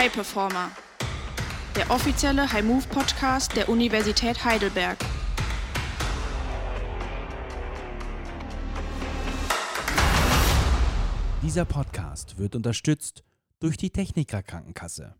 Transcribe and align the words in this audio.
High 0.00 0.10
Performer, 0.10 0.70
der 1.76 1.90
offizielle 1.90 2.50
High 2.50 2.64
Move 2.64 2.86
Podcast 2.88 3.54
der 3.54 3.68
Universität 3.68 4.42
Heidelberg. 4.42 4.96
Dieser 11.42 11.66
Podcast 11.66 12.38
wird 12.38 12.56
unterstützt 12.56 13.24
durch 13.58 13.76
die 13.76 13.90
Techniker 13.90 14.42
Krankenkasse. 14.42 15.16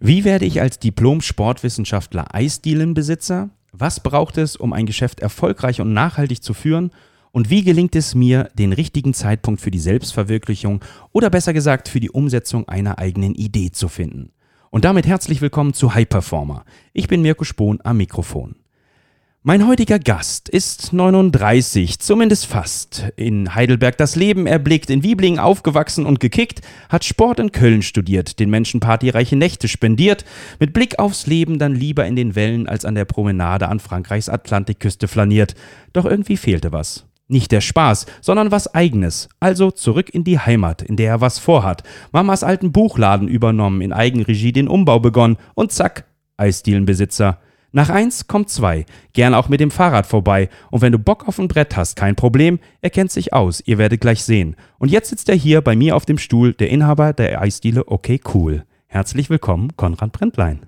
Wie 0.00 0.24
werde 0.24 0.46
ich 0.46 0.60
als 0.60 0.80
Diplom-Sportwissenschaftler 0.80 2.34
Eisdielenbesitzer? 2.34 3.50
Was 3.70 4.00
braucht 4.00 4.36
es, 4.38 4.56
um 4.56 4.72
ein 4.72 4.86
Geschäft 4.86 5.20
erfolgreich 5.20 5.80
und 5.80 5.92
nachhaltig 5.92 6.42
zu 6.42 6.54
führen? 6.54 6.90
Und 7.34 7.50
wie 7.50 7.64
gelingt 7.64 7.96
es 7.96 8.14
mir, 8.14 8.48
den 8.54 8.72
richtigen 8.72 9.12
Zeitpunkt 9.12 9.60
für 9.60 9.72
die 9.72 9.80
Selbstverwirklichung 9.80 10.84
oder 11.10 11.30
besser 11.30 11.52
gesagt 11.52 11.88
für 11.88 11.98
die 11.98 12.10
Umsetzung 12.12 12.68
einer 12.68 13.00
eigenen 13.00 13.34
Idee 13.34 13.72
zu 13.72 13.88
finden? 13.88 14.30
Und 14.70 14.84
damit 14.84 15.04
herzlich 15.04 15.40
willkommen 15.40 15.74
zu 15.74 15.96
High 15.96 16.08
Performer. 16.08 16.64
Ich 16.92 17.08
bin 17.08 17.22
Mirko 17.22 17.42
Spohn 17.42 17.80
am 17.82 17.96
Mikrofon. 17.96 18.54
Mein 19.42 19.66
heutiger 19.66 19.98
Gast 19.98 20.48
ist 20.48 20.92
39, 20.92 21.98
zumindest 21.98 22.46
fast. 22.46 23.06
In 23.16 23.56
Heidelberg 23.56 23.98
das 23.98 24.14
Leben 24.14 24.46
erblickt, 24.46 24.88
in 24.88 25.02
Wieblingen 25.02 25.40
aufgewachsen 25.40 26.06
und 26.06 26.20
gekickt, 26.20 26.60
hat 26.88 27.04
Sport 27.04 27.40
in 27.40 27.50
Köln 27.50 27.82
studiert, 27.82 28.38
den 28.38 28.48
Menschen 28.48 28.78
partyreiche 28.78 29.34
Nächte 29.34 29.66
spendiert, 29.66 30.24
mit 30.60 30.72
Blick 30.72 31.00
aufs 31.00 31.26
Leben 31.26 31.58
dann 31.58 31.74
lieber 31.74 32.06
in 32.06 32.14
den 32.14 32.36
Wellen 32.36 32.68
als 32.68 32.84
an 32.84 32.94
der 32.94 33.06
Promenade 33.06 33.68
an 33.68 33.80
Frankreichs 33.80 34.28
Atlantikküste 34.28 35.08
flaniert. 35.08 35.56
Doch 35.92 36.04
irgendwie 36.04 36.36
fehlte 36.36 36.70
was. 36.70 37.06
Nicht 37.26 37.52
der 37.52 37.62
Spaß, 37.62 38.04
sondern 38.20 38.50
was 38.50 38.74
eigenes. 38.74 39.30
Also 39.40 39.70
zurück 39.70 40.10
in 40.10 40.24
die 40.24 40.38
Heimat, 40.38 40.82
in 40.82 40.96
der 40.96 41.08
er 41.08 41.20
was 41.22 41.38
vorhat. 41.38 41.82
Mamas 42.12 42.44
alten 42.44 42.70
Buchladen 42.70 43.28
übernommen, 43.28 43.80
in 43.80 43.94
Eigenregie 43.94 44.52
den 44.52 44.68
Umbau 44.68 45.00
begonnen 45.00 45.38
und 45.54 45.72
zack, 45.72 46.04
Eisdielenbesitzer. 46.36 47.38
Nach 47.72 47.88
eins 47.88 48.28
kommt 48.28 48.50
zwei, 48.50 48.84
gern 49.14 49.34
auch 49.34 49.48
mit 49.48 49.58
dem 49.58 49.70
Fahrrad 49.70 50.06
vorbei. 50.06 50.48
Und 50.70 50.82
wenn 50.82 50.92
du 50.92 50.98
Bock 50.98 51.26
auf 51.26 51.38
ein 51.38 51.48
Brett 51.48 51.76
hast, 51.76 51.96
kein 51.96 52.14
Problem, 52.14 52.60
er 52.82 52.90
kennt 52.90 53.10
sich 53.10 53.32
aus, 53.32 53.62
ihr 53.66 53.78
werdet 53.78 54.02
gleich 54.02 54.22
sehen. 54.22 54.54
Und 54.78 54.90
jetzt 54.90 55.08
sitzt 55.08 55.28
er 55.30 55.34
hier 55.34 55.60
bei 55.62 55.74
mir 55.74 55.96
auf 55.96 56.04
dem 56.04 56.18
Stuhl, 56.18 56.52
der 56.52 56.70
Inhaber 56.70 57.14
der 57.14 57.40
Eisdiele 57.40 57.88
Okay 57.88 58.20
Cool. 58.32 58.64
Herzlich 58.86 59.30
willkommen, 59.30 59.76
Konrad 59.76 60.12
Brentlein. 60.12 60.66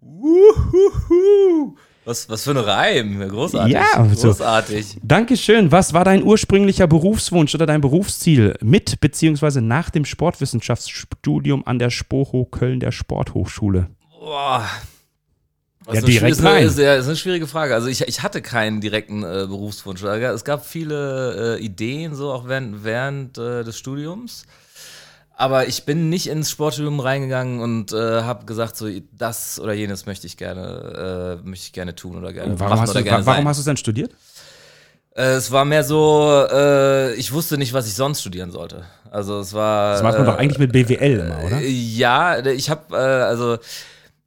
Uhuhu. 0.00 1.76
Was, 2.06 2.28
was 2.28 2.44
für 2.44 2.52
ein 2.52 2.56
Reim. 2.58 3.28
Großartig. 3.28 3.74
Ja, 3.74 3.84
also, 3.94 4.28
großartig. 4.28 4.98
Dankeschön. 5.02 5.72
Was 5.72 5.92
war 5.92 6.04
dein 6.04 6.22
ursprünglicher 6.22 6.86
Berufswunsch 6.86 7.52
oder 7.56 7.66
dein 7.66 7.80
Berufsziel 7.80 8.54
mit 8.62 9.00
beziehungsweise 9.00 9.60
nach 9.60 9.90
dem 9.90 10.04
Sportwissenschaftsstudium 10.04 11.66
an 11.66 11.80
der 11.80 11.90
Spoho 11.90 12.44
Köln 12.44 12.78
der 12.78 12.92
Sporthochschule? 12.92 13.88
Boah. 14.20 14.64
Ja, 15.88 15.94
Das 15.94 16.04
direkt 16.04 16.30
ist, 16.30 16.40
eine, 16.40 16.50
rein. 16.50 16.66
ist, 16.66 16.78
eine, 16.78 16.94
ist 16.94 17.06
eine 17.06 17.16
schwierige 17.16 17.48
Frage. 17.48 17.74
Also 17.74 17.88
ich, 17.88 18.02
ich 18.02 18.22
hatte 18.22 18.40
keinen 18.40 18.80
direkten 18.80 19.24
äh, 19.24 19.46
Berufswunsch. 19.48 20.00
Es 20.04 20.44
gab 20.44 20.64
viele 20.64 21.56
äh, 21.58 21.64
Ideen, 21.64 22.14
so 22.14 22.30
auch 22.30 22.46
während, 22.46 22.84
während 22.84 23.36
äh, 23.36 23.64
des 23.64 23.76
Studiums. 23.76 24.46
Aber 25.38 25.68
ich 25.68 25.84
bin 25.84 26.08
nicht 26.08 26.28
ins 26.28 26.50
Sportstudium 26.50 26.98
reingegangen 26.98 27.60
und 27.60 27.92
äh, 27.92 28.22
habe 28.22 28.46
gesagt, 28.46 28.74
so 28.76 28.88
das 29.12 29.60
oder 29.60 29.74
jenes 29.74 30.06
möchte 30.06 30.26
ich 30.26 30.38
gerne, 30.38 31.38
äh, 31.44 31.46
möchte 31.46 31.66
ich 31.66 31.72
gerne 31.74 31.94
tun 31.94 32.16
oder 32.16 32.32
gerne 32.32 32.58
Warum 32.58 32.70
machen 32.70 32.80
hast, 32.80 32.90
oder 32.90 33.00
du, 33.00 33.04
gerne 33.04 33.26
warum 33.26 33.40
sein. 33.40 33.48
hast 33.48 33.58
du 33.58 33.60
es 33.60 33.66
dann 33.66 33.76
studiert? 33.76 34.12
Äh, 35.14 35.32
es 35.34 35.52
war 35.52 35.66
mehr 35.66 35.84
so, 35.84 36.46
äh, 36.50 37.12
ich 37.14 37.32
wusste 37.32 37.58
nicht, 37.58 37.74
was 37.74 37.86
ich 37.86 37.94
sonst 37.94 38.20
studieren 38.22 38.50
sollte. 38.50 38.84
Also 39.10 39.40
es 39.40 39.52
war. 39.52 39.92
Das 39.92 40.02
macht 40.02 40.14
man 40.14 40.22
äh, 40.26 40.30
doch 40.30 40.38
eigentlich 40.38 40.58
mit 40.58 40.72
BWL 40.72 41.20
immer, 41.20 41.44
oder? 41.44 41.60
äh, 41.60 41.68
Ja, 41.68 42.38
ich 42.46 42.70
habe, 42.70 42.96
äh, 42.96 42.98
also 42.98 43.58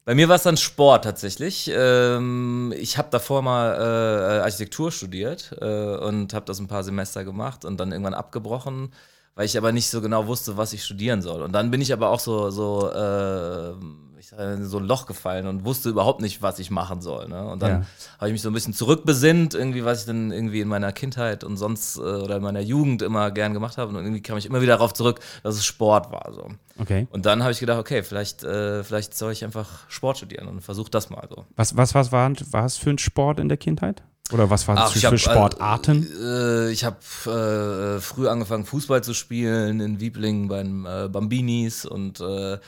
bei 0.05 0.13
mir 0.16 0.27
war 0.29 0.35
es 0.35 0.44
dann 0.44 0.57
Sport 0.57 1.03
tatsächlich. 1.05 1.71
Ähm, 1.73 2.71
ich 2.77 3.00
habe 3.00 3.09
davor 3.11 3.41
mal 3.41 3.73
äh, 3.75 4.39
Architektur 4.41 4.91
studiert 4.91 5.55
äh, 5.59 5.66
und 5.66 6.34
habe 6.35 6.45
das 6.45 6.59
ein 6.59 6.67
paar 6.67 6.84
Semester 6.84 7.23
gemacht 7.23 7.66
und 7.66 7.79
dann 7.79 7.91
irgendwann 7.91 8.16
abgebrochen, 8.16 8.91
weil 9.39 9.45
ich 9.45 9.57
aber 9.57 9.72
nicht 9.72 9.89
so 9.89 10.01
genau 10.01 10.27
wusste, 10.27 10.57
was 10.57 10.73
ich 10.73 10.83
studieren 10.83 11.22
soll. 11.22 11.41
Und 11.41 11.53
dann 11.53 11.72
bin 11.72 11.79
ich 11.79 11.94
aber 11.94 12.09
auch 12.09 12.19
so, 12.19 12.50
so, 12.50 12.91
äh, 12.91 13.72
ich 14.19 14.33
in 14.33 14.66
so 14.66 14.79
ein 14.79 14.83
Loch 14.83 15.05
gefallen 15.05 15.47
und 15.47 15.63
wusste 15.63 15.88
überhaupt 15.88 16.19
nicht, 16.19 16.41
was 16.41 16.59
ich 16.59 16.72
machen 16.72 17.00
soll. 17.00 17.29
Ne? 17.29 17.47
Und 17.47 17.61
dann 17.61 17.72
Ja. 17.72 17.81
habe 18.17 18.28
ich 18.28 18.33
mich 18.33 18.41
so 18.41 18.49
ein 18.49 18.53
bisschen 18.53 18.73
zurückbesinnt, 18.73 19.53
irgendwie, 19.53 19.85
was 19.85 20.01
ich 20.01 20.07
dann 20.07 20.33
irgendwie 20.33 20.59
in 20.59 20.67
meiner 20.67 20.91
Kindheit 20.91 21.45
und 21.45 21.55
sonst 21.55 21.95
äh, 21.95 22.01
oder 22.01 22.35
in 22.35 22.44
meiner 22.44 22.59
Jugend 22.59 23.01
immer 23.01 23.31
gern 23.31 23.53
gemacht 23.53 23.78
habe. 23.78 23.97
Und 23.97 24.03
irgendwie 24.03 24.22
kam 24.22 24.38
ich 24.38 24.45
immer 24.45 24.59
wieder 24.59 24.73
darauf 24.73 24.94
zurück, 24.94 25.22
dass 25.41 25.55
es 25.55 25.63
Sport 25.63 26.11
war. 26.11 26.33
So. 26.33 26.49
Okay. 26.78 27.07
Und 27.09 27.25
dann 27.25 27.41
habe 27.41 27.53
ich 27.53 27.61
gedacht, 27.61 27.79
okay, 27.79 28.03
vielleicht, 28.03 28.44
äh, 28.44 28.83
vielleicht 28.83 29.17
soll 29.17 29.31
ich 29.31 29.45
einfach 29.45 29.89
Sport 29.89 30.17
studieren 30.17 30.49
und 30.49 30.59
versuch 30.59 30.89
das 30.89 31.09
mal 31.09 31.25
so. 31.29 31.45
Was, 31.55 31.78
was, 31.78 31.95
was 31.95 32.11
war, 32.11 32.29
war 32.51 32.66
es 32.66 32.75
für 32.75 32.89
ein 32.89 32.97
Sport 32.97 33.39
in 33.39 33.47
der 33.47 33.57
Kindheit? 33.57 34.03
Oder 34.31 34.50
was 34.50 34.67
war 34.67 34.75
es 34.75 34.81
Ach, 34.81 34.91
für, 34.91 35.07
hab, 35.07 35.19
Sportarten? 35.19 36.07
Äh, 36.22 36.72
ich 36.72 36.84
habe 36.84 36.97
äh, 37.25 38.00
früh 38.00 38.28
angefangen, 38.28 38.66
Fußball 38.66 39.03
zu 39.03 39.13
spielen 39.13 39.79
in 39.79 40.00
Wieblingen 40.00 40.47
beim 40.47 40.85
äh, 40.85 41.07
Bambinis 41.07 41.85
und 41.85 42.19
äh, 42.22 42.59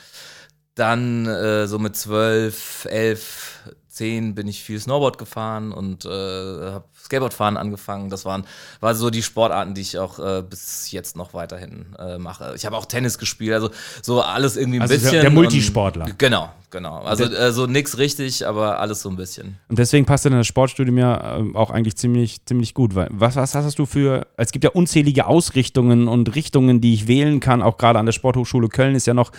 dann 0.74 1.26
äh, 1.26 1.66
so 1.66 1.78
mit 1.78 1.96
zwölf, 1.96 2.86
elf, 2.90 3.60
zehn 3.88 4.34
bin 4.34 4.48
ich 4.48 4.62
viel 4.62 4.80
Snowboard 4.80 5.18
gefahren 5.18 5.70
und 5.72 6.04
äh, 6.06 6.08
habe 6.08 6.84
Skateboardfahren 6.98 7.56
angefangen. 7.56 8.08
Das 8.10 8.24
waren 8.24 8.44
war 8.80 8.94
so 8.94 9.10
die 9.10 9.22
Sportarten, 9.22 9.74
die 9.74 9.82
ich 9.82 9.98
auch 9.98 10.18
äh, 10.18 10.42
bis 10.48 10.90
jetzt 10.92 11.16
noch 11.16 11.34
weiterhin 11.34 11.86
äh, 11.98 12.16
mache. 12.18 12.54
Ich 12.56 12.64
habe 12.64 12.76
auch 12.76 12.86
Tennis 12.86 13.18
gespielt, 13.18 13.52
also 13.52 13.70
so 14.02 14.22
alles 14.22 14.56
irgendwie 14.56 14.78
ein 14.78 14.82
Also 14.82 14.94
der- 14.94 15.00
bisschen. 15.00 15.20
der 15.20 15.28
und- 15.28 15.34
Multisportler. 15.34 16.06
Genau, 16.16 16.50
genau. 16.70 17.00
Also 17.02 17.24
äh, 17.24 17.52
so 17.52 17.66
nix 17.66 17.98
richtig, 17.98 18.46
aber 18.46 18.80
alles 18.80 19.02
so 19.02 19.10
ein 19.10 19.16
bisschen. 19.16 19.58
Und 19.68 19.78
deswegen 19.78 20.06
passt 20.06 20.24
dann 20.24 20.32
das 20.32 20.46
Sportstudium 20.46 20.96
ja 20.96 21.36
ähm, 21.36 21.54
auch 21.54 21.70
eigentlich 21.70 21.96
ziemlich, 21.96 22.44
ziemlich 22.46 22.72
gut. 22.72 22.94
Weil 22.94 23.08
was, 23.10 23.36
was 23.36 23.54
hast 23.54 23.78
du 23.78 23.84
für, 23.84 24.26
es 24.38 24.52
gibt 24.52 24.64
ja 24.64 24.70
unzählige 24.70 25.26
Ausrichtungen 25.26 26.08
und 26.08 26.34
Richtungen, 26.34 26.80
die 26.80 26.94
ich 26.94 27.08
wählen 27.08 27.40
kann. 27.40 27.60
Auch 27.62 27.76
gerade 27.76 27.98
an 27.98 28.06
der 28.06 28.12
Sporthochschule 28.12 28.68
Köln 28.68 28.94
ist 28.94 29.06
ja 29.06 29.12
noch 29.14 29.32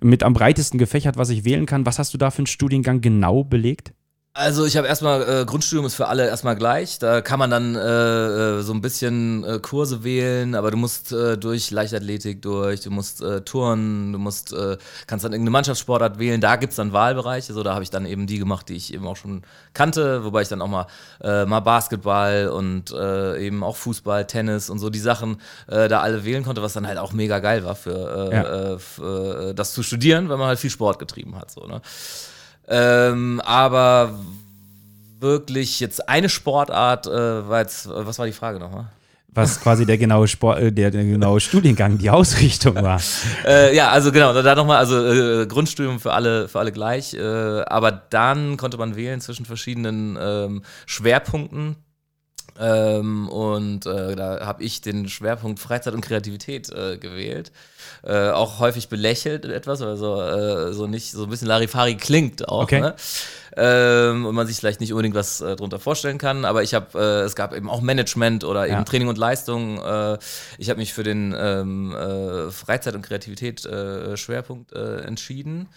mit 0.00 0.22
am 0.22 0.34
breitesten 0.34 0.78
gefächert, 0.78 1.16
was 1.16 1.30
ich 1.30 1.44
wählen 1.46 1.64
kann. 1.64 1.86
Was 1.86 1.98
hast 1.98 2.12
du 2.12 2.18
da 2.18 2.30
für 2.30 2.40
einen 2.40 2.46
Studiengang 2.46 3.00
genau 3.00 3.42
belegt? 3.44 3.65
Also 4.38 4.66
ich 4.66 4.76
habe 4.76 4.86
erstmal, 4.86 5.22
äh, 5.22 5.44
Grundstudium 5.46 5.86
ist 5.86 5.94
für 5.94 6.08
alle 6.08 6.26
erstmal 6.26 6.56
gleich. 6.56 6.98
Da 6.98 7.22
kann 7.22 7.38
man 7.38 7.48
dann 7.50 7.74
äh, 7.74 7.78
äh, 8.58 8.60
so 8.60 8.74
ein 8.74 8.82
bisschen 8.82 9.42
äh, 9.44 9.60
Kurse 9.60 10.04
wählen, 10.04 10.54
aber 10.54 10.70
du 10.70 10.76
musst 10.76 11.10
äh, 11.10 11.38
durch 11.38 11.70
Leichtathletik 11.70 12.42
durch, 12.42 12.82
du 12.82 12.90
musst 12.90 13.22
äh, 13.22 13.40
Touren, 13.40 14.12
du 14.12 14.18
musst, 14.18 14.54
kannst 15.06 15.24
dann 15.24 15.32
irgendeine 15.32 15.52
Mannschaftssportart 15.52 16.18
wählen. 16.18 16.42
Da 16.42 16.56
gibt's 16.56 16.76
dann 16.76 16.92
Wahlbereiche. 16.92 17.54
So, 17.54 17.62
da 17.62 17.72
habe 17.72 17.82
ich 17.82 17.88
dann 17.88 18.04
eben 18.04 18.26
die 18.26 18.38
gemacht, 18.38 18.68
die 18.68 18.74
ich 18.74 18.92
eben 18.92 19.06
auch 19.06 19.16
schon 19.16 19.40
kannte, 19.72 20.22
wobei 20.22 20.42
ich 20.42 20.48
dann 20.48 20.60
auch 20.60 20.68
mal, 20.68 20.86
mal 21.22 21.60
Basketball 21.60 22.48
und 22.48 22.92
eben 22.92 23.62
auch 23.64 23.76
Fußball, 23.76 24.26
Tennis 24.26 24.68
und 24.68 24.78
so 24.80 24.90
die 24.90 24.98
Sachen 24.98 25.40
da 25.66 26.00
alle 26.00 26.24
wählen 26.24 26.44
konnte, 26.44 26.62
was 26.62 26.74
dann 26.74 26.86
halt 26.86 26.98
auch 26.98 27.12
mega 27.12 27.38
geil 27.38 27.64
war 27.64 27.74
für, 27.74 28.30
Ja. 28.32 28.78
für 28.78 29.54
das 29.54 29.72
zu 29.72 29.82
studieren, 29.82 30.28
weil 30.28 30.36
man 30.36 30.48
halt 30.48 30.58
viel 30.58 30.70
Sport 30.70 30.98
getrieben 30.98 31.36
hat. 31.36 31.50
So, 31.50 31.66
ne? 31.66 31.80
Ähm, 32.68 33.40
aber 33.44 34.18
wirklich 35.20 35.80
jetzt 35.80 36.08
eine 36.08 36.28
Sportart, 36.28 37.06
äh, 37.06 37.48
war 37.48 37.60
jetzt, 37.60 37.88
was 37.88 38.18
war 38.18 38.26
die 38.26 38.32
Frage 38.32 38.58
nochmal? 38.58 38.86
Was 39.36 39.60
quasi 39.60 39.84
der 39.84 39.98
genaue 39.98 40.28
Sport, 40.28 40.60
äh, 40.60 40.72
der, 40.72 40.90
der 40.90 41.04
genaue 41.04 41.40
Studiengang, 41.40 41.98
die 41.98 42.08
Ausrichtung 42.10 42.74
war. 42.76 43.00
Äh, 43.44 43.76
ja, 43.76 43.90
also 43.90 44.10
genau, 44.10 44.32
da 44.32 44.54
nochmal, 44.54 44.78
also 44.78 45.06
äh, 45.06 45.46
Grundstudium 45.46 46.00
für 46.00 46.12
alle, 46.12 46.48
für 46.48 46.58
alle 46.58 46.72
gleich, 46.72 47.14
äh, 47.14 47.20
aber 47.20 47.92
dann 47.92 48.56
konnte 48.56 48.76
man 48.76 48.96
wählen 48.96 49.20
zwischen 49.20 49.44
verschiedenen 49.44 50.18
ähm, 50.20 50.62
Schwerpunkten. 50.86 51.76
Ähm, 52.58 53.28
und 53.28 53.86
äh, 53.86 54.16
da 54.16 54.46
habe 54.46 54.62
ich 54.62 54.80
den 54.80 55.08
Schwerpunkt 55.08 55.58
Freizeit 55.58 55.94
und 55.94 56.00
Kreativität 56.00 56.70
äh, 56.70 56.96
gewählt. 56.98 57.52
Äh, 58.02 58.30
auch 58.30 58.58
häufig 58.58 58.88
belächelt 58.88 59.44
etwas, 59.44 59.82
also 59.82 60.20
äh, 60.20 60.72
so 60.72 60.86
nicht 60.86 61.12
so 61.12 61.24
ein 61.24 61.30
bisschen 61.30 61.48
Larifari 61.48 61.96
klingt 61.96 62.48
auch. 62.48 62.62
Okay. 62.64 62.80
Ne? 62.80 62.94
Ähm, 63.56 64.26
und 64.26 64.34
man 64.34 64.46
sich 64.46 64.58
vielleicht 64.58 64.80
nicht 64.80 64.92
unbedingt 64.92 65.14
was 65.14 65.40
äh, 65.40 65.56
drunter 65.56 65.78
vorstellen 65.78 66.18
kann, 66.18 66.44
aber 66.44 66.62
ich 66.62 66.74
habe, 66.74 66.98
äh, 66.98 67.24
es 67.24 67.34
gab 67.34 67.54
eben 67.54 67.70
auch 67.70 67.80
Management 67.80 68.44
oder 68.44 68.66
eben 68.66 68.76
Ja. 68.76 68.84
Training 68.84 69.08
und 69.08 69.18
Leistung. 69.18 69.82
Äh, 69.82 70.18
ich 70.58 70.68
habe 70.68 70.78
mich 70.78 70.92
für 70.92 71.02
den 71.02 71.34
ähm, 71.36 71.94
äh, 71.94 72.50
Freizeit 72.50 72.94
und 72.94 73.02
Kreativität 73.02 73.64
äh, 73.64 74.16
Schwerpunkt 74.16 74.72
äh, 74.72 75.00
entschieden. 75.00 75.68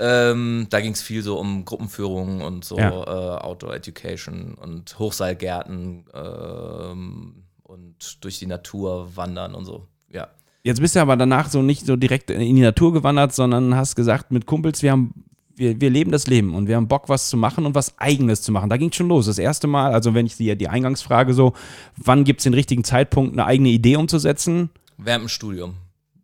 Ähm, 0.00 0.66
da 0.70 0.80
ging 0.80 0.92
es 0.92 1.02
viel 1.02 1.22
so 1.22 1.38
um 1.38 1.64
Gruppenführung 1.64 2.40
und 2.40 2.64
so 2.64 2.76
Ja. 2.78 2.90
äh, 2.90 3.40
Outdoor 3.42 3.74
Education 3.74 4.54
und 4.54 4.98
Hochseilgärten 4.98 6.04
ähm, 6.14 7.44
und 7.62 8.24
durch 8.24 8.38
die 8.38 8.46
Natur 8.46 9.16
wandern 9.16 9.54
und 9.54 9.64
so. 9.64 9.86
Ja. 10.10 10.28
Jetzt 10.62 10.80
bist 10.80 10.96
du 10.96 11.00
aber 11.00 11.16
danach 11.16 11.48
so 11.50 11.62
nicht 11.62 11.84
so 11.86 11.96
direkt 11.96 12.30
in 12.30 12.56
die 12.56 12.62
Natur 12.62 12.92
gewandert, 12.92 13.34
sondern 13.34 13.76
hast 13.76 13.96
gesagt, 13.96 14.32
mit 14.32 14.46
Kumpels, 14.46 14.82
wir 14.82 14.92
haben, 14.92 15.24
wir, 15.54 15.80
wir 15.80 15.90
leben 15.90 16.10
das 16.10 16.26
Leben 16.26 16.54
und 16.54 16.68
wir 16.68 16.76
haben 16.76 16.88
Bock, 16.88 17.08
was 17.08 17.28
zu 17.28 17.36
machen 17.36 17.66
und 17.66 17.74
was 17.74 17.98
Eigenes 17.98 18.42
zu 18.42 18.50
machen. 18.50 18.70
Da 18.70 18.76
ging 18.76 18.90
schon 18.90 19.08
los. 19.08 19.26
Das 19.26 19.38
erste 19.38 19.66
Mal, 19.66 19.92
also 19.92 20.14
wenn 20.14 20.26
ich 20.26 20.36
die, 20.36 20.56
die 20.56 20.68
Eingangsfrage 20.68 21.34
so, 21.34 21.52
wann 21.96 22.24
gibt 22.24 22.40
es 22.40 22.44
den 22.44 22.54
richtigen 22.54 22.82
Zeitpunkt, 22.82 23.34
eine 23.34 23.44
eigene 23.44 23.68
Idee 23.68 23.96
umzusetzen? 23.96 24.70
Während 24.96 25.24
dem 25.24 25.28
Studium. 25.28 25.74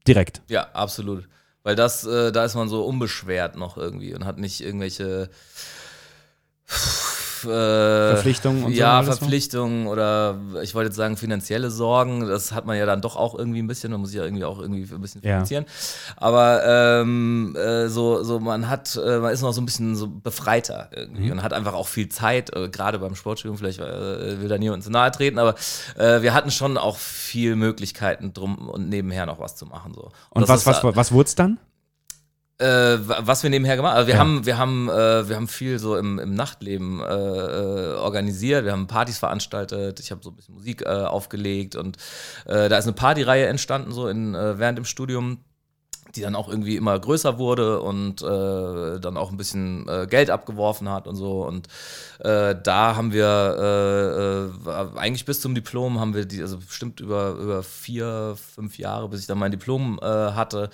Direkt. 0.09 0.41
Ja, 0.49 0.69
absolut. 0.73 1.29
Weil 1.71 1.77
das, 1.77 2.05
äh, 2.05 2.33
da 2.33 2.45
ist 2.45 2.57
man 2.57 2.69
so 2.69 2.85
unbeschwert 2.85 3.55
noch 3.55 3.77
irgendwie 3.77 4.13
und 4.13 4.25
hat 4.25 4.39
nicht 4.39 4.61
irgendwelche 4.61 5.31
äh, 7.45 8.15
Verpflichtungen 8.15 8.65
und 8.65 8.73
ja, 8.73 9.03
so. 9.03 9.13
Verpflichtungen 9.13 9.87
oder 9.87 10.39
ich 10.63 10.75
wollte 10.75 10.89
jetzt 10.89 10.97
sagen 10.97 11.17
finanzielle 11.17 11.71
Sorgen. 11.71 12.27
Das 12.27 12.53
hat 12.53 12.67
man 12.67 12.77
ja 12.77 12.87
dann 12.87 13.01
doch 13.01 13.17
auch 13.17 13.39
irgendwie 13.39 13.61
ein 13.61 13.67
bisschen. 13.67 13.93
Man 13.93 14.01
muss 14.01 14.15
ja 14.15 14.25
irgendwie 14.25 14.45
auch 14.45 14.59
irgendwie 14.59 14.93
ein 14.93 15.01
bisschen 15.01 15.23
finanzieren. 15.23 15.65
Ja. 15.67 16.15
Aber 16.17 16.63
ähm, 16.65 17.57
äh, 17.57 17.89
so, 17.89 18.23
so 18.23 18.41
man 18.41 18.69
hat, 18.69 18.97
äh, 18.97 19.19
man 19.19 19.33
ist 19.33 19.43
noch 19.43 19.53
so 19.53 19.61
ein 19.61 19.67
bisschen 19.67 19.97
so 19.97 20.09
befreiter 20.09 20.91
irgendwie 20.93 21.27
mhm. 21.27 21.33
und 21.33 21.43
hat 21.43 21.53
einfach 21.53 21.75
auch 21.75 21.89
viel 21.89 22.09
Zeit, 22.09 22.55
äh, 22.55 22.69
gerade 22.69 22.99
beim 22.99 23.15
Sportstudium. 23.15 23.59
Vielleicht 23.59 23.81
äh, 23.81 24.41
will 24.41 24.49
da 24.49 24.59
niemand 24.59 24.85
zu 24.85 24.91
nahe 24.91 25.11
treten, 25.11 25.39
aber 25.39 25.55
äh, 25.97 26.23
wir 26.23 26.35
hatten 26.35 26.51
schon 26.51 26.77
auch 26.77 26.97
viel 26.97 27.57
Möglichkeiten 27.57 28.33
drum 28.33 28.69
und 28.69 28.89
nebenher 28.89 29.27
noch 29.27 29.39
was 29.39 29.57
zu 29.57 29.67
machen. 29.67 29.95
So. 29.95 30.03
Und, 30.31 30.43
und 30.43 30.49
was, 30.49 30.67
was, 30.67 30.83
was, 30.83 30.97
was 30.97 31.13
wurde 31.13 31.29
es 31.29 31.35
dann? 31.35 31.59
Äh, 32.61 32.99
was 33.01 33.43
wir 33.43 33.49
nebenher 33.49 33.77
gemacht 33.77 33.93
haben. 33.93 34.01
Also 34.01 34.09
wir 34.09 34.15
ja. 34.15 34.21
haben, 34.21 34.45
wir 34.45 34.59
haben, 34.59 34.91
äh, 34.91 35.29
wir 35.29 35.37
haben 35.37 35.49
viel 35.49 35.79
so 35.79 35.97
im, 35.97 36.19
im 36.19 36.35
Nachtleben 36.35 37.01
äh, 37.01 37.05
äh 37.05 37.95
organisiert. 37.95 38.67
Wir 38.67 38.73
haben 38.73 38.87
Partys 38.87 39.17
veranstaltet. 39.17 39.99
Ich 39.99 40.11
habe 40.11 40.23
so 40.23 40.29
ein 40.29 40.37
bisschen 40.37 40.57
Musik 40.57 40.83
äh, 40.83 40.89
aufgelegt 40.89 41.75
und 41.75 41.97
äh, 42.45 42.69
da 42.69 42.77
ist 42.77 42.85
eine 42.85 42.93
Partyreihe 42.93 43.47
entstanden 43.47 43.93
so 43.93 44.09
in 44.09 44.35
während 44.35 44.77
dem 44.77 44.85
Studium 44.85 45.39
die 46.17 46.23
dann 46.23 46.35
auch 46.35 46.49
irgendwie 46.49 46.75
immer 46.75 46.99
größer 46.99 47.39
wurde 47.39 47.81
und 47.81 48.21
äh, 48.21 48.99
dann 48.99 49.17
auch 49.17 49.31
ein 49.31 49.37
bisschen 49.37 49.89
äh, 49.89 50.09
Geld 50.11 50.29
abgeworfen 50.29 50.89
hat 50.89 51.07
und 51.07 51.15
so. 51.15 51.47
Und 51.47 51.69
äh, 52.19 52.57
da 52.61 52.97
haben 52.97 53.13
wir 53.13 54.51
eigentlich 54.97 55.25
bis 55.25 55.41
zum 55.41 55.55
Diplom 55.55 56.01
haben 56.01 56.15
wir 56.15 56.27
die, 56.27 56.43
also 56.43 56.59
bestimmt 56.59 56.99
über, 56.99 57.35
über 57.35 57.63
vier, 57.63 58.37
fünf 58.55 58.77
Jahre, 58.77 59.09
bis 59.09 59.21
ich 59.21 59.29
dann 59.29 59.39
mein 59.39 59.53
Diplom 59.53 60.01
hatte, 60.03 60.71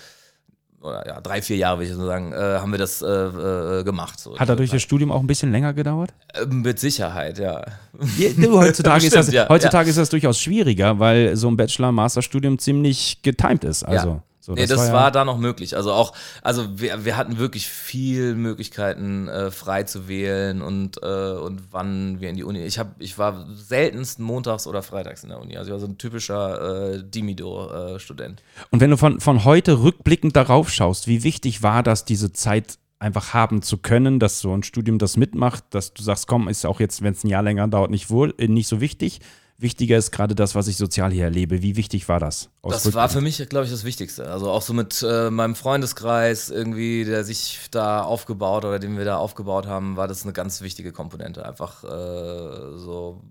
oder 0.87 1.07
ja, 1.07 1.21
drei, 1.21 1.43
vier 1.43 1.57
Jahre, 1.57 1.79
würde 1.79 1.91
ich 1.91 1.97
so 1.97 2.07
sagen, 2.07 2.33
äh, 2.33 2.37
haben 2.37 2.71
wir 2.71 2.79
das 2.79 3.03
äh, 3.03 3.07
äh, 3.07 3.85
gemacht. 3.85 4.19
So. 4.19 4.39
Hat 4.39 4.49
dadurch 4.49 4.71
das 4.71 4.83
Studium 4.83 5.11
auch 5.13 5.21
ein 5.21 5.27
bisschen 5.27 5.53
länger 5.53 5.75
gedauert? 5.75 6.15
Ähm, 6.35 6.63
mit 6.63 6.79
Sicherheit, 6.79 7.39
ja. 7.39 7.65
heutzutage 7.99 9.01
Stimmt, 9.01 9.05
ist 9.05 9.17
das, 9.17 9.33
ja, 9.33 9.49
heutzutage 9.49 9.87
ja. 9.87 9.91
ist 9.91 9.99
das 9.99 10.11
durchaus 10.11 10.39
schwieriger, 10.39 10.99
weil 10.99 11.37
so 11.37 11.49
ein 11.49 11.57
Bachelor-Master-Studium 11.57 12.59
ziemlich 12.59 13.21
getimed 13.23 13.65
ist. 13.65 13.83
Also. 13.83 14.09
Ja. 14.09 14.23
So, 14.47 14.53
nee, 14.53 14.61
das, 14.61 14.79
das 14.79 14.93
war, 14.93 15.07
ja 15.07 15.11
da 15.11 15.25
noch 15.25 15.39
möglich. 15.39 15.77
Also 15.77 15.93
auch, 15.93 16.13
also 16.41 16.79
wir, 16.79 17.05
wir 17.05 17.17
hatten 17.17 17.39
wirklich 17.39 17.67
viel 17.67 18.37
Möglichkeiten, 18.37 19.27
äh, 19.27 19.51
frei 19.51 19.83
zu 19.83 20.07
wählen 20.07 20.63
und, 20.63 21.03
äh, 21.03 21.33
und 21.33 21.73
wann 21.73 22.21
wir 22.21 22.31
in 22.31 22.37
die 22.37 22.45
Uni. 22.45 22.61
Ich, 22.61 22.79
hab, 22.79 22.95
ich 23.01 23.19
war 23.19 23.45
seltenst 23.53 24.21
montags 24.21 24.69
oder 24.69 24.85
freitags 24.85 25.25
in 25.25 25.31
der 25.31 25.41
Uni. 25.41 25.57
Also 25.57 25.71
ich 25.71 25.73
war 25.73 25.81
so 25.81 25.89
ein 25.89 25.99
typischer 25.99 26.93
äh, 26.93 27.03
Dimido-Student. 27.03 28.41
und 28.71 28.81
wenn 28.81 28.91
du 28.91 28.97
von, 28.97 29.19
von 29.19 29.45
heute 29.45 29.83
rückblickend 29.83 30.37
darauf 30.37 30.71
schaust, 30.71 31.09
wie 31.09 31.25
wichtig 31.25 31.65
war 31.65 31.83
das, 31.83 32.05
diese 32.05 32.33
Zeit 32.33 32.79
einfach 33.01 33.35
haben 33.35 33.63
zu 33.63 33.79
können, 33.79 34.21
dass 34.21 34.39
so 34.39 34.57
ein 34.57 34.63
Studium 34.63 34.99
das 34.99 35.17
mitmacht, 35.17 35.65
dass 35.71 35.93
du 35.93 36.05
sagst, 36.05 36.29
komm, 36.29 36.47
ist 36.47 36.65
auch 36.65 36.79
jetzt, 36.79 37.03
wenn 37.03 37.15
es 37.15 37.25
ein 37.25 37.31
Jahr 37.31 37.43
länger 37.43 37.67
dauert, 37.67 37.91
nicht, 37.91 38.11
wohl, 38.11 38.33
äh, 38.39 38.47
nicht 38.47 38.69
so 38.69 38.81
wichtig 38.81 39.21
wichtiger 39.59 39.97
ist 39.97 40.11
gerade 40.11 40.35
das, 40.35 40.55
was 40.55 40.69
ich 40.69 40.77
sozial 40.77 41.13
hier 41.13 41.25
erlebe. 41.25 41.63
Wie 41.63 41.77
wichtig 41.77 42.09
war 42.09 42.21
das? 42.21 42.51
das 42.63 42.93
war 42.95 43.09
für 43.09 43.21
mich, 43.21 43.37
glaube 43.49 43.65
ich, 43.65 43.71
das 43.71 43.85
Wichtigste. 43.85 44.31
Also 44.31 44.51
auch 44.51 44.63
so 44.63 44.73
mit 44.73 45.05
äh, 45.09 45.31
meinem 45.31 45.55
Freundeskreis 45.55 46.51
irgendwie, 46.51 47.05
der 47.05 47.25
sich 47.25 47.69
da 47.71 48.03
aufgebaut 48.03 48.65
oder 48.65 48.79
den 48.79 48.99
wir 48.99 49.05
da 49.05 49.17
aufgebaut 49.17 49.67
haben, 49.67 49.97
war 49.97 50.09
das 50.09 50.25
eine 50.25 50.33
ganz 50.33 50.61
wichtige 50.61 50.93
Komponente. 50.93 51.45
Einfach 51.47 51.85
äh, 51.85 52.77
so 52.79 53.23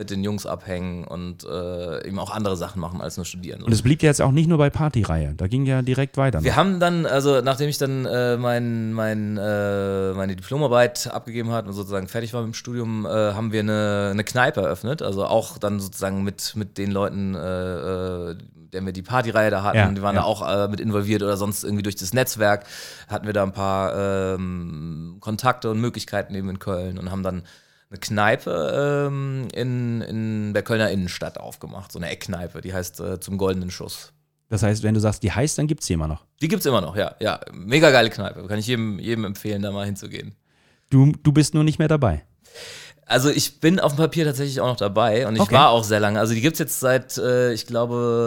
mit 0.00 0.08
den 0.08 0.24
Jungs 0.24 0.46
abhängen 0.46 1.04
und 1.04 1.44
äh, 1.44 2.08
eben 2.08 2.18
auch 2.18 2.30
andere 2.30 2.56
Sachen 2.56 2.80
machen 2.80 3.02
als 3.02 3.18
nur 3.18 3.26
studieren. 3.26 3.62
Und 3.62 3.70
es 3.70 3.82
blieb 3.82 4.02
ja 4.02 4.08
jetzt 4.08 4.22
auch 4.22 4.32
nicht 4.32 4.48
nur 4.48 4.56
bei 4.56 4.70
Partyreihe, 4.70 5.34
da 5.36 5.46
ging 5.46 5.66
ja 5.66 5.82
direkt 5.82 6.16
weiter. 6.16 6.38
Noch. 6.38 6.44
Wir 6.44 6.56
haben 6.56 6.80
dann, 6.80 7.04
also 7.04 7.42
nachdem 7.42 7.68
ich 7.68 7.76
dann 7.76 8.06
äh, 8.06 8.38
mein, 8.38 8.94
mein, 8.94 9.36
äh, 9.36 10.14
meine 10.14 10.36
Diplomarbeit 10.36 11.10
abgegeben 11.12 11.50
habe 11.50 11.68
und 11.68 11.74
sozusagen 11.74 12.08
fertig 12.08 12.32
war 12.32 12.40
mit 12.40 12.52
dem 12.52 12.54
Studium, 12.54 13.04
äh, 13.04 13.10
haben 13.10 13.52
wir 13.52 13.60
eine, 13.60 14.08
eine 14.12 14.24
Kneipe 14.24 14.62
eröffnet. 14.62 15.02
Also 15.02 15.26
auch 15.26 15.58
dann 15.58 15.80
sozusagen 15.80 16.24
mit, 16.24 16.56
mit 16.56 16.78
den 16.78 16.92
Leuten, 16.92 17.34
äh, 17.34 17.40
äh, 18.30 18.36
der 18.72 18.86
wir 18.86 18.94
die 18.94 19.02
Partyreihe 19.02 19.50
da 19.50 19.62
hatten, 19.64 19.76
ja, 19.76 19.92
die 19.92 20.00
waren 20.00 20.14
ja. 20.14 20.22
da 20.22 20.26
auch 20.26 20.68
mit 20.68 20.80
involviert 20.80 21.22
oder 21.22 21.36
sonst 21.36 21.62
irgendwie 21.62 21.82
durch 21.82 21.96
das 21.96 22.14
Netzwerk 22.14 22.64
hatten 23.08 23.26
wir 23.26 23.34
da 23.34 23.42
ein 23.42 23.52
paar 23.52 24.36
ähm, 24.36 25.18
Kontakte 25.20 25.70
und 25.70 25.80
Möglichkeiten 25.80 26.34
eben 26.36 26.48
in 26.48 26.58
Köln 26.58 26.96
und 26.96 27.10
haben 27.10 27.24
dann 27.24 27.42
eine 27.90 27.98
Kneipe 27.98 29.08
ähm, 29.08 29.48
in, 29.52 30.00
in 30.02 30.54
der 30.54 30.62
Kölner 30.62 30.90
Innenstadt 30.90 31.38
aufgemacht, 31.38 31.90
so 31.92 31.98
eine 31.98 32.08
Eckkneipe, 32.08 32.60
die 32.60 32.72
heißt 32.72 33.00
äh, 33.00 33.20
zum 33.20 33.36
Goldenen 33.36 33.70
Schuss. 33.70 34.12
Das 34.48 34.62
heißt, 34.62 34.82
wenn 34.82 34.94
du 34.94 35.00
sagst, 35.00 35.22
die 35.22 35.32
heißt, 35.32 35.58
dann 35.58 35.66
gibt 35.66 35.82
es 35.82 35.86
die 35.86 35.92
immer 35.92 36.08
noch. 36.08 36.24
Die 36.40 36.48
gibt 36.48 36.60
es 36.60 36.66
immer 36.66 36.80
noch, 36.80 36.96
ja. 36.96 37.14
Ja, 37.20 37.40
mega 37.52 37.90
geile 37.90 38.10
Kneipe. 38.10 38.46
Kann 38.46 38.58
ich 38.58 38.66
jedem, 38.66 38.98
jedem 38.98 39.24
empfehlen, 39.24 39.62
da 39.62 39.70
mal 39.70 39.86
hinzugehen. 39.86 40.34
Du, 40.88 41.12
du 41.22 41.32
bist 41.32 41.54
nur 41.54 41.62
nicht 41.62 41.78
mehr 41.78 41.88
dabei. 41.88 42.24
Also 43.06 43.28
ich 43.28 43.60
bin 43.60 43.80
auf 43.80 43.94
dem 43.94 43.98
Papier 43.98 44.24
tatsächlich 44.24 44.60
auch 44.60 44.68
noch 44.68 44.76
dabei 44.76 45.26
und 45.26 45.34
ich 45.34 45.40
okay. 45.40 45.54
war 45.54 45.70
auch 45.70 45.82
sehr 45.82 45.98
lange. 45.98 46.20
Also 46.20 46.32
die 46.34 46.40
gibt 46.40 46.54
es 46.54 46.60
jetzt 46.60 46.78
seit, 46.78 47.18
äh, 47.18 47.52
ich 47.52 47.66
glaube, 47.66 48.20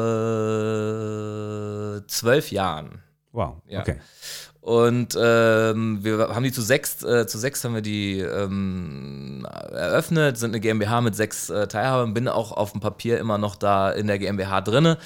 zwölf 2.07 2.51
Jahren. 2.51 3.01
Wow, 3.31 3.61
ja. 3.67 3.79
okay. 3.79 3.99
Und 4.63 5.17
ähm, 5.21 6.05
wir 6.05 6.29
haben 6.29 6.43
die 6.43 6.53
zu 6.53 6.61
sechs, 6.61 7.03
äh, 7.03 7.27
zu 7.27 7.37
sechs 7.37 7.65
haben 7.65 7.75
wir 7.75 7.81
die 7.81 8.19
ähm, 8.19 9.45
eröffnet, 9.73 10.37
sind 10.37 10.51
eine 10.51 10.61
GmbH 10.61 11.01
mit 11.01 11.17
sechs 11.17 11.49
äh, 11.49 11.67
Teilhabern, 11.67 12.13
bin 12.13 12.29
auch 12.29 12.53
auf 12.53 12.71
dem 12.71 12.79
Papier 12.79 13.19
immer 13.19 13.37
noch 13.37 13.57
da 13.57 13.91
in 13.91 14.07
der 14.07 14.19
GmbH 14.19 14.61
drinne. 14.61 14.97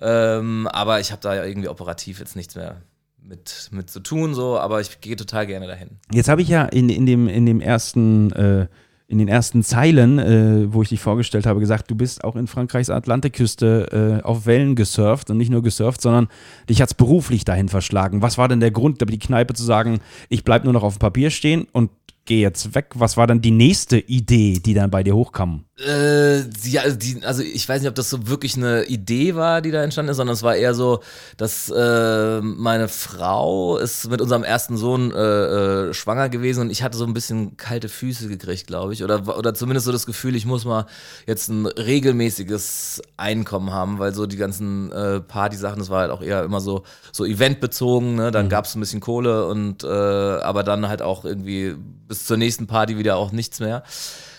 Ähm, 0.00 0.66
aber 0.66 0.98
ich 0.98 1.12
habe 1.12 1.22
da 1.22 1.44
irgendwie 1.44 1.68
operativ 1.68 2.18
jetzt 2.18 2.34
nichts 2.34 2.56
mehr 2.56 2.82
mit, 3.22 3.68
mit 3.70 3.90
zu 3.90 4.00
tun, 4.00 4.34
so, 4.34 4.58
aber 4.58 4.80
ich 4.80 5.00
gehe 5.00 5.14
total 5.14 5.46
gerne 5.46 5.68
dahin. 5.68 6.00
Jetzt 6.10 6.28
habe 6.28 6.42
ich 6.42 6.48
ja 6.48 6.64
in, 6.64 6.88
in, 6.88 7.06
dem, 7.06 7.28
in 7.28 7.46
dem 7.46 7.60
ersten 7.60 8.32
äh 8.32 8.66
in 9.08 9.18
den 9.18 9.28
ersten 9.28 9.62
Zeilen, 9.62 10.18
äh, 10.18 10.72
wo 10.72 10.82
ich 10.82 10.88
dich 10.88 11.00
vorgestellt 11.00 11.46
habe, 11.46 11.60
gesagt, 11.60 11.90
du 11.90 11.94
bist 11.94 12.24
auch 12.24 12.34
in 12.34 12.48
Frankreichs 12.48 12.90
Atlantikküste 12.90 14.20
äh, 14.22 14.24
auf 14.24 14.46
Wellen 14.46 14.74
gesurft 14.74 15.30
und 15.30 15.36
nicht 15.36 15.50
nur 15.50 15.62
gesurft, 15.62 16.00
sondern 16.00 16.28
dich 16.68 16.82
hat 16.82 16.88
es 16.88 16.94
beruflich 16.94 17.44
dahin 17.44 17.68
verschlagen. 17.68 18.22
Was 18.22 18.36
war 18.36 18.48
denn 18.48 18.60
der 18.60 18.72
Grund, 18.72 19.00
die 19.08 19.18
Kneipe 19.18 19.54
zu 19.54 19.62
sagen, 19.62 20.00
ich 20.28 20.42
bleibe 20.42 20.64
nur 20.64 20.72
noch 20.72 20.82
auf 20.82 20.96
dem 20.96 21.00
Papier 21.00 21.30
stehen 21.30 21.68
und 21.72 21.90
gehe 22.24 22.40
jetzt 22.40 22.74
weg? 22.74 22.90
Was 22.94 23.16
war 23.16 23.28
dann 23.28 23.40
die 23.40 23.52
nächste 23.52 23.98
Idee, 23.98 24.58
die 24.58 24.74
dann 24.74 24.90
bei 24.90 25.04
dir 25.04 25.14
hochkam? 25.14 25.65
Äh, 25.78 26.38
ja, 26.64 26.80
also, 26.82 26.96
die, 26.96 27.22
also 27.22 27.42
ich 27.42 27.68
weiß 27.68 27.82
nicht, 27.82 27.88
ob 27.90 27.94
das 27.94 28.08
so 28.08 28.28
wirklich 28.28 28.56
eine 28.56 28.84
Idee 28.84 29.34
war, 29.34 29.60
die 29.60 29.70
da 29.70 29.82
entstanden 29.82 30.10
ist, 30.10 30.16
sondern 30.16 30.32
es 30.32 30.42
war 30.42 30.56
eher 30.56 30.72
so, 30.72 31.00
dass 31.36 31.68
äh, 31.68 32.40
meine 32.40 32.88
Frau 32.88 33.76
ist 33.76 34.08
mit 34.08 34.22
unserem 34.22 34.42
ersten 34.42 34.78
Sohn 34.78 35.12
äh, 35.12 35.18
äh, 35.18 35.92
schwanger 35.92 36.30
gewesen 36.30 36.62
und 36.62 36.70
ich 36.70 36.82
hatte 36.82 36.96
so 36.96 37.04
ein 37.04 37.12
bisschen 37.12 37.58
kalte 37.58 37.90
Füße 37.90 38.26
gekriegt, 38.28 38.66
glaube 38.66 38.94
ich. 38.94 39.04
Oder, 39.04 39.36
oder 39.36 39.52
zumindest 39.52 39.84
so 39.84 39.92
das 39.92 40.06
Gefühl, 40.06 40.34
ich 40.34 40.46
muss 40.46 40.64
mal 40.64 40.86
jetzt 41.26 41.48
ein 41.48 41.66
regelmäßiges 41.66 43.02
Einkommen 43.18 43.70
haben, 43.70 43.98
weil 43.98 44.14
so 44.14 44.24
die 44.24 44.38
ganzen 44.38 44.90
äh, 44.92 45.20
Party-Sachen, 45.20 45.78
das 45.78 45.90
war 45.90 46.00
halt 46.00 46.10
auch 46.10 46.22
eher 46.22 46.42
immer 46.42 46.60
so, 46.62 46.84
so 47.12 47.26
eventbezogen, 47.26 48.14
ne? 48.14 48.30
Dann 48.30 48.46
mhm. 48.46 48.50
gab 48.50 48.64
es 48.64 48.74
ein 48.74 48.80
bisschen 48.80 49.00
Kohle 49.00 49.46
und 49.46 49.84
äh, 49.84 49.88
aber 49.88 50.62
dann 50.62 50.88
halt 50.88 51.02
auch 51.02 51.26
irgendwie 51.26 51.74
bis 52.08 52.24
zur 52.24 52.38
nächsten 52.38 52.66
Party 52.66 52.96
wieder 52.96 53.16
auch 53.16 53.30
nichts 53.30 53.60
mehr 53.60 53.82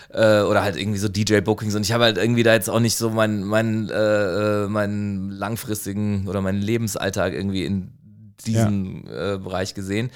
äh, 0.09 0.41
oder 0.41 0.63
halt 0.63 0.77
irgendwie 0.77 0.99
so 0.99 1.07
DJ-Bookings 1.07 1.75
und 1.75 1.81
ich 1.81 1.91
habe 1.91 2.05
halt 2.05 2.17
irgendwie 2.17 2.43
da 2.43 2.53
jetzt 2.53 2.69
auch 2.69 2.79
nicht 2.79 2.95
so 2.95 3.09
meinen 3.09 3.43
mein, 3.43 3.89
äh, 3.89 4.63
äh, 4.63 4.67
meinen 4.67 5.31
langfristigen 5.31 6.27
oder 6.27 6.41
meinen 6.41 6.61
Lebensalltag 6.61 7.33
irgendwie 7.33 7.65
in 7.65 7.96
diesen 8.45 9.07
ja. 9.07 9.33
äh, 9.33 9.37
Bereich 9.37 9.73
gesehen. 9.73 10.11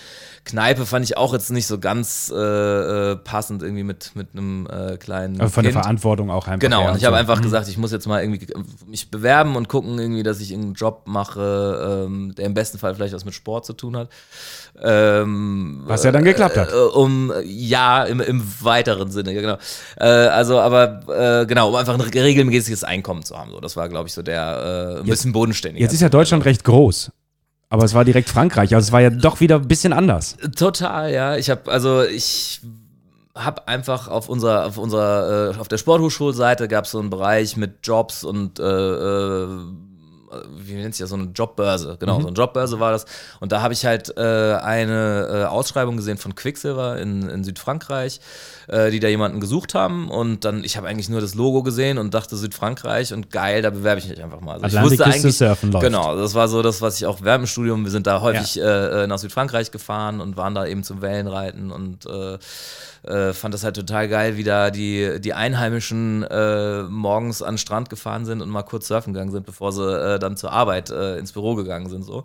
Kneipe 0.46 0.86
fand 0.86 1.06
ich 1.06 1.18
auch 1.18 1.34
jetzt 1.34 1.51
nicht 1.51 1.68
so 1.68 1.80
ganz 1.80 2.32
äh, 2.36 3.12
äh 3.12 3.16
passend 3.16 3.63
irgendwie 3.63 3.84
mit, 3.84 4.12
mit 4.16 4.30
einem 4.34 4.68
äh, 4.68 4.98
kleinen. 4.98 5.40
Aber 5.40 5.50
von 5.50 5.63
kind. 5.63 5.75
der 5.75 5.82
Verantwortung 5.82 6.30
auch 6.30 6.48
einfach. 6.48 6.60
Genau, 6.60 6.90
und 6.90 6.98
ich 6.98 7.06
habe 7.06 7.18
einfach 7.18 7.40
mhm. 7.40 7.44
gesagt, 7.44 7.68
ich 7.68 7.78
muss 7.78 7.92
jetzt 7.92 8.08
mal 8.08 8.22
irgendwie 8.24 8.48
mich 8.88 9.12
bewerben 9.12 9.56
und 9.56 9.68
gucken, 9.70 9.98
irgendwie, 10.00 10.24
dass 10.24 10.40
ich 10.40 10.54
einen 10.54 10.74
Job 10.74 11.04
mache, 11.06 12.06
ähm, 12.08 12.34
der 12.36 12.46
im 12.46 12.54
besten 12.54 12.78
Fall 12.78 12.96
vielleicht 12.96 13.13
was 13.13 13.25
mit 13.25 13.34
Sport 13.34 13.66
zu 13.66 13.74
tun 13.74 13.98
hat. 13.98 14.10
Ähm, 14.82 15.82
was 15.86 16.04
ja 16.04 16.12
dann 16.12 16.24
geklappt 16.24 16.58
hat. 16.58 16.72
Äh, 16.72 16.75
um, 16.75 17.32
ja, 17.44 18.04
im, 18.04 18.20
im 18.20 18.44
weiteren 18.62 19.12
Sinne, 19.12 19.34
genau. 19.34 19.58
Äh, 20.00 20.06
also, 20.06 20.60
aber 20.60 21.46
genau, 21.48 21.70
um 21.70 21.75
einfach 21.75 21.94
ein 21.94 22.01
regelmäßiges 22.01 22.84
Einkommen 22.84 23.24
zu 23.24 23.38
haben. 23.38 23.51
So, 23.51 23.60
das 23.60 23.75
war, 23.75 23.90
glaube 23.90 24.08
ich, 24.08 24.13
so 24.13 24.22
der 24.22 24.98
ein 25.01 25.06
jetzt, 25.06 25.10
bisschen 25.10 25.34
bodenständiger. 25.34 25.84
Jetzt 25.84 25.94
ist 25.94 26.01
ja 26.01 26.10
Deutschland 26.10 26.46
recht 26.46 26.63
groß. 26.63 27.12
Aber 27.72 27.86
es 27.86 27.94
war 27.94 28.04
direkt 28.04 28.28
Frankreich, 28.28 28.75
also 28.75 28.86
es 28.86 28.92
war 28.92 29.00
ja 29.00 29.10
doch 29.10 29.40
wieder 29.40 29.56
ein 29.56 29.68
bisschen 29.68 29.94
anders. 29.94 30.36
Total, 30.58 31.12
ja. 31.12 31.38
Ich 31.38 31.50
habe 31.50 31.72
also 31.72 32.04
ich 32.04 32.60
habe 33.34 33.66
einfach 33.70 34.10
auf 34.10 34.28
unserer 34.28 34.66
auf 34.66 34.78
unserer 34.78 35.54
äh, 35.54 35.58
auf 35.58 35.70
der 35.70 35.78
Sporthochschulseite 35.78 36.68
gab 36.68 36.84
es 36.84 36.92
so 36.92 37.00
einen 37.00 37.10
Bereich 37.10 37.56
mit 37.56 37.75
Jobs 37.84 38.25
und 38.25 38.60
äh, 38.60 38.63
äh, 38.63 39.48
wie 40.56 40.74
nennt 40.74 40.96
sich 40.96 41.04
das, 41.04 41.10
so 41.10 41.16
eine 41.16 41.32
Jobbörse, 41.36 41.98
genau, 42.00 42.18
mhm. 42.18 42.22
so 42.22 42.28
eine 42.28 42.38
Jobbörse 42.38 42.80
war 42.80 42.92
das. 42.92 43.06
Und 43.40 43.52
da 43.52 43.62
habe 43.62 43.74
ich 43.74 43.86
halt 43.86 44.16
äh, 44.18 44.22
eine 44.22 45.28
äh, 45.30 45.44
Ausschreibung 45.46 45.98
gesehen 45.98 46.18
von 46.18 46.36
Quicksilver 46.36 46.98
in, 47.00 47.30
in 47.30 47.44
Südfrankreich, 47.44 48.20
äh, 48.68 48.92
die 48.92 49.00
da 49.00 49.08
jemanden 49.08 49.40
gesucht 49.40 49.74
haben. 49.74 50.10
Und 50.10 50.46
dann, 50.46 50.64
ich 50.64 50.78
habe 50.78 50.88
eigentlich 50.88 51.10
nur 51.10 51.22
das 51.22 51.36
Logo 51.36 51.64
gesehen 51.64 51.98
und 51.98 52.14
dachte 52.14 52.36
Südfrankreich 52.38 53.14
und 53.14 53.32
geil, 53.32 53.62
da 53.62 53.70
bewerbe 53.70 54.00
ich 54.00 54.08
mich 54.08 54.24
einfach 54.24 54.42
mal. 54.42 54.62
Also 54.62 54.78
ich 54.78 54.84
wusste 54.84 55.06
eigentlich, 55.06 55.38
surfen 55.38 55.72
läuft. 55.72 55.86
genau, 55.86 56.16
das 56.16 56.34
war 56.34 56.48
so 56.48 56.62
das, 56.62 56.82
was 56.82 56.98
ich 56.98 57.06
auch 57.06 57.20
während 57.22 57.44
dem 57.44 57.48
Studium, 57.48 57.84
wir 57.84 57.92
sind 57.92 58.08
da 58.08 58.22
häufig 58.22 58.56
ja. 58.56 59.04
Äh, 59.04 59.08
nach 59.08 59.20
Südfrankreich 59.20 59.72
gefahren 59.72 60.22
und 60.22 60.38
waren 60.38 60.56
da 60.56 60.66
eben 60.66 60.84
zum 60.84 61.02
Wellenreiten 61.02 61.72
und 61.72 62.06
äh, 63.03 63.34
fand 63.34 63.53
das 63.53 63.63
halt 63.63 63.75
total 63.75 64.08
geil, 64.08 64.38
wie 64.38 64.43
da 64.43 64.70
die, 64.70 65.20
die 65.20 65.34
Einheimischen 65.34 66.24
äh, 66.24 66.84
morgens 66.84 67.41
an 67.41 67.53
den 67.53 67.58
Strand 67.58 67.89
gefahren 67.89 68.25
sind 68.25 68.41
und 68.41 68.50
mal 68.50 68.62
kurz 68.63 68.88
surfen 68.88 69.13
gegangen 69.13 69.31
sind, 69.31 69.46
bevor 69.46 69.72
sie 69.72 69.84
äh, 69.84 70.20
dann 70.20 70.38
zur 70.38 70.51
Arbeit 70.51 70.91
äh, 70.91 71.17
ins 71.17 71.31
Büro 71.31 71.55
gegangen 71.55 71.89
sind. 71.89 72.03
So. 72.03 72.24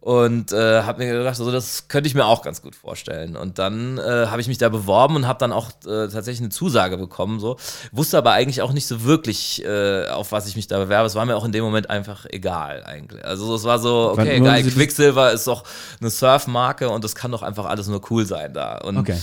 Und 0.00 0.52
äh, 0.52 0.84
habe 0.84 1.04
mir 1.04 1.12
gedacht, 1.12 1.38
also 1.38 1.52
das 1.52 1.88
könnte 1.88 2.08
ich 2.08 2.14
mir 2.14 2.24
auch 2.24 2.40
ganz 2.40 2.62
gut 2.62 2.74
vorstellen. 2.74 3.36
Und 3.36 3.58
dann 3.58 3.98
äh, 3.98 4.28
habe 4.28 4.40
ich 4.40 4.48
mich 4.48 4.56
da 4.56 4.70
beworben 4.70 5.16
und 5.16 5.28
habe 5.28 5.38
dann 5.38 5.52
auch 5.52 5.68
äh, 5.84 6.08
tatsächlich 6.08 6.40
eine 6.40 6.48
Zusage 6.48 6.96
bekommen. 6.96 7.38
So. 7.38 7.58
Wusste 7.92 8.16
aber 8.16 8.32
eigentlich 8.32 8.62
auch 8.62 8.72
nicht 8.72 8.86
so 8.86 9.04
wirklich, 9.04 9.62
auf 10.10 10.32
was 10.32 10.48
ich 10.48 10.56
mich 10.56 10.66
da 10.66 10.78
bewerbe. 10.78 11.06
Es 11.06 11.14
war 11.14 11.26
mir 11.26 11.36
auch 11.36 11.44
in 11.44 11.52
dem 11.52 11.62
Moment 11.62 11.90
einfach 11.90 12.24
egal 12.30 12.82
eigentlich. 12.84 13.22
Also 13.22 13.54
es 13.54 13.64
war 13.64 13.78
so, 13.78 14.12
okay, 14.12 14.40
geil, 14.40 14.62
Quicksilver 14.62 15.32
ist 15.32 15.46
doch 15.46 15.64
eine 16.00 16.08
Surfmarke 16.08 16.88
und 16.88 17.04
das 17.04 17.14
kann 17.14 17.30
doch 17.30 17.42
einfach 17.42 17.66
alles 17.66 17.86
nur 17.88 18.00
cool 18.10 18.24
sein 18.24 18.54
da. 18.54 18.78
Und 18.78 18.96
okay. 18.96 19.18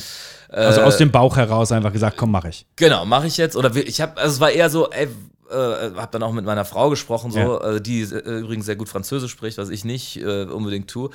Also 0.49 0.81
aus 0.81 0.97
dem 0.97 1.11
Bauch 1.11 1.35
heraus 1.37 1.71
einfach 1.71 1.91
gesagt, 1.91 2.17
komm, 2.17 2.31
mach 2.31 2.45
ich. 2.45 2.65
Genau, 2.75 3.05
mache 3.05 3.27
ich 3.27 3.37
jetzt. 3.37 3.55
Oder 3.55 3.75
ich 3.75 4.01
habe, 4.01 4.17
also 4.17 4.35
es 4.35 4.39
war 4.39 4.51
eher 4.51 4.69
so, 4.69 4.89
ey, 4.89 5.07
äh, 5.49 5.55
habe 5.95 6.09
dann 6.11 6.23
auch 6.23 6.33
mit 6.33 6.45
meiner 6.45 6.65
Frau 6.65 6.89
gesprochen, 6.89 7.31
so, 7.31 7.39
ja. 7.39 7.75
äh, 7.75 7.81
die 7.81 8.01
äh, 8.01 8.39
übrigens 8.39 8.65
sehr 8.65 8.75
gut 8.75 8.89
Französisch 8.89 9.31
spricht, 9.31 9.57
was 9.57 9.69
ich 9.69 9.85
nicht 9.85 10.17
äh, 10.17 10.43
unbedingt 10.43 10.89
tue. 10.89 11.09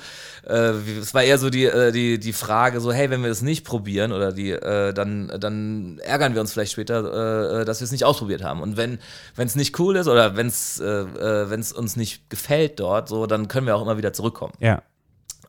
Äh, 0.47 0.71
es 0.99 1.13
war 1.13 1.23
eher 1.23 1.37
so 1.37 1.49
die, 1.49 1.65
äh, 1.65 1.91
die, 1.91 2.19
die 2.19 2.33
Frage, 2.33 2.79
so, 2.79 2.91
hey, 2.91 3.09
wenn 3.09 3.21
wir 3.21 3.29
das 3.29 3.41
nicht 3.41 3.63
probieren 3.63 4.11
oder 4.11 4.31
die, 4.31 4.51
dann, 4.51 5.31
dann 5.39 5.99
ärgern 5.99 6.33
wir 6.33 6.41
uns 6.41 6.53
vielleicht 6.53 6.71
später, 6.71 7.63
dass 7.65 7.79
wir 7.79 7.85
es 7.85 7.91
nicht 7.91 8.05
ausprobiert 8.05 8.43
haben. 8.43 8.61
Und 8.61 8.77
wenn 8.77 8.99
es 9.37 9.55
nicht 9.55 9.79
cool 9.79 9.95
ist 9.95 10.07
oder 10.07 10.35
wenn 10.35 10.47
es 10.47 11.73
uns 11.73 11.95
nicht 11.95 12.29
gefällt 12.29 12.79
dort, 12.79 13.09
so, 13.09 13.25
dann 13.27 13.47
können 13.47 13.67
wir 13.67 13.75
auch 13.75 13.81
immer 13.81 13.97
wieder 13.97 14.13
zurückkommen. 14.13 14.53
Ja. 14.59 14.81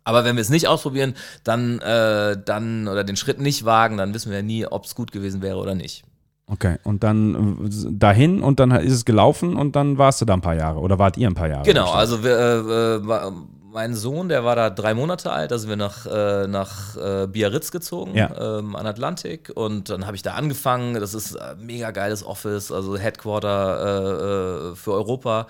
Aber 0.05 0.25
wenn 0.25 0.37
wir 0.37 0.43
es 0.43 0.51
nicht 0.51 0.69
ausprobieren, 0.69 1.15
dann, 1.43 1.81
äh, 1.81 2.37
dann 2.43 2.89
oder 2.89 3.05
den 3.05 3.17
Schritt 3.17 3.41
nicht 3.41 3.65
wagen, 3.65 3.97
dann 3.97 4.13
wissen 4.15 4.31
wir 4.31 4.39
ja 4.39 4.43
nie, 4.43 4.67
ob 4.67 4.85
es 4.85 4.95
gut 4.95 5.13
gewesen 5.13 5.43
wäre 5.43 5.57
oder 5.57 5.75
nicht. 5.75 6.05
Okay, 6.47 6.77
und 6.85 7.03
dann 7.03 7.67
äh, 7.67 7.91
dahin 7.91 8.43
und 8.43 8.61
dann 8.61 8.71
ist 8.73 8.93
es 8.93 9.07
gelaufen 9.07 9.57
und 9.57 9.77
dann 9.77 9.97
warst 9.97 10.21
du 10.21 10.27
da 10.27 10.35
ein 10.35 10.43
paar 10.43 10.55
Jahre 10.55 10.81
oder 10.81 10.99
wart 10.99 11.17
ihr 11.17 11.27
ein 11.27 11.35
paar 11.35 11.49
Jahre? 11.49 11.65
Genau, 11.65 11.91
also 11.91 12.23
wir, 12.23 12.37
äh, 12.37 12.97
äh 12.97 13.31
mein 13.73 13.95
Sohn, 13.97 14.29
der 14.29 14.45
war 14.45 14.55
da 14.55 14.71
drei 14.71 14.95
Monate 14.95 15.33
alt, 15.33 15.51
da 15.51 15.59
sind 15.59 15.69
wir 15.69 15.77
nach, 15.77 16.07
äh, 16.07 16.47
nach 16.47 16.97
äh, 16.97 17.27
Biarritz 17.27 17.73
gezogen, 17.73 18.15
ja. 18.15 18.59
ähm, 18.59 18.77
an 18.77 18.87
Atlantik 18.87 19.51
und 19.53 19.91
dann 19.91 20.07
habe 20.07 20.15
ich 20.15 20.23
da 20.23 20.35
angefangen. 20.35 20.95
Das 20.95 21.13
ist 21.13 21.37
ein 21.37 21.67
mega 21.67 21.91
geiles 21.91 22.25
Office, 22.25 22.71
also 22.71 22.97
Headquarter 22.97 24.73
äh, 24.73 24.77
für 24.77 24.93
Europa 24.93 25.49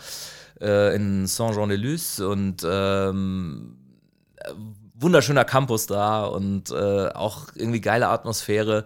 in 0.61 1.27
Saint-Jean-de-Luz 1.27 2.21
und 2.21 2.65
ähm, 2.65 3.77
wunderschöner 4.95 5.45
Campus 5.45 5.87
da 5.87 6.25
und 6.25 6.71
äh, 6.71 7.09
auch 7.09 7.49
irgendwie 7.55 7.81
geile 7.81 8.09
Atmosphäre 8.09 8.85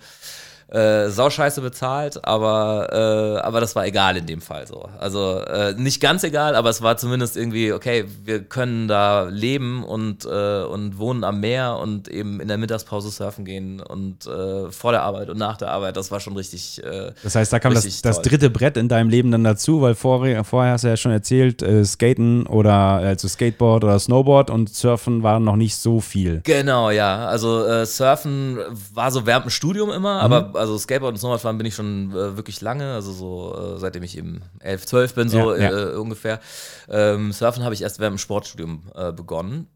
äh, 0.71 1.09
sauscheiße 1.09 1.63
bezahlt, 1.63 2.25
aber, 2.27 2.89
äh, 2.93 3.41
aber 3.41 3.61
das 3.61 3.75
war 3.75 3.87
egal 3.87 4.19
in 4.19 4.27
dem 4.27 4.43
Fall 4.43 4.67
so. 4.67 4.87
Also 4.99 5.39
äh, 5.41 5.73
nicht 5.73 5.99
ganz 6.01 6.25
egal, 6.25 6.55
aber 6.55 6.69
es 6.69 6.83
war 6.83 6.99
zumindest 6.99 7.39
irgendwie, 7.39 7.73
okay, 7.73 8.05
wir 8.25 8.45
können 8.45 8.87
da 8.87 9.29
leben 9.31 9.83
und, 9.83 10.27
äh, 10.27 10.63
und 10.65 10.99
wohnen 10.99 11.25
am 11.25 11.41
Meer 11.41 11.79
und 11.79 12.09
eben 12.09 12.39
in 12.41 12.49
der 12.49 12.59
Mittagspause 12.59 13.11
surfen 13.11 13.47
gehen 13.47 13.81
und 13.81 14.27
äh, 14.27 14.71
vor 14.71 14.93
der 14.93 15.05
Arbeit 15.05 15.31
und 15.31 15.39
nach 15.39 15.57
der 15.57 15.71
Arbeit, 15.71 15.97
das 15.97 16.11
war 16.11 16.21
schon 16.21 16.37
richtig. 16.37 16.85
Äh, 16.85 17.13
das 17.23 17.35
heißt, 17.35 17.51
da 17.51 17.61
kam 17.61 17.73
das, 17.73 18.03
das 18.03 18.21
dritte 18.21 18.51
Brett 18.51 18.77
in 18.77 18.89
deinem 18.89 19.09
Leben 19.09 19.31
dann 19.31 19.45
dazu, 19.45 19.81
weil 19.81 19.95
vorher, 19.95 20.45
vorher 20.45 20.73
hast 20.73 20.85
du 20.85 20.89
ja 20.89 20.99
schon 20.99 21.13
erzählt, 21.13 21.65
Skaten 21.85 22.47
oder 22.47 22.75
also 22.75 23.27
Skateboard 23.27 23.85
oder 23.85 23.99
Snowboard 23.99 24.51
und 24.51 24.69
Surfen 24.69 25.23
waren 25.23 25.45
noch 25.45 25.57
nicht 25.57 25.77
so 25.77 26.01
viel. 26.01 26.43
Genau, 26.45 26.91
ja. 26.91 27.27
Also 27.27 27.85
Surfen 27.87 28.59
war 28.93 29.11
so 29.11 29.25
während 29.25 29.47
dem 29.47 29.51
Studium 29.51 29.91
immer, 29.91 30.17
mhm. 30.17 30.33
aber 30.33 30.58
also 30.59 30.77
Skateboard 30.79 31.15
und 31.15 31.19
Snowboardfahren 31.19 31.59
bin 31.59 31.67
ich 31.67 31.75
schon 31.75 32.11
äh, 32.11 32.37
wirklich 32.37 32.61
lange, 32.61 32.93
also 32.95 33.13
so 33.13 33.77
äh, 33.77 33.79
seitdem 33.79 34.03
ich 34.03 34.17
eben 34.19 34.43
11, 34.61 34.87
12 34.87 35.15
bin, 35.15 35.29
so 35.29 35.55
ja, 35.55 35.71
ja. 35.71 35.91
Äh, 35.91 35.97
ungefähr. 35.97 36.41
Ähm, 36.89 37.33
Surfen 37.33 37.65
habe 37.65 37.75
ich 37.75 37.83
erst 37.83 37.99
während 37.99 38.15
dem 38.15 38.19
Sportstudium 38.19 38.83
äh, 38.95 39.13
begonnen. 39.13 39.69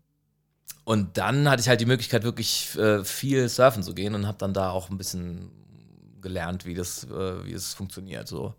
Und 0.85 1.17
dann 1.17 1.49
hatte 1.49 1.61
ich 1.61 1.69
halt 1.69 1.81
die 1.81 1.87
Möglichkeit, 1.87 2.25
wirklich 2.25 2.77
äh, 2.77 3.05
viel 3.05 3.49
surfen 3.49 3.83
zu 3.83 3.95
gehen 3.95 4.15
und 4.15 4.27
habe 4.27 4.39
dann 4.39 4.53
da 4.53 4.71
auch 4.71 4.91
ein 4.91 4.99
bisschen 4.99 5.51
gelernt, 6.21 6.67
wie 6.67 6.75
das, 6.75 7.05
äh, 7.05 7.45
wie 7.45 7.53
es 7.53 7.75
funktioniert. 7.75 8.27
So. 8.27 8.55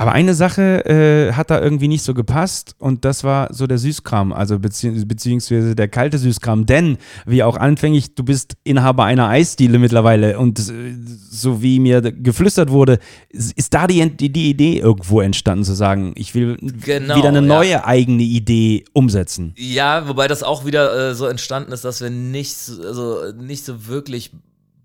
Aber 0.00 0.12
eine 0.12 0.32
Sache 0.32 0.86
äh, 0.86 1.34
hat 1.34 1.50
da 1.50 1.60
irgendwie 1.60 1.86
nicht 1.86 2.02
so 2.02 2.14
gepasst 2.14 2.74
und 2.78 3.04
das 3.04 3.22
war 3.22 3.52
so 3.52 3.66
der 3.66 3.76
Süßkram, 3.76 4.32
also 4.32 4.58
bezieh 4.58 5.04
beziehungsweise 5.04 5.76
der 5.76 5.88
kalte 5.88 6.16
Süßkram. 6.16 6.64
Denn, 6.64 6.96
wie 7.26 7.42
auch 7.42 7.58
anfänglich, 7.58 8.14
du 8.14 8.24
bist 8.24 8.54
Inhaber 8.64 9.04
einer 9.04 9.28
Eisdiele 9.28 9.78
mittlerweile 9.78 10.38
und 10.38 10.58
äh, 10.58 10.94
so 11.30 11.60
wie 11.60 11.80
mir 11.80 12.00
geflüstert 12.00 12.70
wurde, 12.70 12.98
ist 13.28 13.74
da 13.74 13.86
die, 13.86 14.16
die, 14.16 14.32
die 14.32 14.48
Idee 14.48 14.78
irgendwo 14.78 15.20
entstanden, 15.20 15.66
zu 15.66 15.74
sagen, 15.74 16.14
ich 16.16 16.34
will 16.34 16.56
genau, 16.82 17.16
wieder 17.16 17.28
eine 17.28 17.42
neue 17.42 17.72
ja. 17.72 17.84
eigene 17.84 18.22
Idee 18.22 18.84
umsetzen. 18.94 19.52
Ja, 19.58 20.08
wobei 20.08 20.28
das 20.28 20.42
auch 20.42 20.64
wieder 20.64 21.10
äh, 21.10 21.14
so 21.14 21.26
entstanden 21.26 21.72
ist, 21.72 21.84
dass 21.84 22.00
wir 22.00 22.08
nicht, 22.08 22.56
also 22.86 23.32
nicht 23.38 23.66
so 23.66 23.86
wirklich 23.86 24.30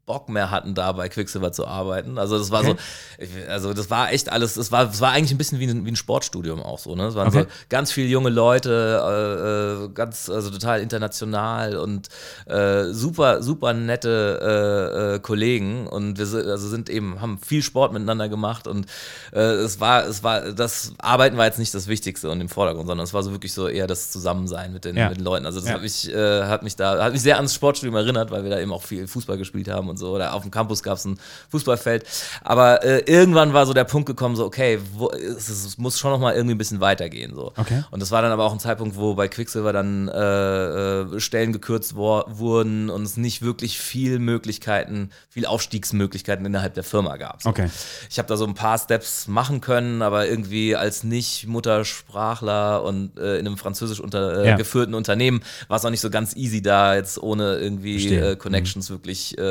Bock 0.05 0.29
mehr 0.29 0.51
hatten, 0.51 0.75
da 0.75 0.91
bei 0.91 1.09
Quicksilver 1.09 1.51
zu 1.51 1.65
arbeiten. 1.65 2.19
Also 2.19 2.37
das 2.37 2.51
war 2.51 2.61
okay. 2.61 2.77
so, 3.19 3.51
also 3.51 3.73
das 3.73 3.89
war 3.89 4.11
echt 4.11 4.31
alles, 4.31 4.53
das 4.53 4.71
war, 4.71 4.85
das 4.85 5.01
war 5.01 5.11
eigentlich 5.11 5.31
ein 5.31 5.39
bisschen 5.39 5.59
wie 5.59 5.65
ein, 5.65 5.83
wie 5.83 5.91
ein 5.91 5.95
Sportstudium 5.95 6.61
auch 6.61 6.77
so. 6.77 6.93
Ne? 6.93 7.07
Es 7.07 7.15
waren 7.15 7.29
okay. 7.29 7.41
so 7.41 7.47
ganz 7.69 7.91
viele 7.91 8.07
junge 8.07 8.29
Leute, 8.29 9.01
äh, 9.03 9.85
äh, 9.85 9.89
ganz, 9.89 10.29
also 10.29 10.51
total 10.51 10.81
international 10.81 11.77
und 11.77 12.09
äh, 12.45 12.85
super, 12.91 13.41
super 13.41 13.73
nette 13.73 15.15
äh, 15.15 15.15
äh 15.15 15.19
Kollegen 15.19 15.87
und 15.87 16.19
wir 16.19 16.27
sind, 16.27 16.45
also 16.45 16.67
sind 16.67 16.91
eben, 16.91 17.19
haben 17.19 17.39
viel 17.39 17.63
Sport 17.63 17.91
miteinander 17.91 18.29
gemacht 18.29 18.67
und 18.67 18.85
äh, 19.33 19.39
es 19.39 19.79
war, 19.79 20.05
es 20.05 20.21
war, 20.23 20.51
das 20.51 20.93
Arbeiten 20.99 21.37
war 21.37 21.45
jetzt 21.45 21.57
nicht 21.57 21.73
das 21.73 21.87
Wichtigste 21.87 22.29
und 22.29 22.41
im 22.41 22.49
Vordergrund, 22.49 22.87
sondern 22.87 23.05
es 23.05 23.13
war 23.13 23.23
so 23.23 23.31
wirklich 23.31 23.53
so 23.53 23.67
eher 23.67 23.87
das 23.87 24.11
Zusammensein 24.11 24.71
mit 24.71 24.85
den, 24.85 24.95
ja. 24.95 25.09
mit 25.09 25.17
den 25.17 25.23
Leuten. 25.23 25.47
Also 25.47 25.59
das 25.59 25.69
ja. 25.69 25.75
hat 25.75 25.81
mich, 25.81 26.11
hat 26.13 26.61
mich 26.61 26.75
da, 26.75 27.03
hat 27.03 27.13
mich 27.13 27.23
sehr 27.23 27.37
ans 27.37 27.55
Sportstudium 27.55 27.95
erinnert, 27.95 28.29
weil 28.29 28.43
wir 28.43 28.51
da 28.51 28.59
eben 28.59 28.71
auch 28.71 28.83
viel 28.83 29.07
Fußball 29.07 29.37
gespielt 29.39 29.67
haben 29.67 29.89
und 29.89 29.94
so. 29.97 30.13
Oder 30.13 30.33
auf 30.33 30.41
dem 30.41 30.51
Campus 30.51 30.83
gab 30.83 30.97
es 30.97 31.05
ein 31.05 31.19
Fußballfeld. 31.49 32.05
Aber 32.43 32.83
äh, 32.83 33.03
irgendwann 33.05 33.53
war 33.53 33.65
so 33.65 33.73
der 33.73 33.83
Punkt 33.83 34.07
gekommen, 34.07 34.35
so, 34.35 34.45
okay, 34.45 34.79
wo, 34.93 35.09
es, 35.09 35.49
es, 35.49 35.77
muss 35.77 35.99
schon 35.99 36.11
noch 36.11 36.19
mal 36.19 36.33
irgendwie 36.33 36.55
ein 36.55 36.57
bisschen 36.57 36.79
weitergehen. 36.79 37.33
So. 37.35 37.53
Okay. 37.57 37.83
Und 37.91 38.01
das 38.01 38.11
war 38.11 38.21
dann 38.21 38.31
aber 38.31 38.43
auch 38.43 38.53
ein 38.53 38.59
Zeitpunkt, 38.59 38.95
wo 38.95 39.15
bei 39.15 39.27
Quicksilver 39.27 39.73
dann 39.73 40.07
äh, 40.07 40.21
äh 40.21 41.19
Stellen 41.19 41.53
gekürzt 41.53 41.95
wurden 41.95 42.89
und 42.89 43.03
es 43.03 43.17
nicht 43.17 43.41
wirklich 43.41 43.79
viel 43.79 44.19
Möglichkeiten, 44.19 45.09
viel 45.29 45.45
Aufstiegsmöglichkeiten 45.45 46.45
innerhalb 46.45 46.73
der 46.73 46.83
Firma 46.83 47.17
gab. 47.17 47.41
So. 47.41 47.49
Okay. 47.49 47.69
Ich 48.09 48.17
habe 48.17 48.27
da 48.27 48.37
so 48.37 48.45
ein 48.45 48.53
paar 48.53 48.77
Steps 48.77 49.27
machen 49.27 49.61
können, 49.61 50.01
aber 50.01 50.27
irgendwie 50.27 50.75
als 50.75 51.03
Nicht-Muttersprachler 51.03 52.83
und 52.83 53.17
äh, 53.17 53.37
in 53.37 53.47
einem 53.47 53.57
französisch 53.57 53.99
unter, 53.99 54.43
äh, 54.43 54.49
ja. 54.49 54.55
geführten 54.55 54.93
Unternehmen 54.93 55.41
war 55.67 55.77
es 55.77 55.85
auch 55.85 55.89
nicht 55.89 56.01
so 56.01 56.09
ganz 56.09 56.35
easy 56.35 56.61
da, 56.61 56.95
jetzt 56.95 57.21
ohne 57.21 57.57
irgendwie 57.57 58.15
äh, 58.15 58.35
Connections 58.35 58.89
mhm. 58.89 58.93
wirklich 58.93 59.37
äh, 59.37 59.41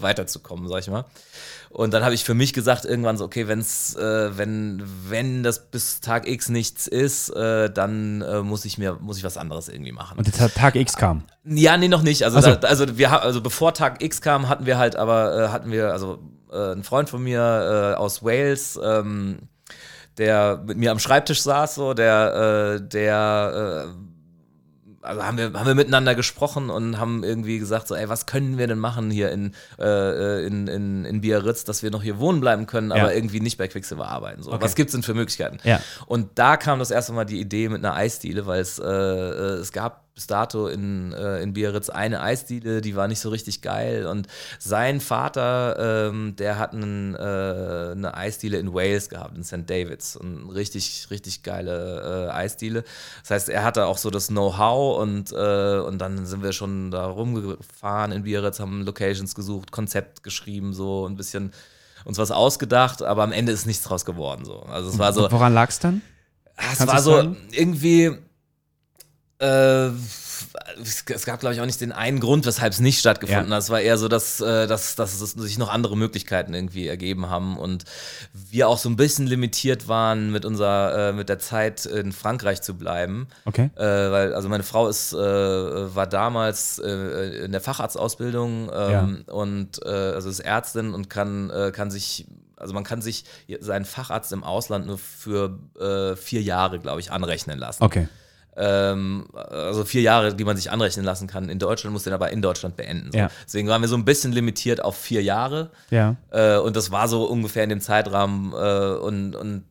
weiterzukommen, 0.00 0.68
sag 0.68 0.80
ich 0.80 0.88
mal. 0.88 1.04
Und 1.72 1.94
dann 1.94 2.04
habe 2.04 2.14
ich 2.14 2.22
für 2.22 2.34
mich 2.34 2.52
gesagt, 2.52 2.84
irgendwann 2.84 3.16
so, 3.16 3.24
okay, 3.24 3.48
wenn's, 3.48 3.96
äh, 3.96 4.36
wenn, 4.36 4.82
wenn 5.08 5.42
das 5.42 5.70
bis 5.70 6.00
Tag 6.00 6.28
X 6.28 6.50
nichts 6.50 6.86
ist, 6.86 7.30
äh, 7.30 7.70
dann 7.70 8.20
äh, 8.20 8.42
muss 8.42 8.66
ich 8.66 8.76
mir, 8.76 8.98
muss 9.00 9.16
ich 9.16 9.24
was 9.24 9.38
anderes 9.38 9.68
irgendwie 9.68 9.92
machen. 9.92 10.18
Und 10.18 10.38
der 10.38 10.52
Tag 10.52 10.76
X 10.76 10.96
kam? 10.96 11.24
Ja, 11.44 11.78
nee, 11.78 11.88
noch 11.88 12.02
nicht. 12.02 12.24
Also, 12.24 12.40
so. 12.40 12.54
da, 12.54 12.68
also 12.68 12.98
wir 12.98 13.22
also 13.22 13.40
bevor 13.40 13.72
Tag 13.72 14.02
X 14.02 14.20
kam, 14.20 14.50
hatten 14.50 14.66
wir 14.66 14.76
halt 14.76 14.96
aber, 14.96 15.34
äh, 15.34 15.48
hatten 15.48 15.72
wir, 15.72 15.92
also 15.92 16.18
äh, 16.52 16.72
ein 16.72 16.84
Freund 16.84 17.08
von 17.08 17.22
mir 17.22 17.94
äh, 17.94 17.96
aus 17.96 18.22
Wales, 18.22 18.78
ähm, 18.82 19.38
der 20.18 20.62
mit 20.66 20.76
mir 20.76 20.90
am 20.90 20.98
Schreibtisch 20.98 21.40
saß, 21.40 21.74
so, 21.74 21.94
der, 21.94 22.80
der 22.80 23.94
also 25.02 25.22
haben 25.22 25.36
wir, 25.36 25.52
haben 25.52 25.66
wir 25.66 25.74
miteinander 25.74 26.14
gesprochen 26.14 26.70
und 26.70 26.98
haben 26.98 27.24
irgendwie 27.24 27.58
gesagt, 27.58 27.88
so, 27.88 27.94
ey, 27.94 28.08
was 28.08 28.26
können 28.26 28.56
wir 28.58 28.66
denn 28.66 28.78
machen 28.78 29.10
hier 29.10 29.30
in, 29.30 29.54
äh, 29.78 30.46
in, 30.46 30.68
in, 30.68 31.04
in 31.04 31.20
Biarritz, 31.20 31.64
dass 31.64 31.82
wir 31.82 31.90
noch 31.90 32.02
hier 32.02 32.18
wohnen 32.18 32.40
bleiben 32.40 32.66
können, 32.66 32.90
ja. 32.90 32.96
aber 32.96 33.14
irgendwie 33.14 33.40
nicht 33.40 33.58
bei 33.58 33.68
Quicksilver 33.68 34.08
arbeiten. 34.08 34.42
So. 34.42 34.52
Okay. 34.52 34.62
Was 34.62 34.74
gibt 34.74 34.88
es 34.88 34.92
denn 34.92 35.02
für 35.02 35.14
Möglichkeiten? 35.14 35.58
Ja. 35.64 35.80
Und 36.06 36.30
da 36.36 36.56
kam 36.56 36.78
das 36.78 36.90
erste 36.90 37.12
Mal 37.12 37.24
die 37.24 37.40
Idee 37.40 37.68
mit 37.68 37.84
einer 37.84 37.94
Eisdiele, 37.94 38.46
weil 38.46 38.60
es, 38.60 38.78
äh, 38.78 38.84
es 38.84 39.72
gab 39.72 40.02
bis 40.14 40.26
dato 40.26 40.66
in, 40.66 41.12
äh, 41.12 41.40
in 41.40 41.54
Biarritz 41.54 41.88
eine 41.88 42.20
Eisdiele, 42.20 42.80
die 42.80 42.96
war 42.96 43.08
nicht 43.08 43.20
so 43.20 43.30
richtig 43.30 43.62
geil. 43.62 44.06
Und 44.06 44.26
sein 44.58 45.00
Vater, 45.00 46.08
ähm, 46.10 46.36
der 46.36 46.58
hat 46.58 46.74
einen, 46.74 47.14
äh, 47.14 47.92
eine 47.92 48.14
Eisdiele 48.14 48.58
in 48.58 48.74
Wales 48.74 49.08
gehabt, 49.08 49.36
in 49.36 49.44
St. 49.44 49.68
Davids. 49.68 50.16
Und 50.16 50.50
richtig, 50.50 51.06
richtig 51.10 51.42
geile 51.42 52.28
äh, 52.28 52.32
Eisdiele. 52.32 52.84
Das 53.22 53.30
heißt, 53.30 53.48
er 53.48 53.64
hatte 53.64 53.86
auch 53.86 53.98
so 53.98 54.10
das 54.10 54.28
Know-how 54.28 55.00
und, 55.00 55.32
äh, 55.32 55.78
und 55.78 55.98
dann 55.98 56.26
sind 56.26 56.42
wir 56.42 56.52
schon 56.52 56.90
da 56.90 57.06
rumgefahren 57.06 58.12
in 58.12 58.24
Biarritz, 58.24 58.60
haben 58.60 58.82
Locations 58.82 59.34
gesucht, 59.34 59.72
Konzept 59.72 60.22
geschrieben, 60.22 60.74
so 60.74 61.06
ein 61.08 61.16
bisschen 61.16 61.52
uns 62.04 62.18
was 62.18 62.30
ausgedacht, 62.30 63.02
aber 63.02 63.22
am 63.22 63.32
Ende 63.32 63.52
ist 63.52 63.66
nichts 63.66 63.84
draus 63.84 64.04
geworden. 64.04 64.44
So. 64.44 64.60
Also 64.62 64.90
es 64.90 64.98
war 64.98 65.12
so. 65.12 65.30
Woran 65.30 65.54
lag 65.54 65.70
es 65.70 65.78
dann? 65.78 66.02
Ah, 66.56 66.72
es 66.72 66.86
war 66.86 67.00
so 67.00 67.12
sagen? 67.12 67.36
irgendwie 67.52 68.10
äh, 69.42 69.90
es 70.82 71.24
gab, 71.24 71.40
glaube 71.40 71.54
ich, 71.54 71.60
auch 71.60 71.66
nicht 71.66 71.80
den 71.80 71.92
einen 71.92 72.20
Grund, 72.20 72.46
weshalb 72.46 72.72
es 72.72 72.80
nicht 72.80 72.98
stattgefunden 72.98 73.50
ja. 73.50 73.56
hat. 73.56 73.62
Es 73.62 73.70
war 73.70 73.80
eher 73.80 73.98
so, 73.98 74.08
dass, 74.08 74.40
äh, 74.40 74.66
dass, 74.66 74.96
dass 74.96 75.18
sich 75.18 75.58
noch 75.58 75.68
andere 75.68 75.96
Möglichkeiten 75.96 76.54
irgendwie 76.54 76.86
ergeben 76.86 77.28
haben 77.28 77.56
und 77.56 77.84
wir 78.32 78.68
auch 78.68 78.78
so 78.78 78.88
ein 78.88 78.96
bisschen 78.96 79.26
limitiert 79.26 79.88
waren, 79.88 80.30
mit 80.30 80.44
unserer, 80.44 81.10
äh, 81.10 81.12
mit 81.12 81.28
der 81.28 81.38
Zeit 81.38 81.86
in 81.86 82.12
Frankreich 82.12 82.62
zu 82.62 82.74
bleiben. 82.74 83.28
Okay. 83.44 83.70
Äh, 83.76 83.82
weil, 83.82 84.34
also 84.34 84.48
meine 84.48 84.62
Frau 84.62 84.88
ist, 84.88 85.12
äh, 85.12 85.16
war 85.16 86.06
damals 86.06 86.78
äh, 86.78 87.44
in 87.44 87.52
der 87.52 87.60
Facharztausbildung 87.60 88.70
ähm, 88.72 89.24
ja. 89.26 89.32
und 89.32 89.84
also 89.84 90.28
ist 90.28 90.40
Ärztin 90.40 90.94
und 90.94 91.10
kann, 91.10 91.50
kann 91.72 91.90
sich 91.90 92.26
also 92.56 92.74
man 92.74 92.84
kann 92.84 93.02
sich 93.02 93.24
seinen 93.60 93.84
Facharzt 93.84 94.32
im 94.32 94.44
Ausland 94.44 94.86
nur 94.86 94.98
für 94.98 95.58
äh, 95.80 96.16
vier 96.16 96.42
Jahre, 96.42 96.78
glaube 96.78 97.00
ich, 97.00 97.10
anrechnen 97.10 97.58
lassen. 97.58 97.82
Okay. 97.82 98.08
Ähm, 98.56 99.26
also 99.34 99.84
vier 99.84 100.02
Jahre, 100.02 100.34
die 100.34 100.44
man 100.44 100.56
sich 100.56 100.70
anrechnen 100.70 101.04
lassen 101.04 101.26
kann. 101.26 101.48
In 101.48 101.58
Deutschland 101.58 101.92
muss 101.92 102.04
den 102.04 102.12
aber 102.12 102.30
in 102.30 102.42
Deutschland 102.42 102.76
beenden. 102.76 103.10
So. 103.12 103.18
Ja. 103.18 103.30
Deswegen 103.46 103.68
waren 103.68 103.80
wir 103.80 103.88
so 103.88 103.96
ein 103.96 104.04
bisschen 104.04 104.32
limitiert 104.32 104.84
auf 104.84 104.96
vier 104.96 105.22
Jahre. 105.22 105.70
Ja. 105.90 106.16
Äh, 106.30 106.58
und 106.58 106.76
das 106.76 106.90
war 106.90 107.08
so 107.08 107.24
ungefähr 107.24 107.64
in 107.64 107.70
dem 107.70 107.80
Zeitrahmen. 107.80 108.52
Äh, 108.52 108.98
und, 108.98 109.36
und 109.36 109.64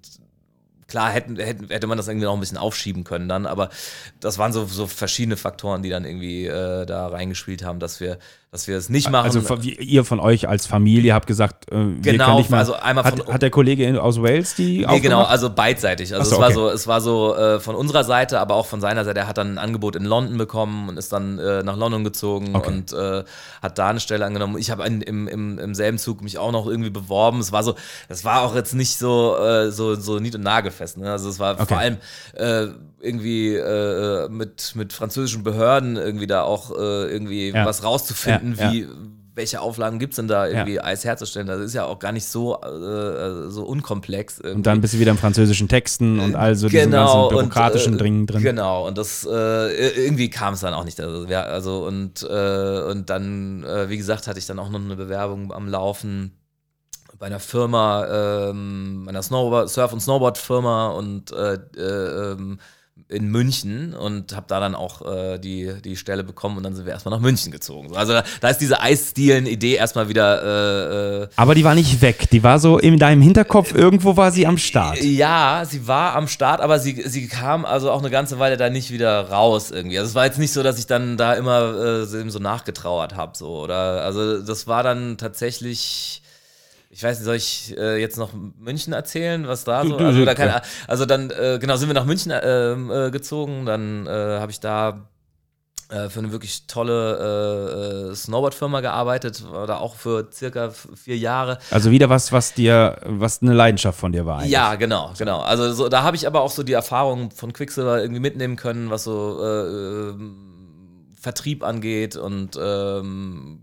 klar 0.92 1.10
hätten, 1.10 1.38
hätten, 1.38 1.70
hätte 1.70 1.88
man 1.88 1.98
das 1.98 2.08
irgendwie 2.08 2.26
noch 2.26 2.34
ein 2.34 2.40
bisschen 2.40 2.58
aufschieben 2.58 3.04
können 3.06 3.30
dann, 3.30 3.46
aber 3.46 3.70
das 4.20 4.38
waren 4.38 4.52
so, 4.52 4.66
so 4.66 4.88
verschiedene 4.88 5.38
Faktoren, 5.38 5.82
die 5.84 5.90
dann 5.90 6.04
irgendwie 6.04 6.46
äh, 6.48 6.86
da 6.86 7.08
reingespielt 7.08 7.64
haben, 7.64 7.80
dass 7.80 8.02
wir 8.02 8.20
dass 8.54 8.68
wir 8.68 8.76
es 8.76 8.90
nicht 8.90 9.10
machen. 9.10 9.24
Also 9.28 9.40
von, 9.40 9.62
ihr 9.64 10.04
von 10.04 10.20
euch 10.20 10.50
als 10.50 10.66
Familie 10.68 11.14
habt 11.14 11.26
gesagt, 11.26 11.72
äh, 11.72 11.86
genau, 12.02 12.38
nicht 12.38 12.50
mal, 12.50 12.58
also 12.58 12.74
einmal 12.74 13.06
hat, 13.06 13.18
von, 13.18 13.34
hat 13.34 13.42
der 13.42 13.50
Kollege 13.50 14.04
aus 14.04 14.22
Wales 14.22 14.56
die 14.56 14.86
Nee, 14.86 15.00
genau, 15.00 15.24
also 15.24 15.50
beidseitig. 15.50 16.14
Also 16.14 16.30
so, 16.30 16.36
es 16.36 16.42
war 16.42 16.48
okay. 16.48 16.56
so, 16.56 16.70
es 16.70 16.86
war 16.88 17.00
so 17.00 17.34
äh, 17.34 17.60
von 17.62 17.76
unserer 17.76 18.04
Seite, 18.04 18.42
aber 18.42 18.56
auch 18.56 18.66
von 18.66 18.82
seiner 18.82 19.06
Seite. 19.06 19.22
Er 19.22 19.28
hat 19.30 19.38
dann 19.38 19.54
ein 19.54 19.58
Angebot 19.58 19.96
in 19.96 20.04
London 20.04 20.38
bekommen 20.38 20.90
und 20.90 20.98
ist 20.98 21.14
dann 21.14 21.40
äh, 21.40 21.64
nach 21.64 21.78
London 21.78 22.04
gezogen 22.04 22.54
Okay. 22.54 22.68
und 22.68 22.92
äh, 22.92 23.24
hat 23.62 23.78
da 23.78 23.88
eine 23.88 24.02
Stelle 24.02 24.26
angenommen. 24.26 24.58
Ich 24.58 24.70
habe 24.70 24.86
im, 24.86 25.02
im, 25.30 25.58
im 25.58 25.74
selben 25.74 25.98
Zug 25.98 26.22
mich 26.22 26.38
auch 26.38 26.52
noch 26.52 26.68
irgendwie 26.68 26.90
beworben. 26.90 27.40
Es 27.40 27.54
war 27.54 27.64
so, 27.64 27.76
es 28.10 28.26
war 28.26 28.42
auch 28.42 28.54
jetzt 28.54 28.74
nicht 28.76 28.98
so, 28.98 29.38
äh, 29.38 29.72
so, 29.72 29.96
so 29.96 30.20
nied- 30.20 30.36
und 30.36 30.44
nagelfest. 30.44 30.98
Ne? 30.98 31.10
Also 31.10 31.30
es 31.30 31.40
war 31.40 31.54
Okay. 31.54 31.66
vor 31.68 31.78
allem 31.78 31.98
äh, 32.34 32.68
irgendwie 33.04 33.58
mit, 34.30 34.74
mit 34.76 34.94
französischen 34.94 35.42
Behörden 35.44 35.96
irgendwie 35.96 36.28
da 36.28 36.44
auch 36.44 36.70
irgendwie 36.70 37.50
Ja. 37.50 37.66
was 37.66 37.84
rauszufinden, 37.84 38.41
Ja, 38.41 38.41
ja. 38.42 38.72
wie 38.72 38.88
welche 39.34 39.62
Auflagen 39.62 39.98
gibt 39.98 40.14
es 40.14 40.18
denn 40.18 40.28
da 40.28 40.48
irgendwie 40.48 40.82
Eis 40.82 41.06
herzustellen? 41.06 41.48
Das 41.48 41.62
ist 41.62 41.74
ja 41.74 41.86
auch 41.86 42.00
gar 42.00 42.12
nicht 42.12 42.26
so, 42.26 42.60
äh, 42.62 43.50
so 43.50 43.64
unkomplex. 43.64 44.40
Irgendwie. 44.40 44.58
Und 44.58 44.68
dann 44.68 44.82
bist 44.82 44.94
du 44.94 45.00
wieder 45.00 45.12
im 45.12 45.18
französischen 45.18 45.70
Texten 45.70 46.20
und 46.20 46.36
also 46.36 46.68
diesem 46.68 46.92
genau, 46.92 47.30
ganzen 47.30 47.38
bürokratischen 47.38 47.94
und, 47.94 48.00
äh, 48.00 48.04
Dringen 48.04 48.28
drin. 48.28 48.44
Genau, 48.44 48.88
und 48.88 48.98
das 48.98 49.26
äh, 49.30 50.04
irgendwie 50.04 50.30
kam 50.30 50.54
es 50.54 50.60
dann 50.60 50.74
auch 50.74 50.84
nicht. 50.84 51.00
Also, 51.00 51.26
ja, 51.28 51.44
also 51.44 51.86
und, 51.86 52.24
äh, 52.24 52.82
und 52.84 53.10
dann, 53.10 53.64
äh, 53.64 53.90
wie 53.90 53.98
gesagt, 53.98 54.28
hatte 54.28 54.40
ich 54.40 54.48
dann 54.48 54.60
auch 54.60 54.70
noch 54.70 54.82
eine 54.82 54.98
Bewerbung 54.98 55.54
am 55.54 55.70
Laufen 55.70 56.34
bei 57.18 57.28
einer 57.28 57.40
Firma, 57.40 58.50
ähm, 58.50 59.06
einer 59.08 59.22
Snowboard, 59.22 59.70
Surf- 59.70 59.94
und 59.94 60.02
Snowboard-Firma 60.02 60.90
und 60.90 61.32
äh, 61.32 61.54
äh, 61.78 62.32
ähm, 62.34 62.60
in 63.12 63.28
München 63.28 63.94
und 63.94 64.36
habe 64.36 64.46
da 64.48 64.60
dann 64.60 64.76
auch 64.76 65.02
äh, 65.02 65.38
die, 65.38 65.74
die 65.84 65.98
Stelle 65.98 66.24
bekommen 66.24 66.58
und 66.58 66.64
dann 66.64 66.76
sind 66.76 66.86
wir 66.86 66.94
erstmal 66.94 67.14
nach 67.16 67.22
München 67.22 67.52
gezogen. 67.52 67.90
So, 67.90 67.96
Also 67.96 68.14
da, 68.14 68.24
da 68.40 68.50
ist 68.50 68.60
diese 68.60 68.80
Eisstilen-Idee 68.82 69.76
erstmal 69.76 70.10
wieder 70.10 71.22
äh, 71.22 71.24
äh, 71.24 71.28
Aber 71.36 71.56
die 71.56 71.64
war 71.64 71.76
nicht 71.76 72.02
weg. 72.02 72.30
Die 72.32 72.44
war 72.44 72.60
so 72.60 72.78
in 72.78 72.98
deinem 72.98 73.22
Hinterkopf, 73.22 73.74
irgendwo 73.74 74.18
war 74.18 74.32
sie 74.32 74.48
am 74.48 74.58
Start. 74.58 75.02
Ja, 75.04 75.64
sie 75.68 75.88
war 75.88 76.16
am 76.16 76.28
Start, 76.28 76.62
aber 76.62 76.80
sie, 76.80 77.04
sie 77.06 77.28
kam 77.28 77.66
also 77.66 77.92
auch 77.92 78.00
eine 78.00 78.10
ganze 78.10 78.40
Weile 78.40 78.58
da 78.58 78.70
nicht 78.70 78.92
wieder 78.92 79.30
raus 79.30 79.72
irgendwie. 79.72 80.00
Also 80.00 80.10
es 80.10 80.16
war 80.16 80.26
jetzt 80.26 80.40
nicht 80.40 80.54
so, 80.54 80.64
dass 80.64 80.80
ich 80.80 80.88
dann 80.88 81.18
da 81.18 81.34
immer 81.34 82.04
äh, 82.04 82.06
so 82.06 82.40
nachgetrauert 82.40 83.16
habe, 83.16 83.38
so 83.38 83.60
oder 83.60 84.04
also 84.04 84.42
das 84.42 84.68
war 84.68 84.84
dann 84.84 85.18
tatsächlich. 85.18 86.22
Ich 86.94 87.04
weiß 87.04 87.20
nicht, 87.20 87.26
soll 87.26 87.36
ich 87.36 87.78
äh, 87.78 88.02
jetzt 88.02 88.18
noch 88.18 88.32
München 88.34 88.92
erzählen, 88.92 89.48
was 89.48 89.64
da 89.64 89.86
so? 89.86 89.96
Also, 89.96 90.26
da 90.26 90.36
keine, 90.36 90.62
also 90.88 91.06
dann, 91.06 91.30
äh, 91.30 91.58
genau, 91.60 91.78
sind 91.78 91.88
wir 91.88 91.94
nach 91.94 92.06
München 92.06 92.34
ähm, 92.44 92.92
äh, 92.92 93.12
gezogen. 93.12 93.66
Dann 93.66 94.06
äh, 94.08 94.10
habe 94.10 94.52
ich 94.52 94.60
da 94.60 95.08
äh, 95.92 96.10
für 96.10 96.20
eine 96.20 96.32
wirklich 96.32 96.68
tolle 96.68 98.10
äh, 98.10 98.12
äh, 98.12 98.16
Snowboard-Firma 98.16 98.80
gearbeitet, 98.80 99.44
war 99.52 99.68
da 99.68 99.78
auch 99.78 99.96
für 99.96 100.30
circa 100.34 100.70
vier 100.70 101.18
Jahre. 101.18 101.60
Also 101.70 101.92
wieder 101.92 102.10
was, 102.10 102.32
was 102.32 102.54
dir, 102.54 102.98
was 103.06 103.42
eine 103.42 103.54
Leidenschaft 103.54 104.00
von 104.00 104.12
dir 104.12 104.26
war 104.26 104.40
eigentlich. 104.40 104.52
Ja, 104.52 104.76
genau, 104.76 105.12
genau. 105.18 105.42
Also 105.42 105.74
so, 105.74 105.90
da 105.90 106.04
habe 106.04 106.16
ich 106.16 106.28
aber 106.28 106.42
auch 106.42 106.52
so 106.52 106.64
die 106.64 106.74
Erfahrung 106.74 107.32
von 107.32 107.52
Quicksilver 107.52 108.02
irgendwie 108.02 108.22
mitnehmen 108.22 108.56
können, 108.56 108.90
was 108.90 109.04
so 109.04 109.40
äh, 109.42 110.10
ähm, 110.12 111.08
Vertrieb 111.20 111.64
angeht 111.64 112.16
und 112.16 112.58
ähm, 112.62 113.62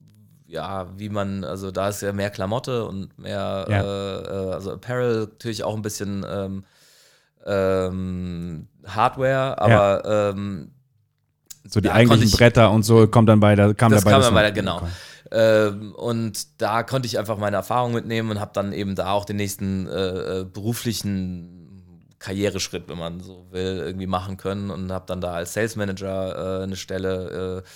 ja, 0.49 0.89
wie 0.97 1.09
man, 1.11 1.45
also 1.45 1.71
da 1.71 1.89
ist 1.91 2.01
ja 2.03 2.13
mehr 2.13 2.31
Klamotte 2.31 2.85
und 2.87 3.17
mehr, 3.19 3.67
Ja. 3.69 3.83
äh, 3.83 4.23
äh, 4.23 4.53
also 4.55 4.73
Apparel 4.73 5.21
natürlich 5.27 5.63
auch 5.63 5.77
ein 5.77 5.83
bisschen 5.83 6.25
ähm, 6.29 6.65
ähm, 7.47 8.67
Hardware, 8.87 9.61
aber 9.61 10.33
ähm, 10.35 10.71
So 11.69 11.81
die 11.81 11.91
eigentlichen 11.91 12.29
ich- 12.29 12.37
Bretter 12.37 12.71
und 12.71 12.83
so 12.83 13.07
kommt 13.07 13.29
dann 13.29 13.41
bei 13.41 13.55
der, 13.55 13.75
kam 13.75 13.93
Das 13.93 14.03
dabei 14.03 14.13
kam 14.13 14.23
dann 14.23 14.35
bei 14.35 14.43
der, 14.43 14.53
genau. 14.53 14.83
Ähm, 15.31 15.95
und 15.95 16.61
da 16.63 16.83
konnte 16.83 17.07
ich 17.07 17.19
einfach 17.19 17.37
meine 17.37 17.57
Erfahrung 17.57 17.93
mitnehmen 17.93 18.31
und 18.31 18.41
habe 18.41 18.53
dann 18.55 18.73
eben 18.73 18.95
da 18.95 19.13
auch 19.13 19.27
den 19.27 19.37
nächsten 19.37 19.87
äh, 19.87 20.41
äh, 20.41 20.45
beruflichen 20.45 22.15
Karriereschritt, 22.19 22.89
wenn 22.89 22.99
man 22.99 23.21
so 23.21 23.47
will, 23.51 23.83
irgendwie 23.85 24.07
machen 24.07 24.39
können 24.39 24.71
und 24.71 24.91
habe 24.91 25.05
dann 25.07 25.21
da 25.21 25.35
als 25.35 25.53
Sales 25.53 25.77
Manager 25.77 26.61
äh, 26.61 26.63
eine 26.65 26.77
Stelle 26.77 27.63
äh, 27.63 27.69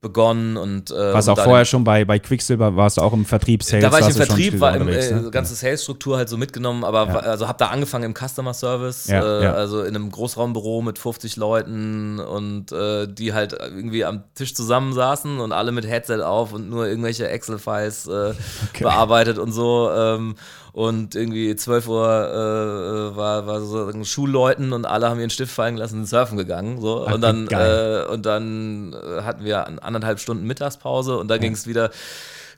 begonnen 0.00 0.56
und 0.56 0.92
äh, 0.92 1.12
Warst 1.12 1.28
und 1.28 1.38
auch 1.40 1.44
vorher 1.44 1.64
schon 1.64 1.82
bei, 1.82 2.04
bei 2.04 2.20
Quicksilver, 2.20 2.76
warst 2.76 2.98
du 2.98 3.00
auch 3.00 3.12
im 3.12 3.24
Vertrieb, 3.24 3.64
Sales? 3.64 3.82
da 3.84 3.90
war 3.90 3.98
ich 3.98 4.06
im 4.06 4.14
Vertrieb, 4.14 4.60
war 4.60 4.76
im, 4.76 4.86
äh, 4.86 5.10
ne? 5.12 5.30
ganze 5.32 5.56
Sales-Struktur 5.56 6.16
halt 6.16 6.28
so 6.28 6.36
mitgenommen, 6.36 6.84
aber 6.84 7.06
Ja. 7.08 7.16
also 7.18 7.48
habe 7.48 7.58
da 7.58 7.66
angefangen 7.68 8.04
im 8.04 8.14
Customer 8.14 8.54
Service, 8.54 9.08
Ja, 9.08 9.22
äh, 9.40 9.42
ja. 9.44 9.52
also 9.54 9.82
in 9.82 9.96
einem 9.96 10.12
Großraumbüro 10.12 10.82
mit 10.82 11.00
50 11.00 11.34
Leuten 11.34 12.20
und 12.20 12.70
äh, 12.70 13.08
die 13.08 13.34
halt 13.34 13.54
irgendwie 13.54 14.04
am 14.04 14.22
Tisch 14.36 14.54
zusammensaßen 14.54 15.40
und 15.40 15.50
alle 15.50 15.72
mit 15.72 15.84
Headset 15.84 16.22
auf 16.22 16.52
und 16.52 16.70
nur 16.70 16.86
irgendwelche 16.86 17.28
Excel-Files 17.28 18.06
äh, 18.06 18.34
bearbeitet 18.80 19.38
und 19.38 19.50
so. 19.50 19.90
Ähm, 19.92 20.36
und 20.78 21.16
irgendwie 21.16 21.56
12 21.56 21.88
Uhr 21.88 22.06
äh, 22.06 23.16
war, 23.16 23.46
war 23.48 23.60
sozusagen 23.60 24.04
Schulleuten 24.04 24.72
und 24.72 24.84
alle 24.84 25.08
haben 25.10 25.18
ihren 25.18 25.30
Stift 25.30 25.52
fallen 25.52 25.74
gelassen 25.74 25.98
und 26.00 26.06
surfen 26.06 26.38
gegangen. 26.38 26.80
So. 26.80 27.04
Ach, 27.04 27.14
und 27.14 27.20
dann, 27.20 27.48
äh, 27.48 28.04
und 28.08 28.24
dann 28.24 28.92
äh, 28.92 29.22
hatten 29.22 29.44
wir 29.44 29.66
an- 29.66 29.80
anderthalb 29.80 30.20
Stunden 30.20 30.46
Mittagspause 30.46 31.16
und 31.16 31.26
da 31.28 31.38
ging 31.38 31.52
es 31.52 31.66
wieder 31.66 31.90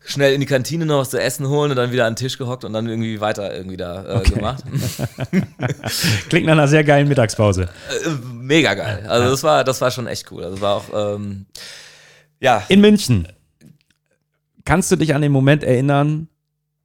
schnell 0.05 0.35
in 0.35 0.41
die 0.41 0.47
Kantine 0.47 0.85
noch 0.87 0.99
was 1.01 1.11
zu 1.11 1.21
essen 1.21 1.49
holen 1.49 1.71
und 1.71 1.77
dann 1.79 1.93
wieder 1.93 2.05
an 2.07 2.13
den 2.13 2.17
Tisch 2.17 2.37
gehockt 2.37 2.65
und 2.65 2.73
dann 2.75 2.87
irgendwie 2.89 3.21
weiter 3.23 3.55
irgendwie 3.55 3.77
da 3.79 4.05
äh, 4.05 4.17
Okay. 4.19 4.35
gemacht. 4.35 4.65
Klingt 6.29 6.47
nach 6.47 6.53
einer 6.53 6.69
sehr 6.69 6.85
geilen 6.85 7.09
Mittagspause. 7.09 7.69
Äh, 8.05 8.11
Mega 8.35 8.75
geil. 8.75 9.05
Also 9.09 9.31
das 9.31 9.43
war, 9.43 9.65
das 9.65 9.81
war 9.81 9.91
schon 9.91 10.07
echt 10.07 10.31
cool. 10.31 10.43
Also 10.45 10.57
das 10.57 10.61
war 10.63 10.75
auch, 10.77 11.15
ähm, 11.17 11.47
ja, 12.41 12.63
In 12.69 12.81
München. 12.81 13.29
Kannst 14.65 14.93
du 14.93 14.97
dich 14.97 15.15
an 15.15 15.23
den 15.23 15.33
Moment 15.33 15.65
erinnern, 15.65 16.29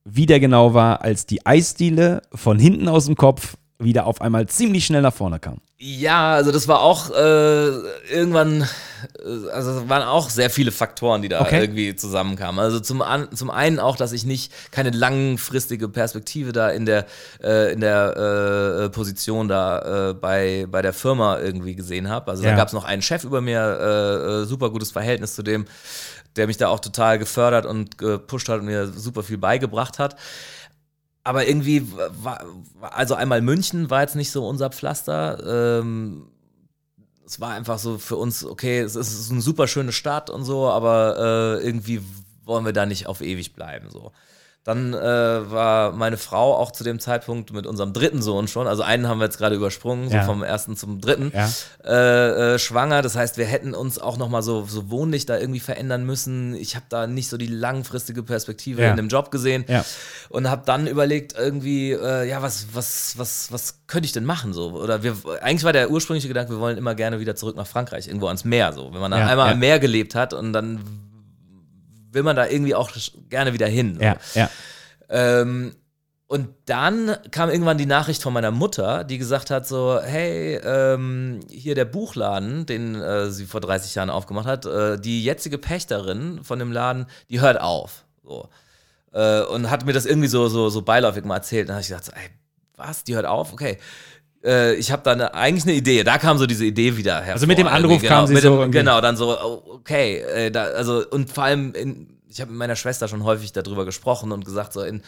wie 0.06 0.26
der 0.28 0.40
genau 0.40 0.74
war, 0.74 1.02
als 1.02 1.26
die 1.26 1.46
Eisdiele 1.46 2.22
von 2.34 2.60
hinten 2.60 2.88
aus 2.88 3.06
dem 3.06 3.16
Kopf 3.16 3.56
wieder 3.80 4.06
auf 4.06 4.22
einmal 4.22 4.48
ziemlich 4.48 4.86
schnell 4.86 5.02
nach 5.02 5.14
vorne 5.14 5.40
kam? 5.40 5.60
Ja, 5.78 6.32
also 6.32 6.54
das 6.54 6.70
war 6.70 6.80
auch 6.82 7.10
äh, 7.12 7.68
irgendwann, 8.10 8.62
äh, 8.62 9.50
also 9.52 9.72
es 9.72 9.90
waren 9.90 10.04
auch 10.04 10.30
sehr 10.30 10.50
viele 10.50 10.72
Faktoren, 10.72 11.22
die 11.22 11.28
da 11.28 11.42
Okay. 11.42 11.60
irgendwie 11.60 11.94
zusammenkamen. 11.94 12.60
Also 12.64 12.80
zum, 12.80 13.02
an, 13.02 13.28
zum 13.36 13.50
einen 13.52 13.80
auch, 13.80 13.98
dass 13.98 14.14
ich 14.14 14.26
nicht 14.26 14.54
keine 14.72 14.92
langfristige 14.92 15.90
Perspektive 15.90 16.54
da 16.54 16.70
in 16.70 16.86
der, 16.86 17.06
äh, 17.44 17.74
in 17.74 17.82
der 17.82 18.86
äh, 18.86 18.90
Position 18.90 19.50
da 19.50 20.12
äh, 20.12 20.14
bei, 20.14 20.66
bei 20.72 20.82
der 20.82 20.94
Firma 20.94 21.40
irgendwie 21.40 21.76
gesehen 21.76 22.08
habe. 22.10 22.32
Also 22.32 22.44
Ja. 22.46 22.52
da 22.52 22.56
gab 22.56 22.70
es 22.70 22.74
noch 22.74 22.86
einen 22.86 23.02
Chef 23.02 23.26
über 23.26 23.42
mir, 23.42 23.60
äh, 23.60 24.44
äh, 24.44 24.46
super 24.46 24.70
gutes 24.70 24.92
Verhältnis 24.92 25.36
zu 25.36 25.44
dem, 25.44 25.66
der 26.36 26.48
mich 26.48 26.58
da 26.58 26.68
auch 26.68 26.80
total 26.80 27.20
gefördert 27.20 27.66
und 27.66 27.98
gepusht 27.98 28.50
hat 28.50 28.60
und 28.60 28.66
mir 28.66 28.88
super 28.88 29.24
viel 29.24 29.38
beigebracht 29.38 30.00
hat. 30.00 30.16
Aber 31.24 31.48
irgendwie 31.48 31.92
war, 32.22 32.46
also 32.82 33.16
einmal 33.16 33.42
München 33.42 33.90
war 33.90 34.02
jetzt 34.02 34.16
nicht 34.16 34.32
so 34.32 34.48
unser 34.48 34.70
Pflaster. 34.70 35.80
Ähm, 35.80 36.28
es 37.26 37.40
war 37.40 37.54
einfach 37.54 37.80
so 37.80 37.98
für 37.98 38.16
uns, 38.16 38.46
okay, 38.46 38.80
es 38.82 38.96
ist 38.96 39.32
eine 39.32 39.42
super 39.42 39.68
schöne 39.68 39.92
Stadt 39.92 40.30
und 40.30 40.44
so, 40.44 40.70
aber 40.70 41.58
äh, 41.60 41.66
irgendwie 41.66 42.02
wollen 42.44 42.66
wir 42.66 42.74
da 42.74 42.86
nicht 42.86 43.08
auf 43.08 43.22
ewig 43.22 43.54
bleiben. 43.56 43.90
So. 43.90 44.12
Dann 44.66 44.96
äh, 44.96 44.98
war 45.52 45.92
meine 45.92 46.18
Frau 46.18 46.56
auch 46.58 46.72
zu 46.72 46.84
dem 46.84 47.00
Zeitpunkt 47.00 47.54
mit 47.54 47.68
unserem 47.68 47.94
dritten 47.94 48.24
Sohn 48.24 48.48
schon, 48.48 48.66
also 48.66 48.82
einen 48.82 49.08
haben 49.08 49.20
wir 49.20 49.26
jetzt 49.26 49.38
gerade 49.38 49.56
übersprungen, 49.56 50.10
so 50.10 50.16
Ja. 50.16 50.24
vom 50.24 50.42
ersten 50.42 50.76
zum 50.76 51.00
dritten, 51.02 51.32
Ja. 51.36 51.50
äh, 51.86 52.56
äh, 52.56 52.60
schwanger. 52.60 53.04
Das 53.04 53.16
heißt, 53.16 53.38
wir 53.38 53.46
hätten 53.46 53.76
uns 53.76 54.00
auch 54.00 54.18
nochmal 54.18 54.42
so, 54.42 54.66
so 54.66 54.90
wohnlich 54.90 55.28
da 55.28 55.38
irgendwie 55.38 55.60
verändern 55.60 56.04
müssen. 56.04 56.56
Ich 56.56 56.76
habe 56.76 56.88
da 56.90 57.06
nicht 57.06 57.30
so 57.30 57.38
die 57.38 57.46
langfristige 57.46 58.24
Perspektive 58.24 58.82
Ja. 58.82 58.90
in 58.90 58.96
dem 58.98 59.08
Job 59.08 59.30
gesehen 59.30 59.66
Ja. 59.68 59.86
und 60.30 60.50
habe 60.50 60.64
dann 60.66 60.88
überlegt, 60.88 61.36
irgendwie, 61.38 61.92
äh, 61.92 62.28
ja, 62.28 62.42
was, 62.42 62.70
was, 62.74 63.14
was, 63.20 63.52
was 63.52 63.76
könnte 63.86 64.08
ich 64.08 64.14
denn 64.14 64.26
machen? 64.26 64.52
So? 64.54 64.72
Oder 64.72 65.04
wir, 65.04 65.16
eigentlich 65.44 65.64
war 65.64 65.74
der 65.74 65.92
ursprüngliche 65.92 66.28
Gedanke, 66.28 66.52
wir 66.54 66.60
wollen 66.60 66.80
immer 66.80 66.96
gerne 66.96 67.20
wieder 67.20 67.36
zurück 67.36 67.56
nach 67.56 67.68
Frankreich, 67.68 68.08
irgendwo 68.08 68.26
ans 68.26 68.46
Meer. 68.46 68.74
So. 68.74 68.92
Wenn 68.92 69.00
man 69.00 69.12
da 69.12 69.20
Ja, 69.20 69.28
einmal 69.28 69.52
am 69.52 69.60
Meer 69.60 69.78
gelebt 69.78 70.16
hat 70.16 70.34
und 70.34 70.54
dann 70.54 70.80
will 72.16 72.24
man 72.24 72.36
da 72.36 72.48
irgendwie 72.48 72.74
auch 72.74 72.90
gerne 73.30 73.54
wieder 73.54 73.68
hin. 73.68 73.96
So. 73.96 74.02
Ja, 74.02 74.18
ja. 74.34 74.50
Ähm, 75.10 75.76
und 76.28 76.50
dann 76.66 77.16
kam 77.30 77.52
irgendwann 77.52 77.78
die 77.78 77.86
Nachricht 77.86 78.24
von 78.24 78.34
meiner 78.34 78.50
Mutter, 78.50 79.04
die 79.04 79.20
gesagt 79.20 79.52
hat 79.52 79.68
so, 79.68 80.00
hey, 80.02 80.56
ähm, 80.56 81.42
hier 81.52 81.76
der 81.76 81.86
Buchladen, 81.86 82.66
den 82.66 82.96
äh, 82.96 83.30
sie 83.30 83.46
vor 83.46 83.62
30 83.62 83.94
Jahren 83.94 84.10
aufgemacht 84.10 84.48
hat, 84.48 84.66
äh, 84.66 85.00
die 85.00 85.24
jetzige 85.24 85.60
Pächterin 85.60 86.44
von 86.44 86.58
dem 86.58 86.72
Laden, 86.72 87.06
die 87.30 87.42
hört 87.42 87.62
auf. 87.62 88.06
So. 88.24 88.50
Äh, 89.14 89.44
und 89.44 89.70
hat 89.70 89.86
mir 89.86 89.94
das 89.94 90.08
irgendwie 90.08 90.28
so, 90.28 90.48
so, 90.48 90.70
so 90.70 90.82
beiläufig 90.82 91.24
mal 91.26 91.36
erzählt. 91.36 91.70
Dann 91.70 91.76
habe 91.76 91.82
ich 91.84 91.90
gedacht, 91.90 92.06
so, 92.06 92.12
ey, 92.14 92.30
was, 92.76 93.04
die 93.04 93.16
hört 93.16 93.28
auf? 93.28 93.54
Okay. 93.54 93.78
Äh, 94.46 94.76
ich 94.76 94.92
habe 94.92 95.02
da 95.04 95.12
eine, 95.12 95.34
eigentlich 95.34 95.66
eine 95.66 95.74
Idee. 95.74 96.04
Da 96.04 96.18
kam 96.18 96.38
so 96.38 96.46
diese 96.46 96.66
Idee 96.66 96.96
wieder 96.98 97.22
her. 97.22 97.34
Also 97.34 97.48
mit 97.48 97.58
dem 97.58 97.68
Anruf 97.68 98.02
genau, 98.02 98.14
kam 98.14 98.28
sie 98.28 98.36
so 98.38 98.62
Dem, 98.62 98.72
genau, 98.72 99.02
dann 99.02 99.18
so, 99.18 99.38
oh, 99.38 99.64
okay. 99.68 100.20
Äh, 100.20 100.52
da, 100.52 100.66
also, 100.66 101.04
und 101.10 101.32
vor 101.32 101.44
allem, 101.44 101.74
in, 101.74 102.08
ich 102.30 102.42
habe 102.42 102.52
mit 102.52 102.60
meiner 102.60 102.76
Schwester 102.76 103.08
schon 103.08 103.24
häufig 103.24 103.52
darüber 103.54 103.86
gesprochen 103.86 104.32
und 104.32 104.46
gesagt, 104.46 104.74
so 104.74 104.82
in 104.82 105.02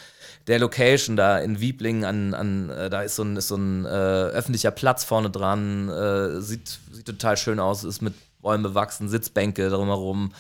der 0.47 0.59
Location 0.59 1.15
da 1.15 1.37
in 1.37 1.59
Wieblingen, 1.59 2.05
an, 2.05 2.33
an, 2.33 2.69
äh, 2.69 2.89
da 2.89 3.01
ist 3.01 3.15
so 3.15 3.23
ein, 3.23 3.35
ist 3.35 3.49
so 3.49 3.55
ein 3.55 3.85
äh, 3.85 3.89
öffentlicher 3.89 4.71
Platz 4.71 5.03
vorne 5.03 5.29
dran, 5.29 5.89
äh, 5.89 6.41
sieht, 6.41 6.79
sieht 6.91 7.05
total 7.05 7.37
schön 7.37 7.59
aus, 7.59 7.83
ist 7.83 8.01
mit 8.01 8.13
Bäumen 8.41 8.63
bewachsen, 8.63 9.09
Sitzbänke 9.09 9.69
drumherum. 9.69 10.31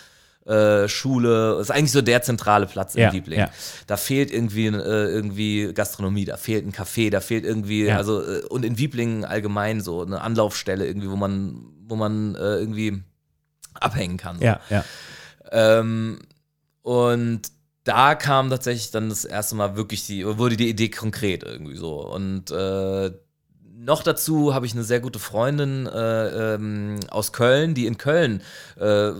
Äh, 0.47 0.87
Schule, 0.87 1.57
ist 1.59 1.71
eigentlich 1.71 1.91
so 1.91 2.01
der 2.01 2.21
zentrale 2.21 2.67
Platz 2.67 2.95
in 2.95 3.01
Ja, 3.01 3.11
Wieblingen. 3.13 3.47
ja. 3.47 3.51
Da 3.85 3.97
fehlt 3.97 4.31
irgendwie, 4.31 4.67
äh, 4.67 4.71
irgendwie 4.71 5.73
Gastronomie, 5.73 6.23
da 6.25 6.37
fehlt 6.37 6.65
ein 6.65 6.71
Café, 6.71 7.09
da 7.09 7.19
fehlt 7.19 7.43
irgendwie, 7.45 7.85
Ja. 7.85 7.97
also 7.97 8.21
äh, 8.23 8.43
und 8.45 8.63
in 8.63 8.77
Wieblingen 8.77 9.25
allgemein 9.25 9.81
so 9.81 10.01
eine 10.03 10.21
Anlaufstelle 10.21 10.85
irgendwie, 10.87 11.09
wo 11.11 11.17
man, 11.17 11.65
wo 11.85 11.95
man 11.97 12.35
äh, 12.35 12.59
irgendwie 12.59 13.03
abhängen 13.73 14.17
kann. 14.17 14.37
So. 14.37 14.45
Ja, 14.45 14.59
ja. 14.69 14.83
Ähm, 15.51 16.19
und 16.81 17.41
da 17.83 18.15
kam 18.15 18.49
tatsächlich 18.49 18.91
dann 18.91 19.09
das 19.09 19.25
erste 19.25 19.55
Mal 19.55 19.75
wirklich 19.75 20.05
die, 20.05 20.25
wurde 20.37 20.57
die 20.57 20.69
Idee 20.69 20.89
konkret 20.89 21.43
irgendwie 21.43 21.75
so. 21.77 22.05
Und 22.05 22.51
äh, 22.51 23.11
noch 23.79 24.03
dazu 24.03 24.53
habe 24.53 24.65
ich 24.65 24.73
eine 24.73 24.83
sehr 24.83 24.99
gute 24.99 25.19
Freundin 25.19 25.87
äh, 25.87 26.53
ähm, 26.55 26.99
aus 27.09 27.31
Köln, 27.31 27.73
die 27.73 27.85
in 27.85 27.97
Köln 27.97 28.41
äh, 28.79 29.11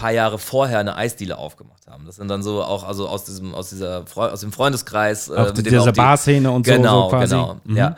paar 0.00 0.10
Jahre 0.12 0.38
vorher 0.38 0.78
eine 0.78 0.96
Eisdiele 0.96 1.36
aufgemacht 1.36 1.86
haben. 1.86 2.06
Das 2.06 2.16
sind 2.16 2.28
dann 2.28 2.42
so 2.42 2.62
auch 2.62 2.84
also 2.84 3.08
aus 3.08 3.24
diesem 3.24 3.54
aus 3.54 3.70
dieser 3.70 4.04
aus 4.16 4.40
dem 4.40 4.52
Freundeskreis 4.52 5.28
äh, 5.28 5.34
Auch 5.36 5.54
mit 5.54 5.66
dieser 5.66 5.92
Barszene 5.92 6.50
und 6.50 6.62
genau, 6.64 7.04
so, 7.04 7.10
so 7.10 7.16
quasi. 7.16 7.34
Genau, 7.34 7.60
Mhm. 7.64 7.76
ja. 7.76 7.96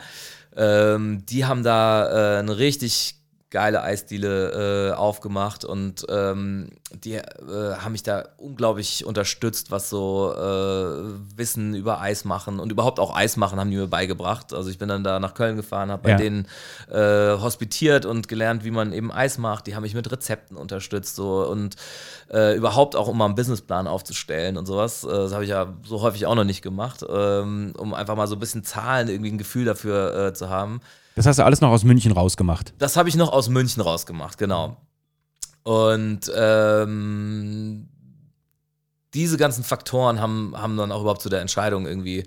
Ähm, 0.55 1.25
die 1.27 1.45
haben 1.45 1.63
da 1.63 2.35
äh, 2.35 2.39
eine 2.39 2.57
richtig 2.57 3.15
geile 3.53 3.83
Eisdiele 3.83 4.89
äh, 4.89 4.93
aufgemacht 4.95 5.63
und 5.63 6.07
ähm, 6.09 6.71
die 6.91 7.13
äh, 7.13 7.23
haben 7.77 7.91
mich 7.91 8.01
da 8.01 8.25
unglaublich 8.37 9.05
unterstützt, 9.05 9.69
was 9.69 9.91
so 9.91 10.33
äh, 10.35 11.37
Wissen 11.37 11.75
über 11.75 12.01
Eis 12.01 12.25
machen 12.25 12.59
und 12.59 12.71
überhaupt 12.71 12.99
auch 12.99 13.15
Eis 13.15 13.37
machen 13.37 13.59
haben 13.59 13.69
die 13.69 13.77
mir 13.77 13.85
beigebracht. 13.87 14.53
Also 14.55 14.71
ich 14.71 14.79
bin 14.79 14.89
dann 14.89 15.03
da 15.03 15.19
nach 15.19 15.35
Köln 15.35 15.55
gefahren, 15.55 15.91
habe 15.91 16.01
bei 16.01 16.09
Ja. 16.11 16.17
denen 16.17 16.47
äh, 16.91 17.39
hospitiert 17.39 18.07
und 18.07 18.27
gelernt, 18.27 18.63
wie 18.65 18.71
man 18.71 18.91
eben 18.91 19.11
Eis 19.11 19.37
macht. 19.37 19.67
Die 19.67 19.75
haben 19.75 19.83
mich 19.83 19.93
mit 19.93 20.11
Rezepten 20.11 20.57
unterstützt 20.57 21.15
so 21.15 21.45
und 21.47 21.75
äh, 22.31 22.57
überhaupt 22.57 22.95
auch 22.95 23.07
um 23.07 23.19
mal 23.19 23.25
einen 23.25 23.35
Businessplan 23.35 23.85
aufzustellen 23.85 24.57
und 24.57 24.65
sowas. 24.65 25.03
Äh, 25.03 25.09
das 25.09 25.31
habe 25.31 25.43
ich 25.43 25.51
ja 25.51 25.71
so 25.85 26.01
häufig 26.01 26.25
auch 26.25 26.33
noch 26.35 26.43
nicht 26.43 26.63
gemacht, 26.63 27.05
ähm, 27.07 27.73
um 27.77 27.93
einfach 27.93 28.15
mal 28.15 28.25
so 28.25 28.35
ein 28.35 28.39
bisschen 28.39 28.63
Zahlen, 28.63 29.09
irgendwie 29.09 29.31
ein 29.31 29.37
Gefühl 29.37 29.65
dafür 29.65 30.33
zu 30.33 30.49
haben. 30.49 30.81
Das 31.15 31.25
hast 31.25 31.37
du 31.39 31.45
alles 31.45 31.61
noch 31.61 31.69
aus 31.69 31.83
München 31.83 32.11
rausgemacht. 32.11 32.73
Das 32.79 32.97
habe 32.97 33.09
ich 33.09 33.15
noch 33.15 33.31
aus 33.31 33.49
München 33.49 33.81
rausgemacht, 33.81 34.37
genau. 34.37 34.77
Und 35.63 36.21
ähm, 36.35 37.87
diese 39.13 39.37
ganzen 39.37 39.63
Faktoren 39.63 40.19
haben, 40.19 40.53
haben 40.57 40.75
dann 40.75 40.91
auch 40.91 41.01
überhaupt 41.01 41.21
zu 41.21 41.29
der 41.29 41.41
Entscheidung 41.41 41.85
irgendwie 41.85 42.23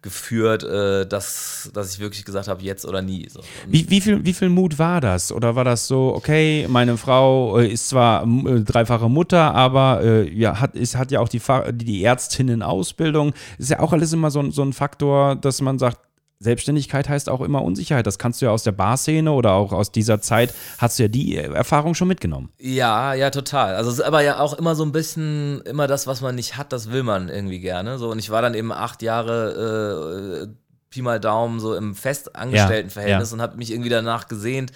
geführt, 0.00 0.62
äh, 0.62 1.04
dass, 1.06 1.68
dass 1.74 1.92
ich 1.92 1.98
wirklich 1.98 2.24
gesagt 2.24 2.46
habe, 2.46 2.62
jetzt 2.62 2.86
oder 2.86 3.02
nie. 3.02 3.28
So. 3.28 3.40
Wie, 3.66 3.90
wie, 3.90 4.00
viel, 4.00 4.24
wie 4.24 4.32
viel 4.32 4.48
Mut 4.48 4.78
war 4.78 5.00
das? 5.00 5.32
Oder 5.32 5.56
war 5.56 5.64
das 5.64 5.88
so, 5.88 6.14
okay, 6.14 6.66
meine 6.68 6.96
Frau 6.96 7.58
äh, 7.58 7.66
ist 7.66 7.88
zwar 7.88 8.22
äh, 8.22 8.60
dreifache 8.62 9.08
Mutter, 9.08 9.52
aber 9.56 10.00
äh, 10.02 10.32
ja, 10.32 10.60
hat, 10.60 10.76
ist, 10.76 10.94
hat 10.96 11.10
ja 11.10 11.18
auch 11.18 11.28
die, 11.28 11.40
Fa- 11.40 11.72
die 11.72 12.04
Ärztinnen-Ausbildung. 12.04 13.34
Ist 13.58 13.70
ja 13.70 13.80
auch 13.80 13.92
alles 13.92 14.12
immer 14.12 14.30
so, 14.30 14.48
so 14.52 14.62
ein 14.62 14.72
Faktor, 14.72 15.34
dass 15.34 15.60
man 15.60 15.80
sagt, 15.80 15.98
Selbstständigkeit 16.40 17.08
heißt 17.08 17.28
auch 17.28 17.40
immer 17.40 17.62
Unsicherheit. 17.62 18.06
Das 18.06 18.18
kannst 18.18 18.40
du 18.40 18.46
ja 18.46 18.52
aus 18.52 18.62
der 18.62 18.72
Barszene 18.72 19.32
oder 19.32 19.52
auch 19.52 19.72
aus 19.72 19.90
dieser 19.90 20.20
Zeit, 20.20 20.54
hast 20.78 20.98
du 20.98 21.04
ja 21.04 21.08
die 21.08 21.36
Erfahrung 21.36 21.94
schon 21.94 22.08
mitgenommen. 22.08 22.50
Ja, 22.58 23.14
ja, 23.14 23.30
total. 23.30 23.74
Also 23.74 23.90
es 23.90 23.98
ist 23.98 24.04
aber 24.04 24.22
ja 24.22 24.38
auch 24.38 24.54
immer 24.54 24.74
so 24.74 24.84
ein 24.84 24.92
bisschen, 24.92 25.60
immer 25.62 25.86
das, 25.86 26.06
was 26.06 26.20
man 26.20 26.36
nicht 26.36 26.56
hat, 26.56 26.72
das 26.72 26.92
will 26.92 27.02
man 27.02 27.28
irgendwie 27.28 27.58
gerne. 27.58 27.98
So, 27.98 28.10
und 28.10 28.18
ich 28.18 28.30
war 28.30 28.42
dann 28.42 28.54
eben 28.54 28.72
acht 28.72 29.02
Jahre 29.02 30.46
äh, 30.46 30.48
Pi 30.90 31.02
mal 31.02 31.20
Daumen 31.20 31.60
so 31.60 31.74
im 31.74 31.94
Festangestelltenverhältnis 31.94 33.30
Ja, 33.30 33.36
ja. 33.36 33.42
und 33.42 33.42
habe 33.42 33.58
mich 33.58 33.72
irgendwie 33.72 33.90
danach 33.90 34.28
gesehnt. 34.28 34.72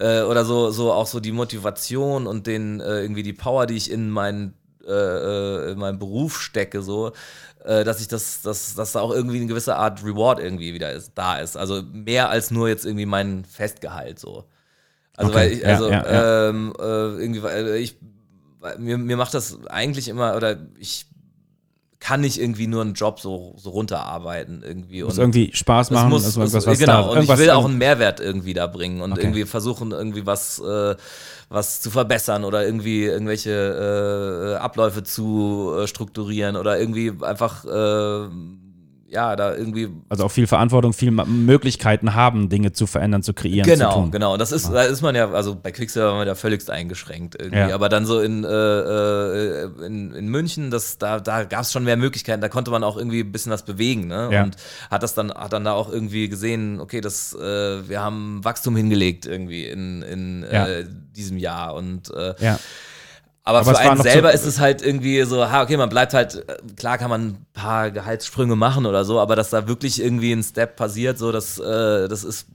Äh, 0.00 0.22
oder 0.22 0.44
so, 0.44 0.70
so 0.70 0.92
auch 0.92 1.06
so 1.06 1.20
die 1.20 1.32
Motivation 1.32 2.26
und 2.26 2.46
den 2.46 2.80
äh, 2.80 3.02
irgendwie 3.02 3.22
die 3.22 3.34
Power, 3.34 3.66
die 3.66 3.76
ich 3.76 3.90
in 3.90 4.08
meinen 4.08 4.54
äh, 4.86 4.90
äh, 4.90 5.72
in 5.72 5.78
meinen 5.78 5.98
Beruf 6.00 6.40
stecke, 6.40 6.82
so, 6.82 7.12
äh, 7.64 7.84
dass 7.84 8.00
ich 8.00 8.08
das, 8.08 8.42
dass, 8.42 8.74
dass 8.74 8.92
da 8.92 9.00
auch 9.00 9.12
irgendwie 9.12 9.36
eine 9.36 9.46
gewisse 9.46 9.76
Art 9.76 10.04
Reward 10.04 10.40
irgendwie 10.40 10.74
wieder 10.74 10.92
ist, 10.92 11.12
da 11.14 11.38
ist. 11.38 11.56
Also 11.56 11.82
mehr 11.82 12.28
als 12.28 12.50
nur 12.50 12.68
jetzt 12.68 12.84
irgendwie 12.84 13.06
mein 13.06 13.44
Festgehalt 13.44 14.18
so. 14.18 14.44
Also 15.16 15.30
Okay, 15.30 15.38
weil 15.38 15.52
ich, 15.52 15.60
ja, 15.60 15.68
also 15.68 15.90
ja, 15.90 16.12
ja. 16.12 16.48
ähm, 16.48 16.72
äh, 16.78 16.82
irgendwie, 16.82 17.42
weil 17.42 17.68
ich, 17.76 17.98
mir, 18.78 18.98
mir 18.98 19.16
macht 19.16 19.34
das 19.34 19.64
eigentlich 19.66 20.08
immer, 20.08 20.36
oder 20.36 20.56
ich 20.78 21.06
kann 22.02 22.20
nicht 22.20 22.40
irgendwie 22.40 22.66
nur 22.66 22.82
einen 22.82 22.94
Job 22.94 23.20
so, 23.20 23.54
so 23.56 23.70
runterarbeiten 23.70 24.64
irgendwie. 24.66 25.04
Muss 25.04 25.18
irgendwie 25.18 25.52
Spaß 25.54 25.92
machen. 25.92 26.12
es 26.14 26.36
muss, 26.36 26.54
also 26.54 26.68
was 26.68 26.78
genau, 26.80 27.02
da, 27.14 27.20
und 27.20 27.22
ich 27.22 27.38
will 27.38 27.50
auch 27.50 27.64
einen 27.64 27.78
Mehrwert 27.78 28.18
irgendwie 28.18 28.54
da 28.54 28.66
bringen 28.66 29.00
und 29.00 29.12
Okay. 29.12 29.22
irgendwie 29.22 29.44
versuchen, 29.44 29.92
irgendwie 29.92 30.26
was, 30.26 30.58
äh, 30.58 30.96
was 31.48 31.80
zu 31.80 31.92
verbessern 31.92 32.42
oder 32.42 32.64
irgendwie 32.66 33.04
irgendwelche 33.04 34.56
äh, 34.56 34.60
Abläufe 34.60 35.04
zu 35.04 35.72
äh, 35.78 35.86
strukturieren 35.86 36.56
oder 36.56 36.76
irgendwie 36.76 37.12
einfach, 37.22 37.64
äh, 37.66 38.28
ja, 39.12 39.36
da 39.36 39.54
irgendwie 39.54 39.88
also 40.08 40.24
auch 40.24 40.30
viel 40.30 40.46
Verantwortung, 40.46 40.92
viel 40.94 41.10
Möglichkeiten 41.10 42.14
haben, 42.14 42.48
Dinge 42.48 42.72
zu 42.72 42.86
verändern, 42.86 43.22
zu 43.22 43.34
kreieren, 43.34 43.64
zu 43.68 43.74
Genau, 43.74 43.94
tun. 43.94 44.10
genau. 44.10 44.36
Das 44.38 44.52
ist, 44.52 44.70
da 44.70 44.82
ist 44.82 45.02
man 45.02 45.14
ja, 45.14 45.30
also 45.30 45.54
bei 45.54 45.70
Quicksilver 45.70 46.08
war 46.08 46.14
man 46.16 46.26
ja 46.26 46.34
völligst 46.34 46.70
eingeschränkt 46.70 47.36
irgendwie. 47.38 47.58
Ja. 47.58 47.74
Aber 47.74 47.88
dann 47.88 48.06
so 48.06 48.20
in, 48.20 48.42
äh, 48.44 48.48
äh, 48.48 49.68
in, 49.86 50.12
in 50.12 50.28
München, 50.28 50.70
das, 50.70 50.98
da, 50.98 51.20
da 51.20 51.44
gab 51.44 51.60
es 51.62 51.72
schon 51.72 51.84
mehr 51.84 51.96
Möglichkeiten, 51.96 52.40
da 52.40 52.48
konnte 52.48 52.70
man 52.70 52.82
auch 52.84 52.96
irgendwie 52.96 53.20
ein 53.20 53.32
bisschen 53.32 53.52
was 53.52 53.64
bewegen, 53.64 54.06
ne? 54.06 54.28
Ja. 54.32 54.42
Und 54.44 54.56
hat 54.90 55.02
das 55.02 55.14
dann, 55.14 55.32
hat 55.32 55.52
dann 55.52 55.64
da 55.64 55.72
auch 55.72 55.90
irgendwie 55.92 56.28
gesehen, 56.28 56.80
okay, 56.80 57.00
das, 57.00 57.34
äh, 57.34 57.88
wir 57.88 58.00
haben 58.00 58.42
Wachstum 58.44 58.74
hingelegt 58.76 59.26
irgendwie 59.26 59.66
in, 59.66 60.02
in 60.02 60.42
äh, 60.44 60.84
diesem 61.14 61.36
Jahr. 61.36 61.74
Und 61.74 62.10
äh, 62.14 62.34
Ja. 62.38 62.58
Aber, 63.44 63.58
Aber 63.58 63.74
für 63.74 63.78
einen 63.78 64.00
selber 64.02 64.28
so- 64.28 64.34
ist 64.34 64.46
es 64.46 64.60
halt 64.60 64.82
irgendwie 64.82 65.22
so, 65.24 65.50
ha, 65.50 65.62
okay, 65.62 65.76
man 65.76 65.88
bleibt 65.88 66.14
halt, 66.14 66.36
äh, 66.48 66.56
klar 66.76 66.96
kann 66.98 67.10
man 67.10 67.22
ein 67.26 67.46
paar 67.52 67.90
Gehaltssprünge 67.90 68.54
machen 68.56 68.86
oder 68.86 69.04
so, 69.04 69.18
aber 69.20 69.34
dass 69.34 69.50
da 69.50 69.66
wirklich 69.66 70.00
irgendwie 70.00 70.32
ein 70.32 70.42
Step 70.42 70.76
passiert, 70.76 71.18
so, 71.18 71.32
das, 71.32 71.58
äh, 71.58 72.08
das 72.08 72.22
ist 72.24 72.46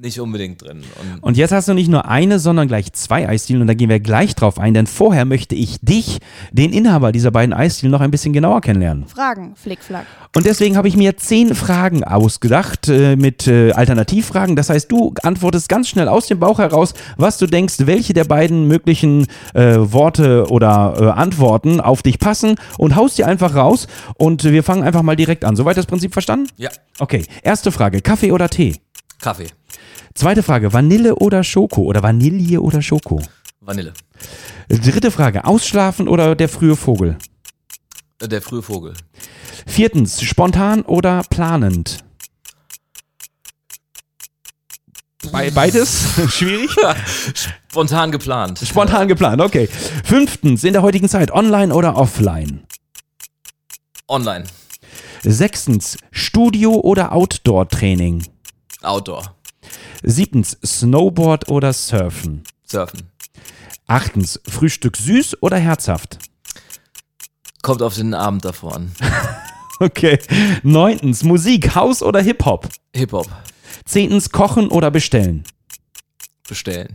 nicht 0.00 0.20
unbedingt 0.20 0.62
drin. 0.62 0.82
Und 1.00 1.22
Und 1.22 1.36
jetzt 1.36 1.52
hast 1.52 1.68
du 1.68 1.74
nicht 1.74 1.88
nur 1.88 2.06
eine, 2.06 2.38
sondern 2.38 2.68
gleich 2.68 2.92
zwei 2.92 3.28
Eisdielen 3.28 3.62
und 3.62 3.66
da 3.66 3.74
gehen 3.74 3.88
wir 3.88 4.00
gleich 4.00 4.34
drauf 4.34 4.58
ein, 4.58 4.74
denn 4.74 4.86
vorher 4.86 5.24
möchte 5.24 5.54
ich 5.54 5.78
dich, 5.80 6.18
den 6.52 6.72
Inhaber 6.72 7.12
dieser 7.12 7.30
beiden 7.30 7.52
Eisdielen, 7.54 7.92
noch 7.92 8.00
ein 8.00 8.10
bisschen 8.10 8.32
genauer 8.32 8.60
kennenlernen. 8.60 9.06
Fragen, 9.06 9.54
Flickflack. 9.56 10.06
Und 10.34 10.44
deswegen 10.46 10.76
habe 10.76 10.88
ich 10.88 10.96
mir 10.96 11.16
zehn 11.16 11.54
Fragen 11.54 12.04
ausgedacht 12.04 12.88
äh, 12.88 13.16
mit 13.16 13.46
äh, 13.46 13.72
Alternativfragen. 13.72 14.54
Das 14.56 14.70
heißt, 14.70 14.90
du 14.92 15.14
antwortest 15.22 15.68
ganz 15.68 15.88
schnell 15.88 16.08
aus 16.08 16.26
dem 16.26 16.38
Bauch 16.38 16.58
heraus, 16.58 16.94
was 17.16 17.38
du 17.38 17.46
denkst, 17.46 17.76
welche 17.80 18.12
der 18.12 18.24
beiden 18.24 18.68
möglichen 18.68 19.26
äh, 19.54 19.76
Worte 19.78 20.46
oder 20.50 20.94
äh, 20.98 21.04
Antworten 21.18 21.80
auf 21.80 22.02
dich 22.02 22.18
passen 22.18 22.56
und 22.78 22.96
haust 22.96 23.18
die 23.18 23.24
einfach 23.24 23.54
raus 23.54 23.86
und 24.16 24.44
wir 24.44 24.62
fangen 24.62 24.82
einfach 24.82 25.02
mal 25.02 25.16
direkt 25.16 25.44
an. 25.44 25.56
Soweit 25.56 25.76
das 25.76 25.86
Prinzip 25.86 26.12
verstanden? 26.12 26.48
ja, 26.56 26.70
Okay, 26.98 27.24
erste 27.42 27.72
Frage, 27.72 28.00
Kaffee 28.00 28.32
oder 28.32 28.48
Tee? 28.48 28.74
Kaffee. 29.20 29.46
Zweite 30.16 30.42
Frage, 30.42 30.72
Vanille 30.72 31.14
oder 31.16 31.44
Schoko 31.44 31.82
oder 31.82 32.02
Vanille 32.02 32.60
oder 32.62 32.80
Schoko? 32.80 33.20
Vanille. 33.60 33.92
Dritte 34.68 35.10
Frage, 35.10 35.44
Ausschlafen 35.44 36.08
oder 36.08 36.34
der 36.34 36.48
frühe 36.48 36.74
Vogel? 36.74 37.18
Äh, 38.20 38.26
Der 38.28 38.40
frühe 38.40 38.62
Vogel. 38.62 38.94
Viertens, 39.66 40.22
spontan 40.22 40.82
oder 40.82 41.22
planend? 41.28 41.98
Be 45.30 45.50
beides? 45.52 46.06
Schwierig? 46.32 46.70
Spontan 47.68 48.10
geplant. 48.10 48.60
Spontan 48.60 49.08
geplant, 49.08 49.42
okay. 49.42 49.68
Fünftens, 50.04 50.64
in 50.64 50.72
der 50.72 50.80
heutigen 50.82 51.10
Zeit, 51.10 51.30
online 51.30 51.74
oder 51.74 51.96
offline? 51.96 52.64
Online. 54.08 54.44
Sechstens, 55.22 55.98
Studio 56.10 56.72
oder 56.80 57.12
Outdoor-Training? 57.12 58.24
Outdoor. 58.82 59.36
Siebtens, 60.02 60.56
Snowboard 60.64 61.48
oder 61.48 61.72
Surfen? 61.72 62.44
Surfen. 62.66 63.10
Achtens, 63.86 64.40
Frühstück 64.48 64.96
süß 64.96 65.42
oder 65.42 65.58
herzhaft? 65.58 66.18
Kommt 67.62 67.82
auf 67.82 67.94
den 67.94 68.14
Abend 68.14 68.44
davor 68.44 68.76
an. 68.76 68.92
Okay. 69.78 70.18
Neuntens, 70.62 71.22
Musik, 71.22 71.74
House 71.74 72.02
oder 72.02 72.22
Hip-Hop? 72.22 72.66
Hip-Hop. 72.94 73.28
Zehntens, 73.84 74.30
Kochen 74.30 74.68
oder 74.68 74.90
Bestellen? 74.90 75.44
Bestellen. 76.48 76.94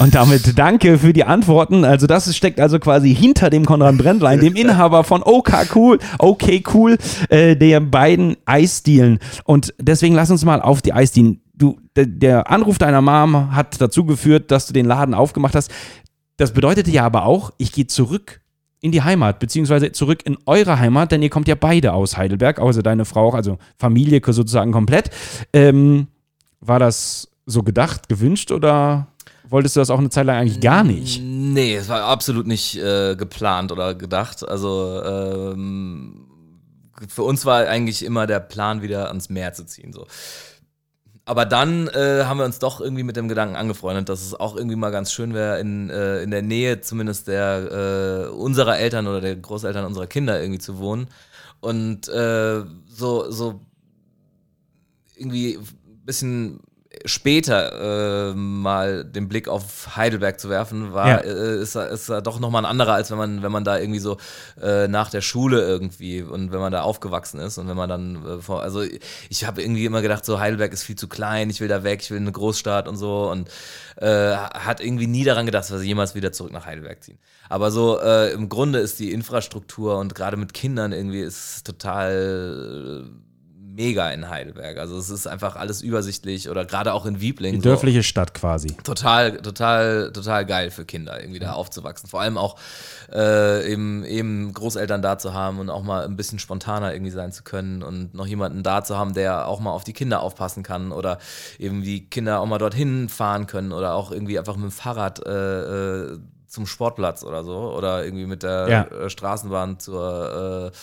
Und 0.00 0.14
damit 0.14 0.58
danke 0.58 0.98
für 0.98 1.12
die 1.12 1.24
Antworten. 1.24 1.84
Also 1.84 2.06
das 2.06 2.34
steckt 2.34 2.58
also 2.58 2.78
quasi 2.78 3.14
hinter 3.14 3.50
dem 3.50 3.66
Konrad 3.66 3.98
Brändlein, 3.98 4.40
dem 4.40 4.56
Inhaber 4.56 5.04
von 5.04 5.22
OK 5.22 5.52
Cool, 5.74 5.98
OK 6.18 6.62
Cool, 6.72 6.96
äh, 7.28 7.54
der 7.54 7.80
beiden 7.80 8.38
Eisdielen. 8.46 9.18
Und 9.44 9.74
deswegen 9.78 10.14
lass 10.14 10.30
uns 10.30 10.42
mal 10.42 10.62
auf 10.62 10.80
die 10.80 10.94
Eisdielen. 10.94 11.42
Du, 11.52 11.78
der, 11.94 12.50
Anruf 12.50 12.78
deiner 12.78 13.02
Mom 13.02 13.54
hat 13.54 13.78
dazu 13.78 14.06
geführt, 14.06 14.50
dass 14.50 14.66
du 14.66 14.72
den 14.72 14.86
Laden 14.86 15.12
aufgemacht 15.12 15.54
hast. 15.54 15.70
Das 16.38 16.54
bedeutete 16.54 16.90
ja 16.90 17.04
aber 17.04 17.26
auch, 17.26 17.52
ich 17.58 17.70
gehe 17.70 17.86
zurück 17.86 18.40
in 18.80 18.92
die 18.92 19.02
Heimat, 19.02 19.38
beziehungsweise 19.38 19.92
zurück 19.92 20.22
in 20.24 20.38
eure 20.46 20.78
Heimat, 20.78 21.12
denn 21.12 21.20
ihr 21.20 21.28
kommt 21.28 21.46
ja 21.46 21.56
beide 21.56 21.92
aus 21.92 22.16
Heidelberg, 22.16 22.58
also 22.58 22.80
deine 22.80 23.04
Frau 23.04 23.28
auch, 23.28 23.34
also 23.34 23.58
Familie 23.76 24.22
sozusagen 24.24 24.72
komplett. 24.72 25.10
Ähm, 25.52 26.06
war 26.60 26.78
das 26.78 27.28
so 27.44 27.62
gedacht, 27.62 28.08
gewünscht 28.08 28.50
oder 28.50 29.09
wolltest 29.50 29.76
du 29.76 29.80
das 29.80 29.90
auch 29.90 29.98
eine 29.98 30.10
Zeit 30.10 30.26
lang 30.26 30.36
eigentlich 30.36 30.60
gar 30.60 30.84
nicht? 30.84 31.20
Nee, 31.22 31.76
es 31.76 31.88
war 31.88 32.04
absolut 32.04 32.46
nicht 32.46 32.76
äh, 32.76 33.16
geplant 33.16 33.72
oder 33.72 33.94
gedacht. 33.94 34.48
Also 34.48 35.02
ähm, 35.04 36.26
für 37.08 37.22
uns 37.22 37.44
war 37.44 37.66
eigentlich 37.66 38.04
immer 38.04 38.26
der 38.26 38.40
Plan, 38.40 38.82
wieder 38.82 39.08
ans 39.08 39.28
Meer 39.28 39.52
zu 39.52 39.64
ziehen. 39.64 39.92
So. 39.92 40.06
Aber 41.24 41.44
dann 41.44 41.88
äh, 41.88 42.24
haben 42.24 42.38
wir 42.38 42.44
uns 42.44 42.58
doch 42.58 42.80
irgendwie 42.80 43.02
mit 43.02 43.16
dem 43.16 43.28
Gedanken 43.28 43.56
angefreundet, 43.56 44.08
dass 44.08 44.22
es 44.22 44.34
auch 44.34 44.56
irgendwie 44.56 44.76
mal 44.76 44.90
ganz 44.90 45.12
schön 45.12 45.34
wäre, 45.34 45.60
in, 45.60 45.90
äh, 45.90 46.22
in 46.22 46.30
der 46.30 46.42
Nähe 46.42 46.80
zumindest 46.80 47.28
der 47.28 48.28
äh, 48.30 48.30
unserer 48.30 48.78
Eltern 48.78 49.06
oder 49.06 49.20
der 49.20 49.36
Großeltern 49.36 49.84
unserer 49.84 50.06
Kinder 50.06 50.40
irgendwie 50.40 50.58
zu 50.60 50.78
wohnen. 50.78 51.08
Und 51.60 52.08
äh, 52.08 52.62
so, 52.88 53.30
so 53.30 53.60
irgendwie 55.14 55.56
ein 55.56 56.04
bisschen 56.04 56.60
später 57.06 58.30
äh, 58.30 58.34
mal 58.34 59.04
den 59.04 59.28
Blick 59.28 59.48
auf 59.48 59.96
Heidelberg 59.96 60.38
zu 60.38 60.48
werfen, 60.50 60.92
war, 60.92 61.08
Ja. 61.08 61.16
äh, 61.18 61.60
ist, 61.60 61.74
ist 61.76 62.08
doch 62.08 62.40
nochmal 62.40 62.62
ein 62.64 62.70
anderer, 62.70 62.94
als 62.94 63.10
wenn 63.10 63.18
man, 63.18 63.42
wenn 63.42 63.52
man 63.52 63.64
da 63.64 63.78
irgendwie 63.78 64.00
so 64.00 64.16
äh, 64.60 64.86
nach 64.88 65.10
der 65.10 65.20
Schule 65.20 65.60
irgendwie 65.62 66.22
und 66.22 66.52
wenn 66.52 66.60
man 66.60 66.72
da 66.72 66.82
aufgewachsen 66.82 67.40
ist 67.40 67.58
und 67.58 67.68
wenn 67.68 67.76
man 67.76 67.88
dann 67.88 68.26
äh, 68.26 68.38
vor, 68.42 68.62
also 68.62 68.82
ich 69.28 69.44
habe 69.46 69.62
irgendwie 69.62 69.84
immer 69.84 70.02
gedacht, 70.02 70.24
so 70.24 70.40
Heidelberg 70.40 70.72
ist 70.72 70.82
viel 70.82 70.96
zu 70.96 71.08
klein, 71.08 71.50
ich 71.50 71.60
will 71.60 71.68
da 71.68 71.82
weg, 71.84 72.00
ich 72.02 72.10
will 72.10 72.18
in 72.18 72.24
eine 72.24 72.32
Großstadt 72.32 72.88
und 72.88 72.96
so 72.96 73.30
und 73.30 73.48
äh, 73.96 74.34
hat 74.34 74.80
irgendwie 74.80 75.06
nie 75.06 75.24
daran 75.24 75.46
gedacht, 75.46 75.64
dass 75.64 75.72
wir 75.72 75.82
jemals 75.82 76.14
wieder 76.14 76.32
zurück 76.32 76.52
nach 76.52 76.66
Heidelberg 76.66 77.02
ziehen. 77.02 77.18
Aber 77.48 77.70
so 77.70 77.98
äh, 78.00 78.32
im 78.32 78.48
Grunde 78.48 78.78
ist 78.78 78.98
die 78.98 79.12
Infrastruktur 79.12 79.98
und 79.98 80.14
gerade 80.14 80.36
mit 80.36 80.54
Kindern 80.54 80.92
irgendwie 80.92 81.20
ist 81.20 81.64
total 81.66 83.04
äh, 83.06 83.29
mega 83.80 84.10
in 84.10 84.28
Heidelberg. 84.28 84.76
Also 84.78 84.98
es 84.98 85.08
ist 85.08 85.26
einfach 85.26 85.56
alles 85.56 85.80
übersichtlich 85.80 86.50
oder 86.50 86.64
gerade 86.66 86.92
auch 86.92 87.06
in 87.06 87.20
Wiebling. 87.20 87.52
Die 87.54 87.60
so 87.60 87.70
dörfliche 87.70 88.02
Stadt 88.02 88.34
quasi. 88.34 88.76
total, 88.84 89.38
total, 89.38 90.12
total 90.12 90.44
geil 90.44 90.70
für 90.70 90.84
Kinder, 90.84 91.18
irgendwie 91.20 91.38
da 91.38 91.52
aufzuwachsen. 91.52 92.08
Vor 92.08 92.20
allem 92.20 92.36
auch 92.36 92.56
äh, 93.12 93.72
eben, 93.72 94.04
eben 94.04 94.52
Großeltern 94.52 95.00
da 95.00 95.18
zu 95.18 95.32
haben 95.32 95.58
und 95.60 95.70
auch 95.70 95.82
mal 95.82 96.04
ein 96.04 96.16
bisschen 96.16 96.38
spontaner 96.38 96.92
irgendwie 96.92 97.10
sein 97.12 97.32
zu 97.32 97.42
können 97.42 97.82
und 97.82 98.14
noch 98.14 98.26
jemanden 98.26 98.62
da 98.62 98.84
zu 98.84 98.96
haben, 98.98 99.14
der 99.14 99.48
auch 99.48 99.60
mal 99.60 99.72
auf 99.72 99.84
die 99.84 99.94
Kinder 99.94 100.20
aufpassen 100.20 100.62
kann 100.62 100.92
oder 100.92 101.18
eben 101.58 101.82
die 101.82 102.08
Kinder 102.08 102.40
auch 102.40 102.46
mal 102.46 102.58
dorthin 102.58 103.08
fahren 103.08 103.46
können 103.46 103.72
oder 103.72 103.94
auch 103.94 104.10
irgendwie 104.12 104.38
einfach 104.38 104.56
mit 104.56 104.64
dem 104.64 104.72
Fahrrad 104.72 105.24
äh, 105.26 105.32
äh, 106.12 106.18
zum 106.48 106.66
Sportplatz 106.66 107.22
oder 107.24 107.44
so 107.44 107.72
oder 107.74 108.04
irgendwie 108.04 108.26
mit 108.26 108.42
der 108.42 108.68
Ja. 108.68 109.08
Straßenbahn 109.08 109.78
zur 109.78 110.70
äh, 110.72 110.76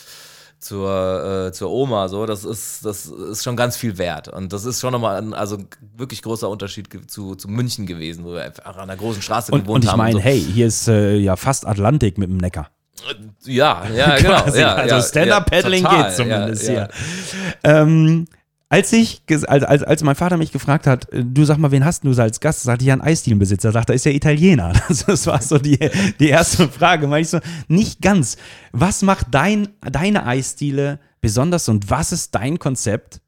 zur, 0.60 1.48
äh, 1.48 1.52
zur 1.52 1.70
Oma, 1.72 2.08
so, 2.08 2.26
das 2.26 2.44
ist, 2.44 2.84
das 2.84 3.06
ist 3.06 3.44
schon 3.44 3.56
ganz 3.56 3.78
viel 3.78 3.98
wert. 3.98 4.28
Und 4.28 4.54
das 4.54 4.66
ist 4.66 4.82
schon 4.82 4.92
nochmal 4.92 5.18
ein 5.18 5.34
also 5.34 5.58
wirklich 5.96 6.22
großer 6.22 6.50
Unterschied 6.50 6.88
zu, 7.10 7.36
zu 7.36 7.48
München 7.48 7.86
gewesen, 7.86 8.26
wo 8.26 8.34
wir 8.34 8.44
einfach 8.44 8.76
an 8.76 8.82
einer 8.82 8.98
großen 8.98 9.22
Straße 9.22 9.52
Und, 9.52 9.64
gewohnt 9.64 9.78
und 9.78 9.86
ich 9.86 9.92
haben. 9.92 9.98
meine, 9.98 10.14
so. 10.14 10.20
hey, 10.20 10.40
hier 10.42 10.68
ist 10.68 10.88
äh, 10.88 11.16
ja 11.18 11.36
fast 11.36 11.66
Atlantik 11.68 12.18
mit 12.18 12.30
dem 12.30 12.38
Neckar. 12.38 12.70
Ja, 13.44 13.84
ja, 13.96 14.16
genau. 14.18 14.48
Ja, 14.56 14.76
also 14.76 15.08
Stand-Up-Paddling 15.08 15.84
ja, 15.84 16.04
geht 16.04 16.16
zumindest 16.16 16.68
ja, 16.68 16.74
ja. 16.74 16.88
hier. 16.88 16.90
Ähm, 17.64 18.28
als 18.70 18.92
ich, 18.92 19.22
als, 19.30 19.64
als, 19.64 19.84
als 19.84 20.04
mein 20.04 20.16
Vater 20.16 20.36
mich 20.38 20.52
gefragt 20.52 20.88
hat, 20.88 21.12
äh, 21.14 21.24
du 21.24 21.46
sag 21.46 21.58
mal, 21.58 21.72
wen 21.72 21.86
hast 21.86 22.04
du 22.04 22.12
als 22.22 22.40
Gast? 22.40 22.64
Sagte 22.64 22.84
ich 22.84 22.88
ja 22.88 22.94
einen 22.94 23.02
Eisdielenbesitzer. 23.02 23.72
Sagt 23.72 23.90
er, 23.90 23.96
ist 23.96 24.06
ja 24.06 24.12
Italiener. 24.12 24.74
Das, 24.88 25.06
das 25.06 25.26
war 25.28 25.42
so 25.42 25.58
die, 25.58 25.78
die 26.20 26.28
erste 26.30 26.68
Frage. 26.68 27.08
Meine 27.08 27.22
ich 27.22 27.30
so, 27.30 27.40
nicht 27.68 28.02
ganz. 28.02 28.38
Was 28.74 29.02
macht 29.04 29.28
dein, 29.32 29.70
deine 29.82 30.26
Eisdiele 30.26 31.00
besonders 31.22 31.70
und 31.70 31.90
was 31.90 32.12
ist 32.12 32.36
dein 32.36 32.60
Konzept? 32.60 33.22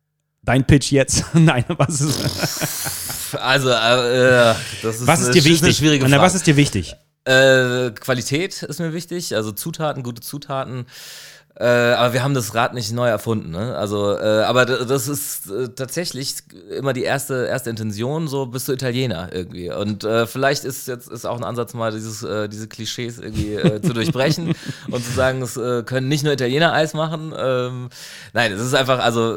Dein 0.44 0.66
Pitch 0.66 0.92
jetzt? 0.92 1.26
Nein, 1.34 1.64
was 1.70 2.02
ist, 2.02 3.34
Also, 3.42 3.70
äh, 3.70 4.56
das 4.82 5.02
ist, 5.02 5.08
was 5.08 5.20
ist 5.22 5.26
eine, 5.28 5.34
dir 5.34 5.40
ist 5.40 5.46
eine 5.46 5.54
wichtig? 5.54 5.78
schwierige 5.78 6.06
Frage. 6.10 6.22
was 6.22 6.36
ist 6.36 6.48
dir 6.48 6.56
wichtig? 6.58 6.96
Äh, 7.26 7.92
Qualität 7.92 8.64
ist 8.64 8.80
mir 8.80 8.92
wichtig, 8.94 9.36
also 9.36 9.52
Zutaten, 9.52 10.04
gute 10.04 10.22
Zutaten. 10.22 10.86
Äh, 11.60 11.66
aber 11.66 12.14
wir 12.14 12.24
haben 12.24 12.34
das 12.34 12.56
Rad 12.56 12.74
nicht 12.74 12.94
neu 12.94 13.10
erfunden, 13.10 13.52
ne? 13.52 13.76
Also, 13.76 14.18
äh, 14.18 14.44
aber 14.44 14.66
das 14.66 15.10
ist 15.10 15.52
äh, 15.52 15.68
tatsächlich 15.68 16.36
immer 16.70 16.94
die 16.94 17.04
erste, 17.04 17.48
erste 17.48 17.70
Intention, 17.70 18.30
so 18.30 18.46
bist 18.46 18.70
du 18.70 18.72
Italiener 18.72 19.28
irgendwie. 19.34 19.70
Und 19.70 20.06
äh, 20.06 20.26
vielleicht 20.26 20.64
ist 20.64 20.88
jetzt 20.88 21.10
ist 21.10 21.26
auch 21.26 21.36
ein 21.36 21.44
Ansatz 21.44 21.74
mal, 21.74 21.92
dieses, 21.92 22.24
äh, 22.24 22.48
diese 22.48 22.70
Klischees 22.70 23.20
irgendwie 23.20 23.58
zu 23.82 23.92
durchbrechen 23.92 24.56
und 24.90 25.04
zu 25.04 25.12
sagen, 25.12 25.42
es 25.42 25.56
können 25.86 26.08
nicht 26.08 26.24
nur 26.24 26.32
Italiener 26.32 26.72
Eis 26.72 26.94
machen. 26.94 27.34
Ähm, 27.38 27.90
nein, 28.32 28.54
es 28.54 28.62
ist 28.62 28.74
einfach, 28.74 29.00
also 29.00 29.34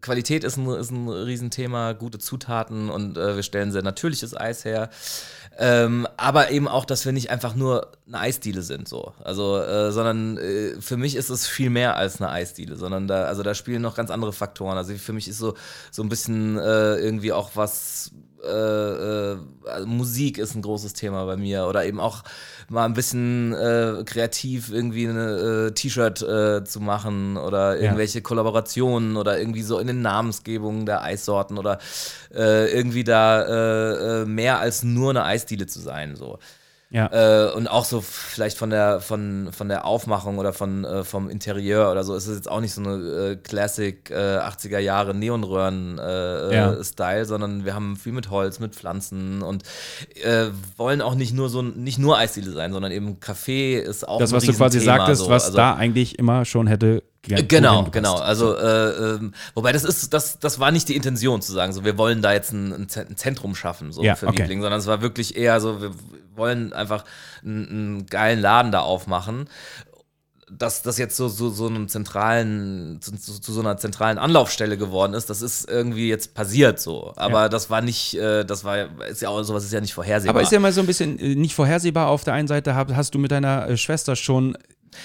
Qualität 0.00 0.42
ist 0.42 0.56
ein, 0.56 0.68
ist 0.68 0.90
ein 0.90 1.08
Riesenthema, 1.08 1.92
gute 1.92 2.18
Zutaten 2.18 2.90
und 2.90 3.16
wir 3.16 3.42
stellen 3.44 3.70
sehr 3.70 3.82
natürliches 3.82 4.36
Eis 4.36 4.64
her. 4.64 4.90
Ähm, 5.60 6.06
aber 6.16 6.52
eben 6.52 6.68
auch, 6.68 6.84
dass 6.84 7.04
wir 7.04 7.10
nicht 7.10 7.30
einfach 7.30 7.56
nur 7.56 7.90
eine 8.06 8.20
Eisdiele 8.20 8.62
sind, 8.62 8.86
so. 8.88 9.12
Also, 9.24 9.60
äh, 9.60 9.90
sondern 9.90 10.38
äh, 10.38 10.80
für 10.80 10.96
mich 10.96 11.16
ist 11.16 11.30
es 11.30 11.48
viel 11.48 11.68
mehr 11.68 11.96
als 11.96 12.20
eine 12.20 12.30
Eisdiele, 12.30 12.76
sondern 12.76 13.08
da, 13.08 13.24
also 13.24 13.42
da 13.42 13.54
spielen 13.56 13.82
noch 13.82 13.96
ganz 13.96 14.12
andere 14.12 14.32
Faktoren. 14.32 14.78
Also 14.78 14.94
für 14.94 15.12
mich 15.12 15.26
ist 15.26 15.38
so, 15.38 15.54
so 15.90 16.02
ein 16.04 16.08
bisschen 16.08 16.58
äh, 16.58 16.94
irgendwie 16.98 17.32
auch 17.32 17.50
was, 17.54 18.12
äh, 18.44 18.48
äh, 18.48 19.36
also 19.66 19.86
Musik 19.86 20.38
ist 20.38 20.54
ein 20.54 20.62
großes 20.62 20.92
Thema 20.92 21.24
bei 21.24 21.36
mir 21.36 21.66
oder 21.66 21.84
eben 21.84 22.00
auch 22.00 22.22
mal 22.68 22.84
ein 22.84 22.94
bisschen 22.94 23.52
äh, 23.52 24.04
kreativ 24.04 24.70
irgendwie 24.72 25.08
eine 25.08 25.68
äh, 25.68 25.70
T-Shirt 25.72 26.22
äh, 26.22 26.64
zu 26.64 26.80
machen 26.80 27.36
oder 27.36 27.78
irgendwelche 27.78 28.22
Kollaborationen 28.22 29.16
oder 29.16 29.38
irgendwie 29.38 29.62
so 29.62 29.78
in 29.78 29.86
den 29.86 30.02
Namensgebungen 30.02 30.86
der 30.86 31.02
Eissorten 31.02 31.58
oder 31.58 31.78
äh, 32.34 32.70
irgendwie 32.72 33.04
da 33.04 34.24
mehr 34.26 34.58
als 34.58 34.82
nur 34.82 35.10
eine 35.10 35.24
Eisdiele 35.24 35.66
zu 35.66 35.80
sein 35.80 36.16
so. 36.16 36.38
Ja. 36.90 37.48
Äh, 37.48 37.52
und 37.52 37.66
auch 37.68 37.84
so 37.84 38.00
vielleicht 38.00 38.56
von 38.56 38.70
der 38.70 39.00
von, 39.00 39.50
von 39.52 39.68
der 39.68 39.84
Aufmachung 39.84 40.38
oder 40.38 40.54
von 40.54 40.86
äh, 40.86 41.04
vom 41.04 41.28
Interieur 41.28 41.90
oder 41.92 42.02
so 42.02 42.14
ist 42.14 42.26
es 42.26 42.36
jetzt 42.36 42.50
auch 42.50 42.60
nicht 42.62 42.72
so 42.72 42.80
eine 42.82 42.94
äh, 43.32 43.36
Classic 43.36 44.10
äh, 44.10 44.14
80er 44.38 44.78
Jahre 44.78 45.14
Neonröhren 45.14 45.98
äh, 45.98 46.54
Ja. 46.54 46.72
äh, 46.72 46.82
Style, 46.84 47.26
sondern 47.26 47.66
wir 47.66 47.74
haben 47.74 47.96
viel 47.96 48.12
mit 48.12 48.30
Holz, 48.30 48.58
mit 48.58 48.74
Pflanzen 48.74 49.42
und 49.42 49.64
äh, 50.24 50.46
wollen 50.78 51.02
auch 51.02 51.14
nicht 51.14 51.34
nur 51.34 51.50
so 51.50 51.60
nicht 51.60 51.98
nur 51.98 52.16
Eisdiele 52.16 52.52
sein, 52.52 52.72
sondern 52.72 52.90
eben 52.90 53.20
Kaffee 53.20 53.78
ist 53.78 54.08
auch 54.08 54.18
Das, 54.18 54.32
was 54.32 54.44
du 54.44 54.54
quasi 54.54 54.80
sagtest, 54.80 55.24
so. 55.24 55.28
was 55.30 55.44
Also- 55.46 55.56
da 55.58 55.74
eigentlich 55.74 56.18
immer 56.18 56.46
schon 56.46 56.66
hätte 56.68 57.02
ge- 57.36 57.46
Genau, 57.46 57.84
genau. 57.84 58.16
Also, 58.16 58.56
äh, 58.56 59.14
ähm, 59.16 59.32
wobei 59.54 59.72
das 59.72 59.84
ist, 59.84 60.12
das, 60.12 60.38
das 60.38 60.58
war 60.58 60.70
nicht 60.70 60.88
die 60.88 60.96
Intention 60.96 61.40
zu 61.42 61.52
sagen, 61.52 61.72
so 61.72 61.84
wir 61.84 61.96
wollen 61.98 62.22
da 62.22 62.32
jetzt 62.32 62.52
ein, 62.52 62.72
ein 62.72 62.88
Zen- 62.88 63.08
ein 63.08 63.16
Zentrum 63.16 63.54
schaffen, 63.54 63.92
so 63.92 64.02
Ja, 64.02 64.14
für 64.16 64.26
okay. 64.28 64.42
Wiebling, 64.42 64.60
sondern 64.62 64.80
es 64.80 64.86
war 64.86 65.00
wirklich 65.02 65.36
eher 65.36 65.60
so, 65.60 65.80
wir 65.80 65.90
wollen 66.34 66.72
einfach 66.72 67.04
einen, 67.44 67.68
einen 67.68 68.06
geilen 68.06 68.40
Laden 68.40 68.72
da 68.72 68.80
aufmachen. 68.80 69.48
dass 70.50 70.80
das 70.80 70.96
jetzt 70.96 71.14
so, 71.14 71.28
so, 71.28 71.50
so 71.50 71.66
einem 71.66 71.88
zentralen, 71.88 73.00
zu, 73.02 73.12
zu, 73.18 73.52
so 73.52 73.60
einer 73.60 73.76
zentralen 73.76 74.16
Anlaufstelle 74.16 74.78
geworden 74.78 75.12
ist, 75.12 75.28
das 75.28 75.42
ist 75.42 75.68
irgendwie 75.68 76.08
jetzt 76.08 76.32
passiert 76.32 76.80
so. 76.80 77.12
Aber 77.16 77.42
ja. 77.42 77.48
das 77.50 77.68
war 77.68 77.82
nicht, 77.82 78.14
äh, 78.16 78.44
das 78.46 78.64
war 78.64 78.88
ist 79.08 79.20
ja 79.20 79.28
auch 79.28 79.42
sowas 79.42 79.64
ist 79.64 79.74
ja 79.74 79.80
nicht 79.82 79.92
vorhersehbar. 79.92 80.34
Aber 80.36 80.40
ist 80.42 80.50
ja 80.50 80.58
mal 80.58 80.72
so 80.72 80.80
ein 80.80 80.86
bisschen 80.86 81.18
äh, 81.18 81.34
nicht 81.34 81.54
vorhersehbar. 81.54 82.08
Auf 82.08 82.24
der 82.24 82.32
einen 82.32 82.48
Seite 82.48 82.74
hast, 82.74 82.94
hast 82.96 83.14
du 83.14 83.18
mit 83.18 83.30
deiner 83.30 83.68
äh, 83.68 83.76
Schwester 83.76 84.16
schon 84.16 84.56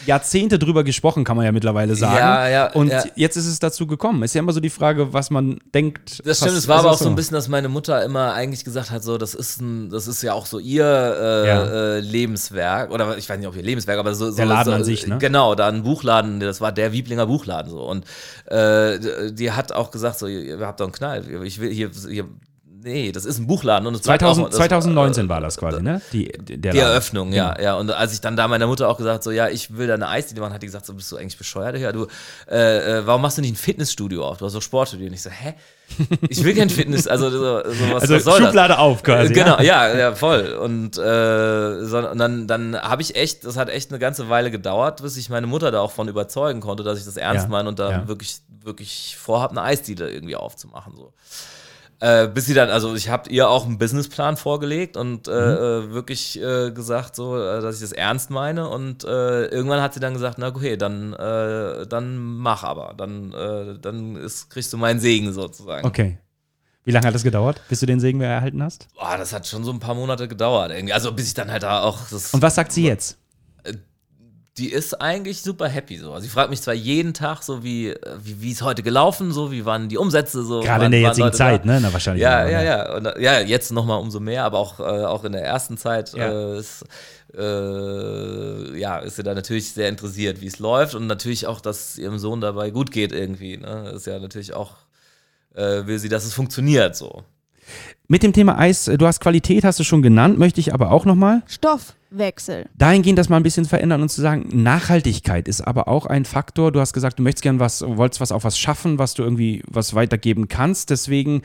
Jahrzehnte 0.06 0.60
drüber 0.60 0.84
gesprochen, 0.84 1.24
kann 1.24 1.36
man 1.36 1.46
ja 1.46 1.52
mittlerweile 1.52 1.96
sagen. 1.96 2.18
Ja, 2.18 2.48
ja, 2.48 2.72
und 2.74 2.90
ja. 2.90 3.04
jetzt 3.16 3.36
ist 3.38 3.48
es 3.48 3.60
dazu 3.60 3.88
gekommen. 3.88 4.24
Ist 4.24 4.36
ja 4.36 4.40
immer 4.40 4.54
so 4.54 4.60
die 4.60 4.70
Frage, 4.70 5.14
was 5.14 5.30
man 5.30 5.60
denkt. 5.74 6.26
Das 6.26 6.38
stimmt, 6.38 6.54
es 6.54 6.68
war 6.68 6.80
aber 6.80 6.92
auch 6.92 6.98
so 6.98 7.10
ein 7.10 7.16
bisschen, 7.16 7.36
dass 7.36 7.48
meine 7.48 7.70
Mutter 7.70 8.04
immer 8.04 8.34
eigentlich 8.34 8.64
gesagt 8.64 8.92
hat, 8.92 9.04
so, 9.04 9.18
das 9.18 9.34
ist 9.34 9.62
ein, 9.62 9.90
das 9.90 10.08
ist 10.08 10.22
ja 10.22 10.34
auch 10.34 10.46
so 10.46 10.60
ihr 10.60 10.86
äh, 10.86 11.48
ja. 11.48 11.64
äh, 11.66 12.00
Lebenswerk. 12.00 12.92
Oder 12.92 13.18
ich 13.18 13.30
weiß 13.30 13.38
nicht, 13.38 13.48
ob 13.48 13.56
ihr 13.56 13.64
Lebenswerk, 13.64 14.00
aber 14.00 14.16
so. 14.16 14.32
Der 14.32 14.46
Laden 14.46 14.72
so, 14.72 14.76
an 14.76 14.84
sich, 14.84 15.08
ne? 15.08 15.18
Genau, 15.20 15.56
da 15.56 15.68
ein 15.68 15.84
Buchladen, 15.84 16.40
das 16.40 16.62
war 16.62 16.72
der 16.72 16.92
Wieblinger 16.92 17.28
Buchladen 17.28 17.72
so. 17.72 17.82
Und 17.84 18.06
äh, 18.46 19.32
die 19.32 19.52
hat 19.52 19.72
auch 19.72 19.92
gesagt, 19.92 20.20
so, 20.20 20.28
ihr 20.28 20.60
habt 20.60 20.80
doch 20.80 20.86
einen 20.86 20.94
Knall. 20.94 21.44
Ich 21.44 21.60
will 21.60 21.72
hier, 21.72 21.92
hier 22.10 22.26
Nee, 22.84 23.14
das 23.14 23.24
ist 23.24 23.40
ein 23.40 23.48
Buchladen. 23.48 23.88
Und 23.88 24.04
2000, 24.04 24.46
auch, 24.46 24.50
das, 24.50 24.58
2019 24.58 25.26
äh, 25.26 25.30
war 25.30 25.40
das 25.40 25.56
quasi, 25.58 25.82
ne? 25.82 26.02
Die, 26.12 26.30
die 26.38 26.68
Eröffnung, 26.68 27.32
ja, 27.32 27.60
ja. 27.62 27.76
Und 27.76 27.90
als 27.92 28.14
ich 28.14 28.20
dann 28.20 28.36
da 28.36 28.50
meiner 28.50 28.68
Mutter 28.68 28.90
auch 28.90 28.98
gesagt 28.98 29.24
so, 29.24 29.32
ja, 29.32 29.48
ich 29.48 29.78
will 29.78 29.88
da 29.88 29.94
eine 29.94 30.10
Eisdiele 30.10 30.42
machen, 30.42 30.54
hat 30.54 30.62
die 30.62 30.68
gesagt, 30.68 30.86
so, 30.86 30.94
bist 30.94 31.10
du 31.10 31.16
eigentlich 31.16 31.38
bescheuert? 31.38 31.78
Ja, 31.78 31.94
du, 31.94 32.08
äh, 32.50 32.98
äh, 33.00 33.08
warum 33.08 33.22
machst 33.22 33.38
du 33.38 33.42
nicht 33.42 33.54
ein 33.54 33.56
Fitnessstudio 33.56 34.28
auf? 34.28 34.40
Du 34.40 34.46
hast 34.46 34.54
doch 34.54 34.62
Sportstudio. 34.62 35.08
Und 35.08 35.14
ich 35.14 35.22
so, 35.22 35.30
hä? 35.30 35.54
Ich 36.28 36.44
will 36.44 36.56
kein 36.56 36.70
Fitness, 36.70 37.08
also 37.08 37.30
so, 37.30 37.38
so 37.40 37.94
was, 37.94 38.02
also 38.02 38.16
was 38.16 38.24
soll 38.24 38.42
Schublade 38.42 38.74
das? 38.74 38.80
auf 38.80 39.02
quasi. 39.04 39.34
Genau, 39.34 39.62
ja, 39.62 39.96
ja, 39.96 40.14
voll. 40.14 40.54
Und, 40.54 40.98
äh, 40.98 41.86
so, 41.86 42.10
und 42.10 42.18
dann, 42.18 42.48
dann 42.48 42.76
habe 42.76 43.02
ich 43.02 43.16
echt, 43.16 43.46
das 43.46 43.56
hat 43.56 43.70
echt 43.70 43.92
eine 43.92 44.00
ganze 44.00 44.28
Weile 44.28 44.52
gedauert, 44.52 45.02
bis 45.02 45.16
ich 45.16 45.30
meine 45.30 45.48
Mutter 45.48 45.72
da 45.72 45.80
auch 45.80 45.92
von 45.92 46.10
überzeugen 46.10 46.60
konnte, 46.60 46.84
dass 46.84 47.00
ich 47.00 47.06
das 47.06 47.16
ernst 47.16 47.46
ja, 47.46 47.50
meine 47.50 47.70
und 47.70 47.80
da 47.80 47.92
ja. 47.92 48.08
wirklich, 48.08 48.38
wirklich 48.62 49.16
vorhabe, 49.18 49.52
eine 49.52 49.62
Eisdiele 49.62 50.10
irgendwie 50.12 50.36
aufzumachen. 50.36 50.98
So. 50.98 51.14
Äh, 52.04 52.28
bis 52.28 52.48
sie 52.48 52.54
dann, 52.54 52.70
also 52.70 52.96
ich 52.96 53.08
habe 53.08 53.30
ihr 53.30 53.48
auch 53.48 53.66
einen 53.66 53.78
Businessplan 53.78 54.36
vorgelegt 54.36 54.98
und 54.98 55.30
äh, 55.30 55.32
mhm. 55.32 55.38
Äh, 55.38 55.94
wirklich 55.94 56.38
äh, 56.38 56.72
gesagt, 56.72 57.16
so, 57.16 57.38
äh, 57.38 57.62
dass 57.62 57.76
ich 57.76 57.82
das 57.82 57.94
ernst 57.94 58.30
meine. 58.30 58.68
Und 58.68 59.06
äh, 59.06 59.46
irgendwann 59.46 59.82
hat 59.82 59.94
sie 59.94 60.02
dann 60.02 60.12
gesagt, 60.12 60.38
na 60.38 60.48
okay, 60.48 60.76
dann, 60.76 61.12
dann 61.14 62.18
mach 62.18 62.66
aber. 62.66 62.94
Dann, 62.98 63.32
dann 63.82 64.18
ist, 64.18 64.50
kriegst 64.50 64.74
du 64.74 64.78
meinen 64.78 65.00
Segen 65.00 65.32
sozusagen. 65.32 65.88
Okay. 65.88 66.18
Wie 66.84 66.92
lange 66.92 67.08
hat 67.08 67.16
das 67.16 67.24
gedauert, 67.24 67.62
bis 67.70 67.80
du 67.80 67.86
den 67.86 68.02
Segen 68.02 68.20
erhalten 68.20 68.62
hast? 68.62 68.90
Boah, 68.96 69.18
das 69.18 69.32
hat 69.32 69.48
schon 69.48 69.64
so 69.64 69.72
ein 69.72 69.80
paar 69.80 69.96
Monate 69.96 70.28
gedauert. 70.28 70.72
Irgendwie. 70.72 70.94
Also 70.94 71.14
bis 71.14 71.28
ich 71.28 71.34
dann 71.34 71.50
halt 71.50 71.64
da 71.64 71.84
auch. 71.84 72.00
und 72.12 72.42
was 72.42 72.56
sagt 72.56 72.74
sie 72.74 72.84
jetzt? 72.84 73.18
Die 74.58 74.72
ist 74.72 75.02
eigentlich 75.02 75.42
super 75.42 75.68
happy 75.68 75.98
so. 75.98 76.14
Also 76.14 76.26
sie 76.26 76.30
fragt 76.30 76.52
mich 76.52 76.62
zwar 76.62 76.76
jeden 76.76 77.16
Tag 77.16 77.42
so, 77.42 77.64
wie 77.64 77.96
wie 78.20 78.52
es 78.52 78.62
heute 78.62 78.84
gelaufen, 78.84 79.32
so 79.32 79.52
wie 79.52 79.66
waren 79.66 79.90
die 79.90 79.98
Umsätze 79.98 80.44
so. 80.44 80.60
Gerade 80.60 80.86
in 80.86 80.92
der 80.92 81.02
jetzigen 81.02 81.26
Leute 81.26 81.38
Zeit, 81.38 81.66
da. 81.66 81.72
ne? 81.72 81.80
Na, 81.82 81.92
wahrscheinlich. 81.92 82.22
Ja, 82.22 82.48
ja, 82.48 82.62
ja. 82.62 82.96
Und, 82.96 83.10
ja, 83.20 83.40
jetzt 83.40 83.72
noch 83.72 83.86
mal 83.86 83.96
umso 83.96 84.20
mehr, 84.20 84.44
aber 84.44 84.60
auch, 84.60 84.80
äh, 84.80 84.84
auch 84.84 85.24
in 85.24 85.32
der 85.32 85.44
ersten 85.44 85.78
Zeit 85.78 86.14
ja. 86.14 86.30
äh, 86.30 86.60
ist, 86.60 86.86
äh, 87.36 88.80
ja, 88.80 89.00
ist 89.00 89.16
sie 89.16 89.24
da 89.24 89.34
natürlich 89.34 89.72
sehr 89.72 89.90
interessiert, 89.90 90.40
wie 90.42 90.48
es 90.48 90.60
läuft 90.60 90.94
und 90.94 91.08
natürlich 91.08 91.48
auch, 91.48 91.60
dass 91.60 91.98
ihrem 91.98 92.20
Sohn 92.20 92.40
dabei 92.40 92.70
gut 92.70 92.92
geht 92.92 93.12
irgendwie. 93.12 93.58
Ne? 93.58 93.94
Ist 93.96 94.06
ja 94.06 94.20
natürlich 94.20 94.54
auch, 94.54 94.76
äh, 95.56 95.88
will 95.88 95.98
sie, 95.98 96.10
dass 96.10 96.26
es 96.26 96.34
funktioniert 96.34 96.96
so. 96.96 97.24
Mit 98.08 98.22
dem 98.22 98.34
Thema 98.34 98.60
Eis, 98.60 98.86
du 98.86 99.08
hast 99.08 99.20
Qualität, 99.20 99.64
hast 99.64 99.80
du 99.80 99.84
schon 99.84 100.04
genannt, 100.04 100.38
möchte 100.38 100.60
ich 100.60 100.74
aber 100.74 100.92
auch 100.92 101.06
nochmal. 101.06 101.42
Stoffwechsel. 102.14 102.70
Dahingehend 102.78 103.18
das 103.20 103.30
mal 103.30 103.38
ein 103.38 103.44
bisschen 103.44 103.66
verändern 103.66 104.02
und 104.02 104.10
zu 104.10 104.22
sagen, 104.22 104.50
Nachhaltigkeit 104.52 105.48
ist 105.48 105.62
aber 105.62 105.88
auch 105.88 106.06
ein 106.06 106.26
Faktor. 106.26 106.72
Du 106.72 106.80
hast 106.80 106.94
gesagt, 106.94 107.20
du 107.20 107.24
möchtest 107.24 107.44
gern 107.44 107.60
was, 107.60 107.82
wolltest 107.86 108.22
was 108.22 108.32
auf 108.32 108.44
was 108.44 108.58
schaffen, 108.58 109.00
was 109.00 109.14
du 109.14 109.24
irgendwie 109.24 109.64
was 109.68 109.94
weitergeben 109.94 110.48
kannst. 110.48 110.90
Deswegen, 110.90 111.42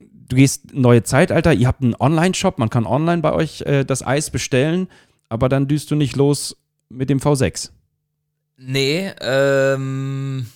du 0.00 0.36
gehst 0.36 0.74
neue 0.74 1.02
Zeitalter, 1.02 1.52
ihr 1.52 1.66
habt 1.66 1.82
einen 1.82 1.96
Online-Shop, 1.98 2.58
man 2.58 2.70
kann 2.70 2.86
online 2.86 3.22
bei 3.22 3.32
euch 3.32 3.62
äh, 3.62 3.84
das 3.84 4.06
Eis 4.06 4.30
bestellen, 4.30 4.88
aber 5.28 5.48
dann 5.48 5.68
düst 5.68 5.90
du 5.90 5.96
nicht 5.96 6.16
los 6.16 6.56
mit 6.88 7.10
dem 7.10 7.18
V6. 7.18 7.70
Nee, 8.56 9.10
ähm 9.20 10.46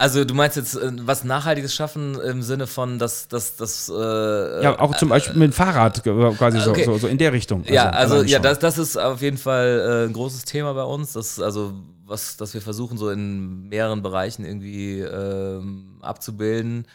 also 0.00 0.24
du 0.24 0.32
meinst 0.32 0.56
jetzt 0.56 0.76
äh, 0.76 0.90
was 1.02 1.24
Nachhaltiges 1.24 1.74
schaffen 1.74 2.18
im 2.18 2.40
Sinne 2.40 2.66
von, 2.66 2.98
dass 2.98 3.28
das, 3.28 3.56
das 3.56 3.90
äh, 3.94 4.62
Ja, 4.62 4.80
auch 4.80 4.96
zum 4.96 5.10
Beispiel 5.10 5.34
mit 5.34 5.50
dem 5.50 5.52
Fahrrad 5.52 6.02
quasi 6.02 6.58
okay. 6.66 6.84
so, 6.84 6.92
so, 6.92 6.98
so, 7.00 7.06
in 7.06 7.18
der 7.18 7.34
Richtung. 7.34 7.60
Also 7.64 7.74
ja, 7.74 7.90
also 7.90 8.22
ja, 8.22 8.38
das, 8.38 8.58
das 8.58 8.78
ist 8.78 8.96
auf 8.96 9.20
jeden 9.20 9.36
Fall 9.36 10.04
äh, 10.06 10.08
ein 10.08 10.14
großes 10.14 10.46
Thema 10.46 10.72
bei 10.72 10.84
uns. 10.84 11.12
Das, 11.12 11.38
also 11.38 11.74
was, 12.06 12.38
dass 12.38 12.54
wir 12.54 12.62
versuchen, 12.62 12.96
so 12.96 13.10
in 13.10 13.68
mehreren 13.68 14.00
Bereichen 14.00 14.46
irgendwie 14.46 15.00
ähm, 15.00 15.98
abzubilden. 16.00 16.86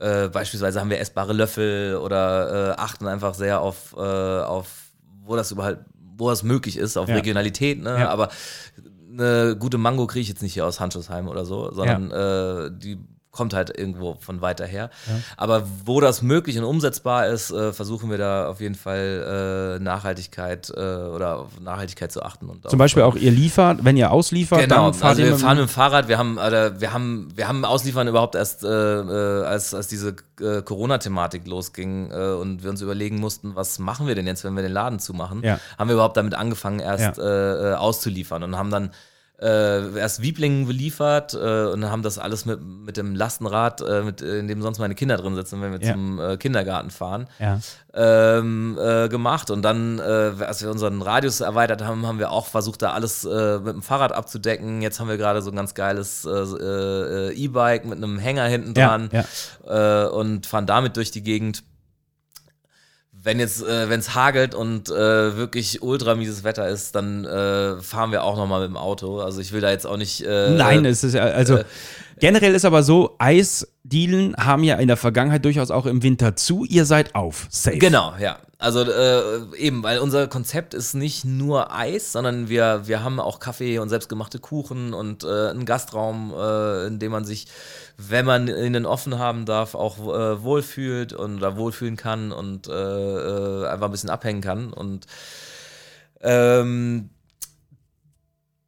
Äh, 0.00 0.28
beispielsweise 0.28 0.80
haben 0.80 0.88
wir 0.88 0.98
essbare 0.98 1.34
Löffel 1.34 1.96
oder 1.96 2.70
äh, 2.70 2.80
achten 2.80 3.06
einfach 3.06 3.34
sehr 3.34 3.60
auf, 3.60 3.94
äh, 3.98 4.00
auf 4.00 4.68
wo 5.24 5.36
das 5.36 5.50
überhaupt, 5.52 5.80
wo 6.16 6.30
das 6.30 6.42
möglich 6.42 6.78
ist, 6.78 6.96
auf 6.96 7.10
ja. 7.10 7.16
Regionalität, 7.16 7.82
ne? 7.82 8.00
Ja. 8.00 8.08
Aber 8.08 8.30
eine 9.18 9.56
gute 9.56 9.78
Mango 9.78 10.06
kriege 10.06 10.22
ich 10.22 10.28
jetzt 10.28 10.42
nicht 10.42 10.54
hier 10.54 10.66
aus 10.66 10.80
Handschussheim 10.80 11.28
oder 11.28 11.44
so, 11.44 11.72
sondern 11.72 12.10
ja. 12.10 12.66
äh, 12.66 12.70
die 12.72 12.98
kommt 13.36 13.54
halt 13.54 13.76
irgendwo 13.76 14.16
von 14.20 14.40
weiter 14.40 14.66
her. 14.66 14.90
Ja. 15.06 15.14
Aber 15.36 15.64
wo 15.84 16.00
das 16.00 16.22
möglich 16.22 16.58
und 16.58 16.64
umsetzbar 16.64 17.26
ist, 17.28 17.50
äh, 17.50 17.72
versuchen 17.72 18.10
wir 18.10 18.18
da 18.18 18.48
auf 18.48 18.60
jeden 18.60 18.74
Fall 18.74 19.76
äh, 19.76 19.82
Nachhaltigkeit 19.82 20.72
äh, 20.74 20.80
oder 20.80 21.40
auf 21.40 21.60
Nachhaltigkeit 21.60 22.10
zu 22.10 22.22
achten. 22.22 22.48
Und 22.48 22.68
Zum 22.68 22.78
Beispiel 22.78 23.02
auch 23.02 23.14
ihr 23.14 23.30
liefert, 23.30 23.84
wenn 23.84 23.96
ihr 23.96 24.10
ausliefert, 24.10 24.60
genau, 24.60 24.90
dann 24.90 25.02
also 25.02 25.22
wir 25.22 25.36
fahren 25.36 25.58
mit 25.58 25.68
dem 25.68 25.70
Fahrrad, 25.70 26.08
wir 26.08 26.18
haben, 26.18 26.38
äh, 26.38 26.80
wir 26.80 26.92
haben, 26.92 27.28
wir 27.34 27.46
haben 27.46 27.64
Ausliefern 27.64 28.08
überhaupt 28.08 28.34
erst, 28.34 28.64
äh, 28.64 28.68
äh, 28.68 29.44
als, 29.44 29.74
als 29.74 29.88
diese 29.88 30.16
Corona-Thematik 30.36 31.46
losging 31.46 32.10
und 32.10 32.62
wir 32.62 32.68
uns 32.68 32.82
überlegen 32.82 33.18
mussten, 33.18 33.54
was 33.54 33.78
machen 33.78 34.06
wir 34.06 34.14
denn 34.14 34.26
jetzt, 34.26 34.44
wenn 34.44 34.54
wir 34.54 34.62
den 34.62 34.72
Laden 34.72 34.98
zumachen, 34.98 35.42
ja. 35.42 35.58
haben 35.78 35.88
wir 35.88 35.94
überhaupt 35.94 36.18
damit 36.18 36.34
angefangen, 36.34 36.78
erst 36.78 37.16
ja. 37.16 37.78
auszuliefern 37.78 38.42
und 38.42 38.58
haben 38.58 38.70
dann 38.70 38.90
äh, 39.40 39.98
erst 39.98 40.22
Wieblingen 40.22 40.66
beliefert 40.66 41.34
äh, 41.34 41.66
und 41.66 41.84
haben 41.90 42.02
das 42.02 42.18
alles 42.18 42.46
mit, 42.46 42.60
mit 42.62 42.96
dem 42.96 43.14
Lastenrad, 43.14 43.82
äh, 43.82 44.02
mit, 44.02 44.22
in 44.22 44.48
dem 44.48 44.62
sonst 44.62 44.78
meine 44.78 44.94
Kinder 44.94 45.16
drin 45.18 45.34
sitzen, 45.34 45.60
wenn 45.60 45.72
wir 45.72 45.86
ja. 45.86 45.92
zum 45.92 46.18
äh, 46.18 46.36
Kindergarten 46.38 46.90
fahren, 46.90 47.26
ja. 47.38 47.60
ähm, 47.92 48.78
äh, 48.80 49.08
gemacht. 49.08 49.50
Und 49.50 49.62
dann, 49.62 49.98
äh, 49.98 50.02
als 50.42 50.62
wir 50.62 50.70
unseren 50.70 51.02
Radius 51.02 51.40
erweitert 51.40 51.84
haben, 51.84 52.06
haben 52.06 52.18
wir 52.18 52.30
auch 52.30 52.46
versucht, 52.46 52.80
da 52.82 52.92
alles 52.92 53.24
mit 53.24 53.66
dem 53.66 53.82
Fahrrad 53.82 54.12
abzudecken. 54.12 54.82
Jetzt 54.82 55.00
haben 55.00 55.08
wir 55.08 55.16
gerade 55.16 55.42
so 55.42 55.50
ein 55.50 55.56
ganz 55.56 55.74
geiles 55.74 56.24
E-Bike 56.24 57.84
mit 57.84 57.98
einem 57.98 58.18
Hänger 58.18 58.44
hinten 58.44 58.74
dran 58.74 59.10
ja. 59.12 60.06
und 60.06 60.46
fahren 60.46 60.66
damit 60.66 60.96
durch 60.96 61.10
die 61.10 61.22
Gegend 61.22 61.62
wenn 63.26 63.40
jetzt, 63.40 63.60
äh, 63.60 63.90
wenn 63.90 63.98
es 63.98 64.14
hagelt 64.14 64.54
und 64.54 64.88
äh, 64.88 65.36
wirklich 65.36 65.82
ultra 65.82 66.14
mieses 66.14 66.44
Wetter 66.44 66.68
ist, 66.68 66.94
dann 66.94 67.24
äh, 67.24 67.82
fahren 67.82 68.12
wir 68.12 68.22
auch 68.22 68.36
nochmal 68.36 68.60
mit 68.60 68.68
dem 68.68 68.76
Auto. 68.76 69.18
Also 69.18 69.40
ich 69.40 69.50
will 69.50 69.60
da 69.60 69.70
jetzt 69.72 69.84
auch 69.84 69.96
nicht. 69.96 70.24
Äh, 70.24 70.50
Nein, 70.50 70.84
es 70.84 71.02
ist 71.02 71.14
ja, 71.14 71.24
also 71.24 71.56
äh, 71.56 71.64
generell 72.20 72.54
ist 72.54 72.64
aber 72.64 72.84
so, 72.84 73.16
Eisdielen 73.18 74.36
haben 74.36 74.62
ja 74.62 74.76
in 74.76 74.86
der 74.86 74.96
Vergangenheit 74.96 75.44
durchaus 75.44 75.72
auch 75.72 75.86
im 75.86 76.04
Winter 76.04 76.36
zu. 76.36 76.64
Ihr 76.64 76.84
seid 76.84 77.16
auf, 77.16 77.48
safe. 77.50 77.78
Genau, 77.78 78.14
ja. 78.20 78.38
Also 78.58 78.80
äh, 78.90 79.54
eben, 79.58 79.82
weil 79.82 79.98
unser 79.98 80.28
Konzept 80.28 80.72
ist 80.72 80.94
nicht 80.94 81.26
nur 81.26 81.74
Eis, 81.74 82.12
sondern 82.12 82.48
wir, 82.48 82.86
wir 82.86 83.04
haben 83.04 83.20
auch 83.20 83.38
Kaffee 83.38 83.78
und 83.78 83.90
selbstgemachte 83.90 84.38
Kuchen 84.38 84.94
und 84.94 85.24
äh, 85.24 85.50
einen 85.50 85.66
Gastraum, 85.66 86.32
äh, 86.34 86.86
in 86.86 86.98
dem 86.98 87.12
man 87.12 87.26
sich, 87.26 87.48
wenn 87.98 88.24
man 88.24 88.48
ihn 88.48 88.86
offen 88.86 89.18
haben 89.18 89.44
darf, 89.44 89.74
auch 89.74 89.98
äh, 89.98 90.42
wohlfühlt 90.42 91.12
und 91.12 91.40
da 91.40 91.56
wohlfühlen 91.58 91.96
kann 91.96 92.32
und 92.32 92.66
äh, 92.66 92.72
äh, 92.72 93.66
einfach 93.66 93.86
ein 93.86 93.92
bisschen 93.92 94.10
abhängen 94.10 94.40
kann. 94.40 94.72
Und 94.72 95.06
ähm, 96.22 97.10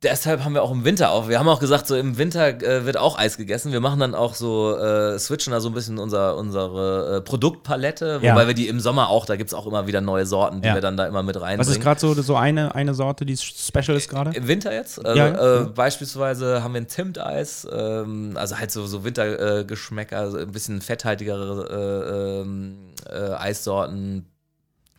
deshalb 0.03 0.45
haben 0.45 0.55
wir 0.55 0.63
auch 0.63 0.71
im 0.71 0.85
Winter 0.85 1.11
auf. 1.11 1.29
Wir 1.29 1.39
haben 1.39 1.49
auch 1.49 1.61
gesagt, 1.61 1.87
so 1.87 1.97
im 1.97 2.19
Winter 2.19 2.63
äh, 2.63 2.85
wird 2.85 2.97
auch 2.97 3.19
Eis 3.19 3.37
gegessen. 3.37 3.73
Wir 3.73 3.81
machen 3.81 4.01
dann 4.01 4.15
auch 4.15 4.35
so, 4.35 4.77
äh, 4.77 5.19
switchen 5.19 5.53
da 5.53 5.61
so 5.61 5.69
ein 5.69 5.75
bisschen 5.75 5.99
unser, 5.99 6.37
unsere 6.37 7.17
äh, 7.17 7.21
Produktpalette, 7.21 8.21
ja. 8.23 8.33
wobei 8.33 8.47
wir 8.47 8.55
die 8.55 8.69
im 8.69 8.81
Sommer 8.81 9.09
auch, 9.09 9.27
da 9.27 9.37
gibt 9.37 9.49
es 9.49 9.55
auch 9.55 9.67
immer 9.67 9.87
wieder 9.87 10.01
neue 10.01 10.27
Sorten, 10.27 10.63
die 10.63 10.69
ja. 10.69 10.75
wir 10.75 10.81
dann 10.81 10.97
da 10.97 11.07
immer 11.07 11.23
mit 11.23 11.37
reinbringen. 11.37 11.61
Was 11.61 11.69
ist 11.69 11.81
gerade 11.81 12.01
so, 12.01 12.15
so 12.15 12.37
eine, 12.37 12.75
eine 12.75 12.95
Sorte, 12.95 13.27
die 13.27 13.37
special 13.37 13.97
ist 13.97 14.09
gerade? 14.09 14.33
Im 14.33 14.47
Winter 14.47 14.73
jetzt? 14.73 15.05
Also, 15.05 15.19
ja, 15.19 15.63
äh, 15.63 15.65
Beispielsweise 15.67 16.63
haben 16.63 16.75
wir 16.75 16.81
ein 16.83 16.89
Zimteis, 16.89 17.67
ähm, 17.71 18.33
also 18.37 18.59
halt 18.59 18.71
so, 18.71 18.87
so 18.87 19.05
Wintergeschmäcker, 19.05 20.19
also 20.19 20.39
ein 20.39 20.53
bisschen 20.53 20.81
fetthaltigere 20.81 21.69
äh, 21.71 22.41
ähm, 22.43 22.79
äh, 23.09 23.35
Eissorten 23.35 24.27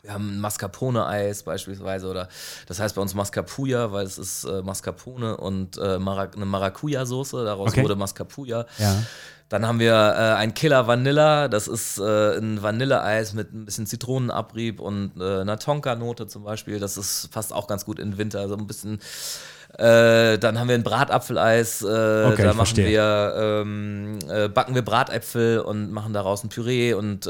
wir 0.01 0.13
haben 0.13 0.39
Mascarpone-Eis 0.39 1.43
beispielsweise 1.43 2.07
oder 2.07 2.29
das 2.67 2.79
heißt 2.79 2.95
bei 2.95 3.01
uns 3.01 3.13
Mascarpone, 3.13 3.91
weil 3.91 4.05
es 4.05 4.17
ist 4.17 4.45
äh, 4.45 4.62
Mascarpone 4.62 5.38
und 5.38 5.77
äh, 5.77 5.99
Marac 5.99 6.35
eine 6.35 6.45
Maracuja-Soße, 6.45 7.43
daraus 7.43 7.71
okay. 7.71 7.83
wurde 7.83 7.95
Mascarpone. 7.95 8.65
Ja. 8.77 9.04
Dann 9.50 9.65
haben 9.65 9.79
wir 9.79 9.93
äh, 9.93 10.35
ein 10.35 10.54
Killer 10.54 10.85
Vanilla, 10.85 11.47
das 11.47 11.67
ist 11.67 11.97
äh, 11.97 12.37
ein 12.37 12.62
Vanilleeis 12.62 13.33
mit 13.33 13.52
ein 13.52 13.65
bisschen 13.65 13.87
Zitronenabrieb 13.87 14.79
und 14.79 15.13
äh, 15.19 15.41
einer 15.41 15.58
Tonka-Note 15.58 16.27
zum 16.27 16.43
Beispiel. 16.43 16.79
Das 16.79 16.97
ist, 16.97 17.31
passt 17.31 17.52
auch 17.52 17.65
ganz 17.65 17.83
gut 17.83 17.97
in 17.97 18.12
den 18.12 18.17
Winter, 18.19 18.47
so 18.47 18.56
ein 18.56 18.67
bisschen 18.67 19.00
Äh, 19.80 20.38
dann 20.40 20.60
haben 20.60 20.67
wir 20.67 20.75
ein 20.75 20.84
Bratapfeleis. 20.84 21.82
Äh, 21.82 21.86
Okay, 21.86 22.42
da 22.44 22.48
machen 22.50 22.58
verstehe. 22.58 22.88
wir, 22.90 23.34
ähm, 23.63 24.19
äh, 24.30 24.50
backen 24.50 24.75
wir 24.75 24.82
Bratäpfel 24.82 25.60
und 25.60 25.92
machen 25.92 26.12
daraus 26.12 26.44
ein 26.44 26.50
Püree 26.50 26.94
und 26.94 27.25
äh, 27.25 27.30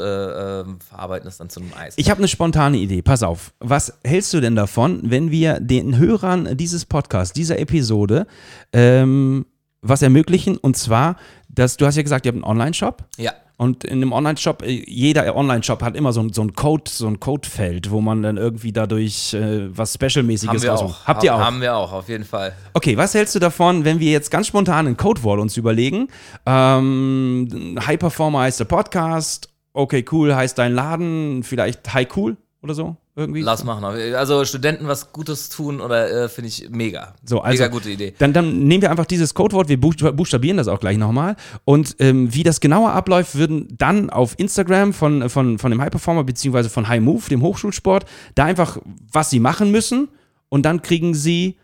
äh, 0.62 0.66
verarbeiten 0.89 1.28
es 1.28 1.38
dann 1.38 1.50
zu 1.50 1.60
einem 1.60 1.72
Eis. 1.78 1.93
Ich 1.97 2.10
habe 2.10 2.18
eine 2.20 2.28
spontane 2.28 2.78
Idee. 2.78 3.04
Pass 3.04 3.22
auf. 3.22 3.54
Was 3.60 3.93
hältst 4.04 4.34
du 4.34 4.39
denn 4.41 4.56
davon, 4.56 5.02
wenn 5.04 5.30
wir 5.30 5.60
den 5.60 5.97
Hörern 5.97 6.58
dieses 6.58 6.86
Podcasts, 6.86 7.34
dieser 7.34 7.60
Episode, 7.60 8.26
ähm, 8.74 9.45
was 9.82 10.02
ermöglichen? 10.02 10.58
Und 10.58 10.76
zwar, 10.76 11.18
dass 11.50 11.76
du 11.78 11.86
hast 11.86 11.95
ja 11.97 12.04
gesagt, 12.04 12.26
ihr 12.26 12.32
habt 12.32 12.43
einen 12.43 12.50
Online-Shop. 12.50 13.04
ja. 13.18 13.34
Und 13.62 13.84
in 13.84 13.95
einem 14.02 14.14
Online-Shop, 14.14 14.62
äh, 14.62 14.86
jeder 14.88 15.36
Online-Shop 15.36 15.82
hat 15.84 15.97
immer 15.97 16.14
so, 16.14 16.22
ein- 16.22 16.32
so 16.32 16.41
ein 16.41 16.54
Code, 16.54 16.89
so 16.89 17.08
ein 17.08 17.20
Codefeld, 17.20 17.91
wo 17.91 18.00
man 18.00 18.24
dann 18.24 18.38
irgendwie 18.38 18.72
dadurch 18.72 19.34
äh, 19.34 19.68
was 19.78 19.95
Special-mäßiges 19.95 20.66
rausmacht. 20.66 21.02
auch. 21.02 21.06
Habt 21.06 21.24
ihr 21.26 21.36
auch? 21.36 21.39
Haben 21.41 21.60
wir 21.60 21.76
auch, 21.76 21.91
auf 21.91 22.08
jeden 22.08 22.24
Fall. 22.24 22.54
Okay, 22.74 22.95
was 22.95 23.14
hältst 23.16 23.36
du 23.36 23.39
davon, 23.39 23.84
wenn 23.84 24.00
wir 24.00 24.14
jetzt 24.14 24.32
ganz 24.32 24.47
spontan 24.47 24.88
ein 24.88 24.95
Codewort 24.95 25.41
uns 25.41 25.58
überlegen? 25.58 26.08
Ähm, 26.45 27.78
High 27.86 28.00
Performer 28.00 28.39
heißt 28.41 28.62
der 28.62 28.66
Podcast. 28.66 29.50
Okay, 29.74 30.06
cool 30.12 30.34
heißt 30.36 30.58
dein 30.58 30.74
Laden. 30.74 31.43
Vielleicht 31.43 31.93
High 31.93 32.08
Cool 32.16 32.38
oder 32.62 32.74
so 32.74 32.97
irgendwie. 33.16 33.41
Lass 33.41 33.64
machen. 33.64 33.84
Also 33.86 34.43
Studenten 34.43 34.88
was 34.88 35.14
Gutes 35.14 35.49
tun 35.49 35.80
oder 35.80 36.26
äh, 36.26 36.30
finde 36.30 36.49
ich 36.49 36.70
mega. 36.70 37.14
So, 37.24 37.41
also, 37.41 37.64
mega 37.64 37.72
gute 37.72 37.89
Idee. 37.89 38.14
Dann, 38.18 38.34
dann 38.34 38.68
nehmen 38.68 38.82
wir 38.82 38.91
einfach 38.91 39.05
dieses 39.05 39.34
Codewort, 39.34 39.70
wir 39.70 39.80
buch- 39.80 39.95
buchstabieren 40.14 40.57
das 40.57 40.68
auch 40.68 40.80
gleich 40.80 40.97
nochmal. 40.97 41.36
Und 41.66 41.95
ähm, 41.99 42.34
wie 42.34 42.43
das 42.43 42.60
genauer 42.60 42.91
abläuft, 42.91 43.36
würden 43.36 43.76
dann 43.78 44.10
auf 44.10 44.38
Instagram 44.38 44.93
von, 44.93 45.30
von, 45.30 45.57
von 45.57 45.72
dem 45.72 45.82
High 45.82 45.91
Performer 45.91 46.24
beziehungsweise 46.24 46.70
von 46.70 46.88
High 46.88 47.01
Move, 47.01 47.30
dem 47.30 47.41
Hochschulsport, 47.41 48.05
da 48.36 48.45
einfach, 48.45 48.78
was 49.12 49.30
sie 49.30 49.39
machen 49.39 49.72
müssen. 49.72 50.10
Und 50.49 50.64
dann 50.64 50.82
kriegen 50.82 51.14
sie, 51.14 51.57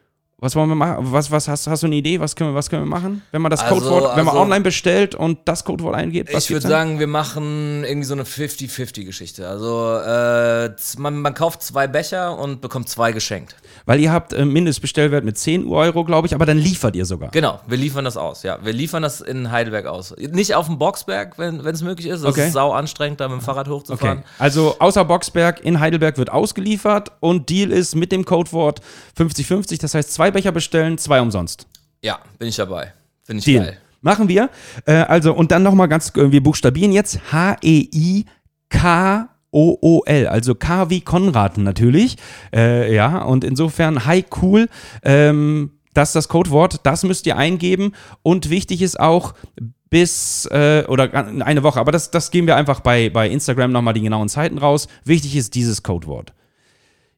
was 0.46 0.56
wollen 0.56 0.70
wir 0.70 0.76
machen? 0.76 0.98
Was, 1.12 1.30
was 1.32 1.48
hast, 1.48 1.68
hast 1.68 1.84
du 1.84 1.88
eine 1.88 1.96
Idee? 1.96 2.20
Was 2.20 2.36
können 2.36 2.52
wir, 2.52 2.56
was 2.56 2.70
können 2.70 2.84
wir 2.84 2.88
machen? 2.90 3.22
Wenn 3.32 3.42
man 3.42 3.50
das 3.50 3.62
Also- 3.62 3.76
Codewort, 3.76 4.16
wenn 4.16 4.24
man 4.26 4.34
also- 4.34 4.42
online 4.44 4.62
bestellt 4.62 5.16
und 5.16 5.40
das 5.46 5.66
Codewort 5.66 5.96
eingeht, 5.96 6.30
was 6.34 6.46
Ich 6.46 6.52
würde 6.52 6.68
sagen, 6.68 7.00
wir 7.00 7.08
machen 7.08 7.84
irgendwie 7.84 8.06
so 8.06 8.14
eine 8.14 8.24
50-50-Geschichte. 8.24 9.48
Also 9.48 9.98
äh, 10.00 10.70
man, 10.98 11.18
man 11.22 11.34
kauft 11.34 11.62
zwei 11.64 11.88
Becher 11.88 12.38
und 12.38 12.62
bekommt 12.62 12.90
zwei 12.90 13.12
geschenkt. 13.12 13.56
Weil 13.86 14.00
ihr 14.00 14.12
habt 14.12 14.34
äh, 14.34 14.46
Mindestbestellwert 14.46 15.24
mit 15.26 15.38
10 15.38 15.68
Euro, 15.68 16.04
glaube 16.06 16.28
ich, 16.28 16.34
aber 16.36 16.46
dann 16.46 16.58
liefert 16.58 16.96
ihr 16.96 17.06
sogar. 17.06 17.30
Genau, 17.32 17.60
wir 17.68 17.78
liefern 17.78 18.06
das 18.06 18.18
aus. 18.18 18.44
Ja, 18.44 18.60
wir 18.64 18.74
liefern 18.74 19.04
das 19.04 19.22
in 19.22 19.52
Heidelberg 19.52 19.86
aus. 19.88 20.14
Nicht 20.18 20.56
auf 20.56 20.68
dem 20.68 20.78
Boxberg, 20.78 21.38
wenn 21.38 21.60
es 21.66 21.82
möglich 21.82 22.08
ist. 22.08 22.24
Das 22.24 22.32
Okay. 22.32 22.48
ist 22.48 22.54
sau 22.54 22.72
anstrengend, 22.72 23.20
da 23.20 23.28
mit 23.28 23.40
dem 23.40 23.42
Fahrrad 23.44 23.68
hochzufahren. 23.68 24.20
Okay. 24.20 24.28
Also 24.40 24.76
außer 24.80 25.04
Boxberg 25.06 25.64
in 25.64 25.80
Heidelberg 25.80 26.18
wird 26.18 26.32
ausgeliefert 26.32 27.12
und 27.20 27.50
Deal 27.50 27.72
ist 27.72 27.96
mit 27.96 28.12
dem 28.12 28.26
Codewort 28.26 28.82
50-50, 29.18 29.80
das 29.80 29.94
heißt 29.94 30.14
zwei 30.14 30.32
Becher 30.36 30.52
bestellen, 30.52 30.98
zwei 30.98 31.22
umsonst. 31.22 31.66
Ja, 32.02 32.20
bin 32.38 32.50
ich 32.50 32.58
dabei. 32.58 32.92
Finde 33.24 33.40
ich 33.40 33.46
Deal. 33.46 33.64
geil. 33.64 33.78
Machen 34.02 34.28
wir. 34.28 34.50
Äh, 34.86 34.96
also 34.96 35.34
und 35.34 35.52
dann 35.52 35.64
nochmal 35.64 35.88
ganz, 35.88 36.10
äh, 36.16 36.30
wir 36.32 36.44
buchstabieren 36.44 36.92
jetzt 36.92 37.32
H-E-I-K-O-O-L, 37.32 38.28
also 40.28 40.54
K 40.56 40.90
wie 40.90 41.00
Konrad 41.00 41.58
natürlich. 41.58 42.18
Äh, 42.54 42.94
ja, 42.94 43.24
und 43.24 43.46
insofern 43.46 44.06
hi 44.06 44.26
cool. 44.42 44.68
Ähm, 45.04 45.72
das 45.94 46.10
ist 46.10 46.16
das 46.16 46.28
Codewort, 46.28 46.82
das 46.84 47.04
müsst 47.04 47.26
ihr 47.26 47.38
eingeben. 47.38 47.94
Und 48.22 48.50
wichtig 48.50 48.82
ist 48.82 49.00
auch, 49.00 49.36
bis 49.90 50.46
äh, 50.52 50.84
oder 50.90 51.14
eine 51.14 51.64
Woche, 51.64 51.80
aber 51.80 51.94
das, 51.94 52.12
das 52.12 52.30
geben 52.30 52.48
wir 52.48 52.58
einfach 52.58 52.82
bei, 52.82 53.10
bei 53.10 53.30
Instagram 53.30 53.72
nochmal 53.72 53.94
die 53.94 54.02
genauen 54.02 54.28
Zeiten 54.28 54.58
raus. 54.58 54.90
Wichtig 55.06 55.38
ist 55.38 55.56
dieses 55.56 55.82
Codewort. 55.84 56.34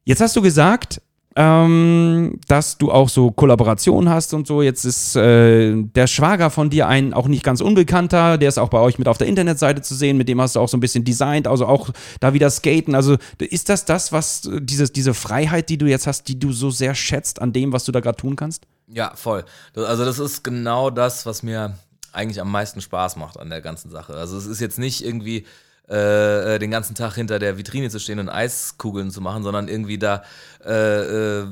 Jetzt 0.04 0.20
hast 0.20 0.36
du 0.36 0.42
gesagt, 0.42 1.02
ähm, 1.40 2.40
dass 2.48 2.78
du 2.78 2.90
auch 2.90 3.08
so 3.08 3.30
Kollaborationen 3.30 4.10
hast 4.10 4.34
und 4.34 4.48
so. 4.48 4.60
Jetzt 4.60 4.84
ist 4.84 5.14
äh, 5.14 5.72
der 5.84 6.08
Schwager 6.08 6.50
von 6.50 6.68
dir 6.68 6.88
ein 6.88 7.14
auch 7.14 7.28
nicht 7.28 7.44
ganz 7.44 7.60
unbekannter, 7.60 8.38
der 8.38 8.48
ist 8.48 8.58
auch 8.58 8.70
bei 8.70 8.80
euch 8.80 8.98
mit 8.98 9.06
auf 9.06 9.18
der 9.18 9.28
Internetseite 9.28 9.80
zu 9.80 9.94
sehen, 9.94 10.16
mit 10.16 10.28
dem 10.28 10.40
hast 10.40 10.56
du 10.56 10.60
auch 10.60 10.68
so 10.68 10.76
ein 10.76 10.80
bisschen 10.80 11.04
designt, 11.04 11.46
also 11.46 11.66
auch 11.66 11.90
da 12.18 12.34
wieder 12.34 12.50
skaten. 12.50 12.96
Also 12.96 13.18
ist 13.38 13.68
das 13.68 13.84
das, 13.84 14.10
was 14.10 14.50
dieses, 14.60 14.92
diese 14.92 15.14
Freiheit, 15.14 15.68
die 15.68 15.78
du 15.78 15.86
jetzt 15.86 16.08
hast, 16.08 16.26
die 16.26 16.40
du 16.40 16.50
so 16.50 16.70
sehr 16.70 16.96
schätzt 16.96 17.40
an 17.40 17.52
dem, 17.52 17.72
was 17.72 17.84
du 17.84 17.92
da 17.92 18.00
gerade 18.00 18.16
tun 18.16 18.34
kannst? 18.34 18.64
Ja, 18.88 19.12
voll. 19.14 19.44
Also 19.76 20.04
das 20.04 20.18
ist 20.18 20.42
genau 20.42 20.90
das, 20.90 21.24
was 21.24 21.44
mir 21.44 21.78
eigentlich 22.12 22.40
am 22.40 22.50
meisten 22.50 22.80
Spaß 22.80 23.14
macht 23.14 23.38
an 23.38 23.48
der 23.48 23.60
ganzen 23.60 23.90
Sache. 23.90 24.14
Also 24.14 24.36
es 24.36 24.46
ist 24.46 24.60
jetzt 24.60 24.80
nicht 24.80 25.04
irgendwie 25.04 25.46
äh, 25.90 26.54
äh, 26.54 26.58
den 26.58 26.70
ganzen 26.70 26.94
Tag 26.94 27.14
hinter 27.14 27.38
der 27.38 27.56
Vitrine 27.58 27.88
zu 27.90 27.98
stehen 27.98 28.18
und 28.18 28.28
Eiskugeln 28.28 29.10
zu 29.10 29.20
machen, 29.20 29.42
sondern 29.42 29.68
irgendwie 29.68 29.98
da 29.98 30.22
äh, 30.64 31.40
äh, 31.40 31.46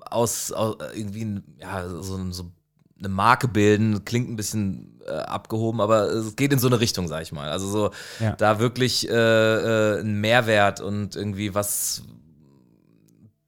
aus, 0.00 0.52
aus 0.52 0.76
irgendwie 0.94 1.40
ja, 1.60 1.88
so, 1.88 2.30
so 2.32 2.50
eine 2.98 3.08
Marke 3.08 3.48
bilden, 3.48 4.04
klingt 4.04 4.28
ein 4.28 4.36
bisschen 4.36 5.00
äh, 5.06 5.12
abgehoben, 5.12 5.80
aber 5.80 6.10
es 6.10 6.36
geht 6.36 6.52
in 6.52 6.58
so 6.58 6.66
eine 6.66 6.80
Richtung, 6.80 7.08
sag 7.08 7.22
ich 7.22 7.32
mal. 7.32 7.48
Also 7.50 7.66
so 7.68 7.90
Ja. 8.18 8.32
da 8.36 8.58
wirklich 8.58 9.08
äh, 9.08 9.12
äh, 9.12 10.00
einen 10.00 10.20
Mehrwert 10.20 10.80
und 10.80 11.16
irgendwie 11.16 11.54
was 11.54 12.02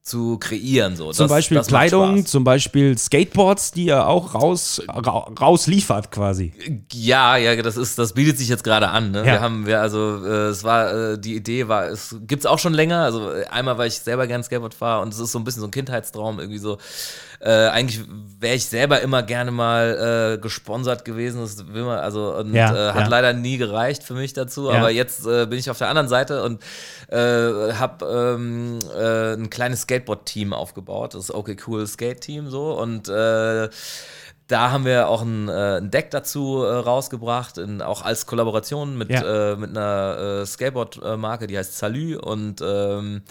zu 0.03 0.37
kreieren. 0.39 0.97
So. 0.97 1.13
Zum 1.13 1.25
Das- 1.25 1.31
Beispiel 1.31 1.57
das 1.59 1.69
Kleidung, 1.69 2.27
zum 2.27 2.43
Beispiel 2.43 2.99
Skateboards, 2.99 3.71
die 3.71 3.85
ihr 3.85 4.05
auch 4.07 4.35
raus, 4.35 4.83
ra 4.89 5.29
rausliefert 5.41 6.11
quasi. 6.11 6.53
Ja, 6.93 7.37
ja, 7.37 7.55
das 7.63 7.77
ist, 7.77 7.99
das 8.01 8.13
bietet 8.13 8.37
sich 8.37 8.49
jetzt 8.49 8.65
gerade 8.65 8.89
an. 8.89 9.13
Ne? 9.13 9.19
Ja. 9.21 9.25
Wir 9.25 9.41
haben, 9.41 9.65
wir, 9.67 9.81
also, 9.81 10.25
äh, 10.27 10.49
es 10.49 10.65
war, 10.65 10.93
äh, 11.13 11.19
die 11.21 11.37
Idee 11.37 11.69
war, 11.69 11.87
es 11.87 12.17
gibt's 12.27 12.47
auch 12.47 12.59
schon 12.59 12.75
länger. 12.75 13.03
Also 13.05 13.31
einmal, 13.51 13.79
weil 13.79 13.89
ich 13.89 13.95
selber 14.01 14.27
gern 14.27 14.43
Skateboard 14.43 14.75
fahre 14.75 15.03
und 15.03 15.13
es 15.15 15.21
ist 15.21 15.31
so 15.31 15.39
ein 15.39 15.45
bisschen 15.45 15.61
so 15.61 15.69
ein 15.69 15.71
Kindheitstraum 15.71 16.41
irgendwie 16.41 16.59
so. 16.59 16.79
Äh, 17.45 17.68
eigentlich 17.70 18.01
wäre 18.38 18.55
ich 18.55 18.66
selber 18.66 19.01
immer 19.01 19.24
gerne 19.24 19.51
mal 19.51 20.34
äh, 20.36 20.38
gesponsert 20.38 21.05
gewesen. 21.05 21.40
Das 21.40 21.66
will 21.72 21.82
man, 21.82 21.99
also 21.99 22.36
und 22.36 22.55
Ja, 22.55 22.90
äh, 22.90 22.93
hat 22.93 23.03
ja. 23.03 23.09
leider 23.09 23.32
nie 23.32 23.57
gereicht 23.59 24.05
für 24.05 24.14
mich 24.14 24.32
dazu. 24.32 24.70
Ja. 24.70 24.78
Aber 24.78 24.90
jetzt 24.90 25.26
äh, 25.26 25.47
bin 25.47 25.59
ich 25.59 25.68
auf 25.68 25.78
der 25.78 25.88
anderen 25.88 26.09
Seite 26.09 26.45
und 26.45 26.62
äh, 27.09 27.16
habe 27.16 28.36
ähm, 28.38 28.78
äh, 28.97 29.34
ein 29.34 29.51
kleines 29.51 29.82
Skateboard-Team 29.82 30.53
aufgebaut. 30.53 31.14
Das 31.14 31.34
Okay 31.34 31.57
Cool 31.66 31.84
Skate-Team 31.86 32.49
so 32.49 32.78
und 32.78 33.09
da 34.49 34.70
haben 34.70 34.84
wir 34.84 35.09
auch 35.09 35.22
ein, 35.22 35.49
äh, 35.49 35.78
ein 35.78 35.90
Deck 35.90 36.11
dazu 36.11 36.62
äh, 36.62 36.74
rausgebracht, 36.74 37.59
in, 37.59 37.80
auch 37.80 38.03
als 38.03 38.26
Kollaboration 38.26 38.99
mit, 38.99 39.11
Ja. 39.11 39.53
äh, 39.53 39.57
mit 39.57 39.70
einer 39.70 40.45
Skateboard-Marke, 40.47 41.47
die 41.47 41.57
heißt 41.59 41.76
Salü 41.78 42.16
und 42.16 42.61
ähm, 42.61 43.22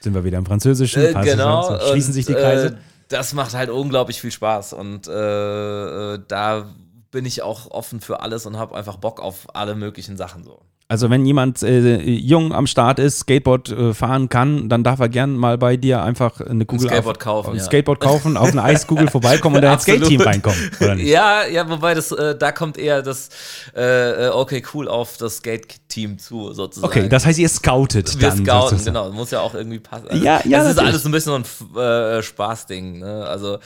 Sind 0.00 0.14
wir 0.14 0.24
wieder 0.24 0.38
im 0.38 0.46
Französischen? 0.46 1.02
genau. 1.22 1.68
schon? 1.68 1.80
So, 1.80 1.86
Schließen 1.88 2.10
und, 2.10 2.14
sich 2.14 2.26
die 2.26 2.34
Kreise? 2.34 2.78
Das 3.10 3.34
macht 3.34 3.52
halt 3.54 3.68
unglaublich 3.68 4.20
viel 4.20 4.30
Spaß 4.30 4.72
und 4.72 5.06
äh, 5.06 6.14
äh, 6.14 6.20
da 6.26 6.66
bin 7.10 7.26
ich 7.26 7.42
auch 7.42 7.70
offen 7.70 8.00
für 8.00 8.20
alles 8.20 8.46
und 8.46 8.58
habe 8.58 8.74
einfach 8.74 8.96
Bock 8.96 9.20
auf 9.20 9.54
alle 9.54 9.74
möglichen 9.74 10.16
Sachen 10.16 10.44
so. 10.44 10.60
Also 10.90 11.08
wenn 11.08 11.24
jemand 11.24 11.62
äh, 11.62 12.00
jung 12.02 12.52
am 12.52 12.66
Start 12.66 12.98
ist, 12.98 13.20
Skateboard 13.20 13.68
äh, 13.70 13.94
fahren 13.94 14.28
kann, 14.28 14.68
dann 14.68 14.82
darf 14.82 14.98
er 14.98 15.08
gern 15.08 15.36
mal 15.36 15.56
bei 15.56 15.76
dir 15.76 16.02
einfach 16.02 16.40
eine 16.40 16.66
Kugel 16.66 16.88
Skateboard 16.88 17.18
auf, 17.18 17.22
kaufen, 17.22 17.50
ein 17.52 17.58
ja. 17.58 17.62
Skateboard 17.62 18.00
kaufen, 18.00 18.36
auf 18.36 18.50
eine 18.50 18.64
Eiskugel 18.64 19.08
vorbeikommen 19.10 19.54
und 19.54 19.62
dann 19.62 19.74
ins. 19.74 19.82
Skate-Team 19.82 20.20
reinkommen? 20.20 20.58
Ja, 20.98 21.46
ja, 21.46 21.70
wobei 21.70 21.94
das, 21.94 22.10
äh, 22.10 22.36
da 22.36 22.50
kommt 22.50 22.76
eher 22.76 23.02
das 23.02 23.28
äh, 23.76 24.26
äh, 24.26 24.28
okay 24.30 24.64
cool 24.74 24.88
auf 24.88 25.16
das 25.16 25.42
Skate-Team 25.90 26.18
zu 26.18 26.52
sozusagen. 26.52 26.90
Okay, 26.90 27.08
das 27.08 27.26
heißt, 27.26 27.38
ihr 27.38 27.48
scoutet 27.48 28.18
Wir 28.20 28.28
dann. 28.28 28.38
scouten, 28.38 28.78
sozusagen. 28.78 28.84
genau. 28.84 29.10
Muss 29.10 29.30
ja 29.30 29.40
auch 29.40 29.54
irgendwie 29.54 29.78
passen. 29.80 30.06
Ja, 30.22 30.40
ja, 30.44 30.62
Das 30.62 30.72
ist 30.72 30.78
alles 30.78 31.04
ein 31.04 31.12
bisschen 31.12 31.44
so 31.44 31.76
ein 31.76 31.82
äh, 31.82 32.22
Spaßding. 32.22 33.00
Ne? 33.00 33.26
Also, 33.26 33.58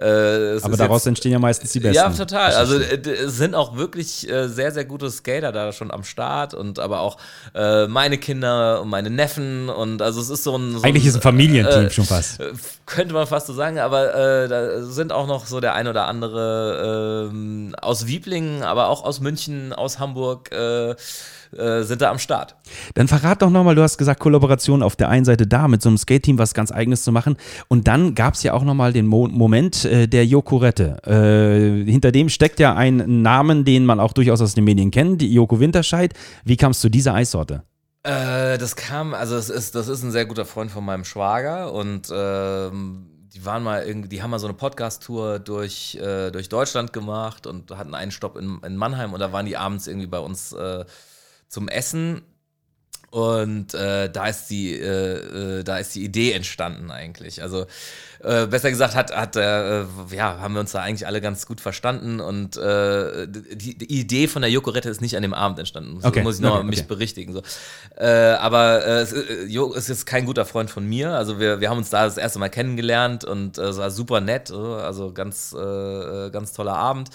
äh, 0.00 0.58
Aber 0.62 0.76
daraus 0.76 1.02
jetzt, 1.02 1.06
entstehen 1.08 1.32
ja 1.32 1.38
meistens 1.38 1.72
die 1.72 1.80
besten. 1.80 1.96
Ja, 1.96 2.10
total. 2.10 2.52
Also 2.52 2.78
äh, 2.78 3.00
sind 3.28 3.54
auch 3.54 3.76
wirklich 3.76 4.28
äh, 4.30 4.48
sehr, 4.48 4.72
sehr 4.72 4.84
gute 4.84 5.10
Skater 5.10 5.52
da 5.52 5.72
schon 5.72 5.90
am 5.90 6.04
Start 6.04 6.54
und 6.54 6.78
aber 6.78 7.00
auch 7.00 7.16
äh, 7.54 7.86
meine 7.86 8.18
Kinder 8.18 8.80
und 8.80 8.88
meine 8.88 9.10
Neffen 9.10 9.68
und 9.68 10.02
also 10.02 10.20
es 10.20 10.30
ist 10.30 10.44
so 10.44 10.56
ein. 10.56 10.78
So 10.78 10.82
Eigentlich 10.82 11.06
ist 11.06 11.16
ein 11.16 11.22
Familienteam 11.22 11.86
äh, 11.86 11.90
schon 11.90 12.04
fast. 12.04 12.40
äh, 12.40 12.52
Könnte 12.86 13.14
man 13.14 13.26
fast 13.26 13.46
so 13.46 13.52
sagen, 13.54 13.78
aber 13.78 14.14
äh, 14.14 14.48
da 14.48 14.82
sind 14.82 15.12
auch 15.12 15.26
noch 15.26 15.46
so 15.46 15.60
der 15.60 15.74
ein 15.74 15.88
oder 15.88 16.06
andere 16.06 17.28
ähm, 17.32 17.74
aus 17.80 18.06
Wieblingen, 18.06 18.62
aber 18.62 18.88
auch 18.88 19.04
aus 19.04 19.20
München, 19.20 19.72
aus 19.72 19.98
Hamburg 19.98 20.50
äh, 21.58 21.82
sind 21.82 22.02
da 22.02 22.10
am 22.10 22.18
Start. 22.18 22.56
Dann 22.94 23.08
verrat 23.08 23.42
doch 23.42 23.50
nochmal, 23.50 23.74
du 23.74 23.82
hast 23.82 23.98
gesagt, 23.98 24.20
Kollaboration 24.20 24.82
auf 24.82 24.96
der 24.96 25.08
einen 25.08 25.24
Seite 25.24 25.46
da, 25.46 25.68
mit 25.68 25.82
so 25.82 25.88
einem 25.88 25.98
Skate-Team 25.98 26.38
was 26.38 26.54
ganz 26.54 26.72
Eigenes 26.72 27.04
zu 27.04 27.12
machen. 27.12 27.36
Und 27.68 27.88
dann 27.88 28.14
gab 28.14 28.34
es 28.34 28.42
ja 28.42 28.52
auch 28.52 28.64
nochmal 28.64 28.92
den 28.92 29.06
Mo 29.06 29.28
Moment 29.28 29.84
äh, 29.84 30.06
der 30.06 30.26
Jokorette. 30.26 30.96
Äh, 31.06 31.90
hinter 31.90 32.12
dem 32.12 32.28
steckt 32.28 32.60
ja 32.60 32.74
ein 32.74 33.22
Namen, 33.22 33.64
den 33.64 33.84
man 33.86 34.00
auch 34.00 34.12
durchaus 34.12 34.40
aus 34.40 34.54
den 34.54 34.64
Medien 34.64 34.90
kennt, 34.90 35.20
die 35.20 35.32
Joko 35.32 35.60
Winterscheid. 35.60 36.12
Wie 36.44 36.56
kam 36.56 36.72
es 36.72 36.80
zu 36.80 36.88
dieser 36.88 37.14
Eissorte? 37.14 37.62
Äh, 38.04 38.58
das 38.58 38.76
kam, 38.76 39.14
also 39.14 39.34
es 39.36 39.48
ist, 39.48 39.74
das 39.74 39.88
ist 39.88 40.02
ein 40.02 40.10
sehr 40.10 40.26
guter 40.26 40.44
Freund 40.44 40.70
von 40.70 40.84
meinem 40.84 41.04
Schwager 41.04 41.72
und 41.72 42.12
ähm, 42.12 43.06
die 43.34 43.44
waren 43.46 43.62
mal 43.62 43.82
irgendwie, 43.82 44.10
die 44.10 44.22
haben 44.22 44.30
mal 44.30 44.38
so 44.38 44.46
eine 44.46 44.54
Podcast-Tour 44.54 45.38
durch, 45.38 45.96
äh, 45.96 46.30
durch 46.30 46.50
Deutschland 46.50 46.92
gemacht 46.92 47.46
und 47.46 47.70
hatten 47.70 47.94
einen 47.94 48.10
Stopp 48.10 48.36
in, 48.36 48.60
in 48.64 48.76
Mannheim 48.76 49.14
und 49.14 49.20
da 49.20 49.32
waren 49.32 49.46
die 49.46 49.56
abends 49.56 49.86
irgendwie 49.86 50.06
bei 50.06 50.18
uns 50.18 50.52
äh, 50.52 50.84
zum 51.54 51.68
Essen. 51.68 52.22
Und 53.14 53.74
äh, 53.74 54.10
da 54.10 54.26
ist 54.26 54.46
die, 54.50 54.72
äh, 54.76 55.60
äh, 55.60 55.62
da 55.62 55.78
ist 55.78 55.94
die 55.94 56.02
Idee 56.02 56.32
entstanden 56.32 56.90
eigentlich. 56.90 57.42
Also 57.42 57.66
äh, 58.18 58.48
besser 58.48 58.70
gesagt 58.70 58.96
hat, 58.96 59.14
hat 59.14 59.36
äh, 59.36 59.84
ja, 60.10 60.40
haben 60.40 60.54
wir 60.54 60.60
uns 60.60 60.72
da 60.72 60.80
eigentlich 60.80 61.06
alle 61.06 61.20
ganz 61.20 61.46
gut 61.46 61.60
verstanden 61.60 62.18
und 62.18 62.56
äh, 62.56 63.28
die, 63.28 63.78
die, 63.78 64.00
Idee 64.00 64.26
von 64.26 64.42
der 64.42 64.50
Jokorette 64.50 64.88
ist 64.88 65.00
nicht 65.00 65.16
an 65.16 65.22
dem 65.22 65.32
Abend 65.32 65.60
entstanden. 65.60 66.00
Okay. 66.02 66.24
muss 66.24 66.36
ich 66.36 66.40
noch 66.40 66.56
okay, 66.56 66.64
mich 66.64 66.80
okay. 66.80 66.88
berichtigen. 66.88 67.34
So. 67.34 67.42
aber 67.96 68.84
es, 68.84 69.14
Jo 69.46 69.72
ist 69.74 69.88
jetzt 69.88 70.06
kein 70.06 70.26
guter 70.26 70.44
Freund 70.44 70.68
von 70.68 70.84
mir. 70.84 71.12
Also 71.12 71.38
wir, 71.38 71.60
wir 71.60 71.70
haben 71.70 71.78
uns 71.78 71.90
da 71.90 72.06
das 72.06 72.18
erste 72.18 72.40
Mal 72.40 72.48
kennengelernt 72.48 73.24
und 73.24 73.58
es 73.58 73.76
war 73.76 73.92
super 73.92 74.20
nett. 74.20 74.50
Also 74.50 75.12
ganz, 75.12 75.54
ganz 75.54 76.52
toller 76.52 76.74
Abend. 76.74 77.10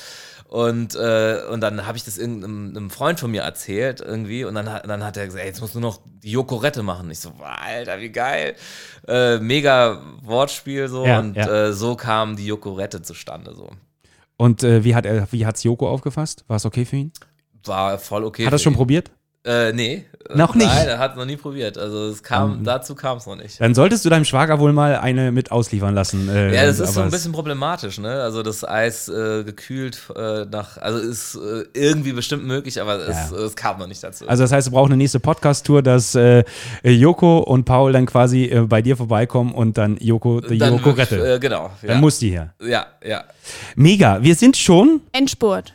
Und, 0.49 0.95
äh, 0.95 1.43
und 1.51 1.61
dann 1.61 1.85
habe 1.85 1.95
ich 1.95 2.05
das 2.05 2.17
irgendeinem 2.17 2.75
einem 2.75 2.89
Freund 2.89 3.19
von 3.19 3.29
mir 3.29 3.43
erzählt 3.43 4.01
irgendwie 4.01 4.45
und 4.45 4.55
dann, 4.55 4.65
dann 4.65 5.03
hat 5.03 5.15
er 5.15 5.27
gesagt, 5.27 5.43
ey, 5.43 5.47
jetzt 5.47 5.61
musst 5.61 5.75
du 5.75 5.79
noch 5.79 5.88
die 5.97 6.31
Jokorette 6.31 6.83
machen. 6.83 7.09
Ich 7.11 7.19
so, 7.19 7.31
Alter, 7.41 7.99
wie 7.99 8.09
geil. 8.09 8.55
Äh, 9.07 9.39
mega 9.39 10.01
Wortspiel 10.21 10.87
so 10.87 11.05
Ja, 11.05 11.19
und 11.19 11.35
ja. 11.35 11.67
Äh, 11.67 11.73
so 11.73 11.95
kam 11.95 12.35
die 12.35 12.45
Jokorette 12.45 13.01
zustande 13.01 13.53
so. 13.55 13.69
Und 14.37 14.63
äh, 14.63 14.83
wie 14.83 14.95
hat 14.95 15.05
er, 15.05 15.31
wie 15.31 15.45
hat's 15.45 15.63
Joko 15.63 15.89
aufgefasst? 15.89 16.45
War 16.47 16.57
es 16.57 16.65
okay 16.65 16.85
für 16.85 16.95
ihn? 16.95 17.11
War 17.65 17.99
voll 17.99 18.23
okay. 18.23 18.45
Hat 18.45 18.53
er 18.53 18.59
für 18.59 18.63
schon 18.63 18.73
ihn. 18.73 18.77
probiert? 18.77 19.11
Äh, 19.45 19.71
nee. 19.71 20.05
Noch 20.35 20.53
nicht? 20.53 20.67
Nein, 20.67 20.87
er 20.87 20.99
hat 20.99 21.11
es 21.11 21.17
noch 21.17 21.25
nie 21.25 21.37
probiert. 21.37 21.77
Also 21.77 22.09
es 22.09 22.21
kam, 22.21 22.55
Ähm, 22.59 22.63
dazu 22.65 22.93
kam 22.93 23.17
es 23.17 23.25
noch 23.25 23.37
nicht. 23.37 23.59
Dann 23.59 23.73
solltest 23.73 24.03
du 24.05 24.09
deinem 24.09 24.25
Schwager 24.25 24.59
wohl 24.59 24.73
mal 24.73 24.97
eine 24.97 25.31
mit 25.31 25.51
ausliefern 25.51 25.95
lassen. 25.95 26.27
Äh, 26.29 26.53
Ja, 26.53 26.65
das 26.65 26.79
ist 26.79 26.93
so 26.93 27.01
ein 27.01 27.09
bisschen 27.09 27.31
problematisch, 27.31 27.97
ne? 27.99 28.21
Also 28.21 28.43
das 28.43 28.67
Eis 28.67 29.07
äh, 29.07 29.43
gekühlt 29.45 29.97
äh, 30.15 30.45
nach, 30.45 30.77
also 30.77 30.99
ist 30.99 31.35
äh, 31.35 31.63
irgendwie 31.73 32.11
bestimmt 32.11 32.45
möglich, 32.45 32.79
aber 32.81 32.97
es, 33.07 33.31
Ja. 33.31 33.37
es 33.37 33.55
kam 33.55 33.79
noch 33.79 33.87
nicht 33.87 34.03
dazu. 34.03 34.27
Also 34.27 34.43
das 34.43 34.51
heißt, 34.51 34.67
wir 34.67 34.71
brauchen 34.73 34.91
eine 34.91 34.97
nächste 34.97 35.21
Podcast-Tour, 35.21 35.81
dass 35.83 36.13
äh, 36.15 36.43
Joko 36.83 37.39
und 37.39 37.63
Paul 37.63 37.93
dann 37.93 38.05
quasi 38.05 38.43
äh, 38.45 38.59
bei 38.67 38.81
dir 38.81 38.97
vorbeikommen 38.97 39.53
und 39.53 39.77
dann 39.77 39.97
Joko 40.01 40.41
die 40.41 40.57
Dann 40.57 40.73
Joko 40.73 40.85
wirklich, 40.97 41.11
rette. 41.11 41.35
Äh, 41.35 41.39
genau. 41.39 41.71
Dann 41.81 41.91
ja. 41.91 41.97
muss 41.97 42.19
die 42.19 42.29
hier. 42.31 42.53
ja, 42.61 42.85
ja. 43.03 43.23
Mega. 43.75 44.21
Wir 44.21 44.35
sind 44.35 44.57
schon 44.57 45.01
Endspurt. 45.11 45.73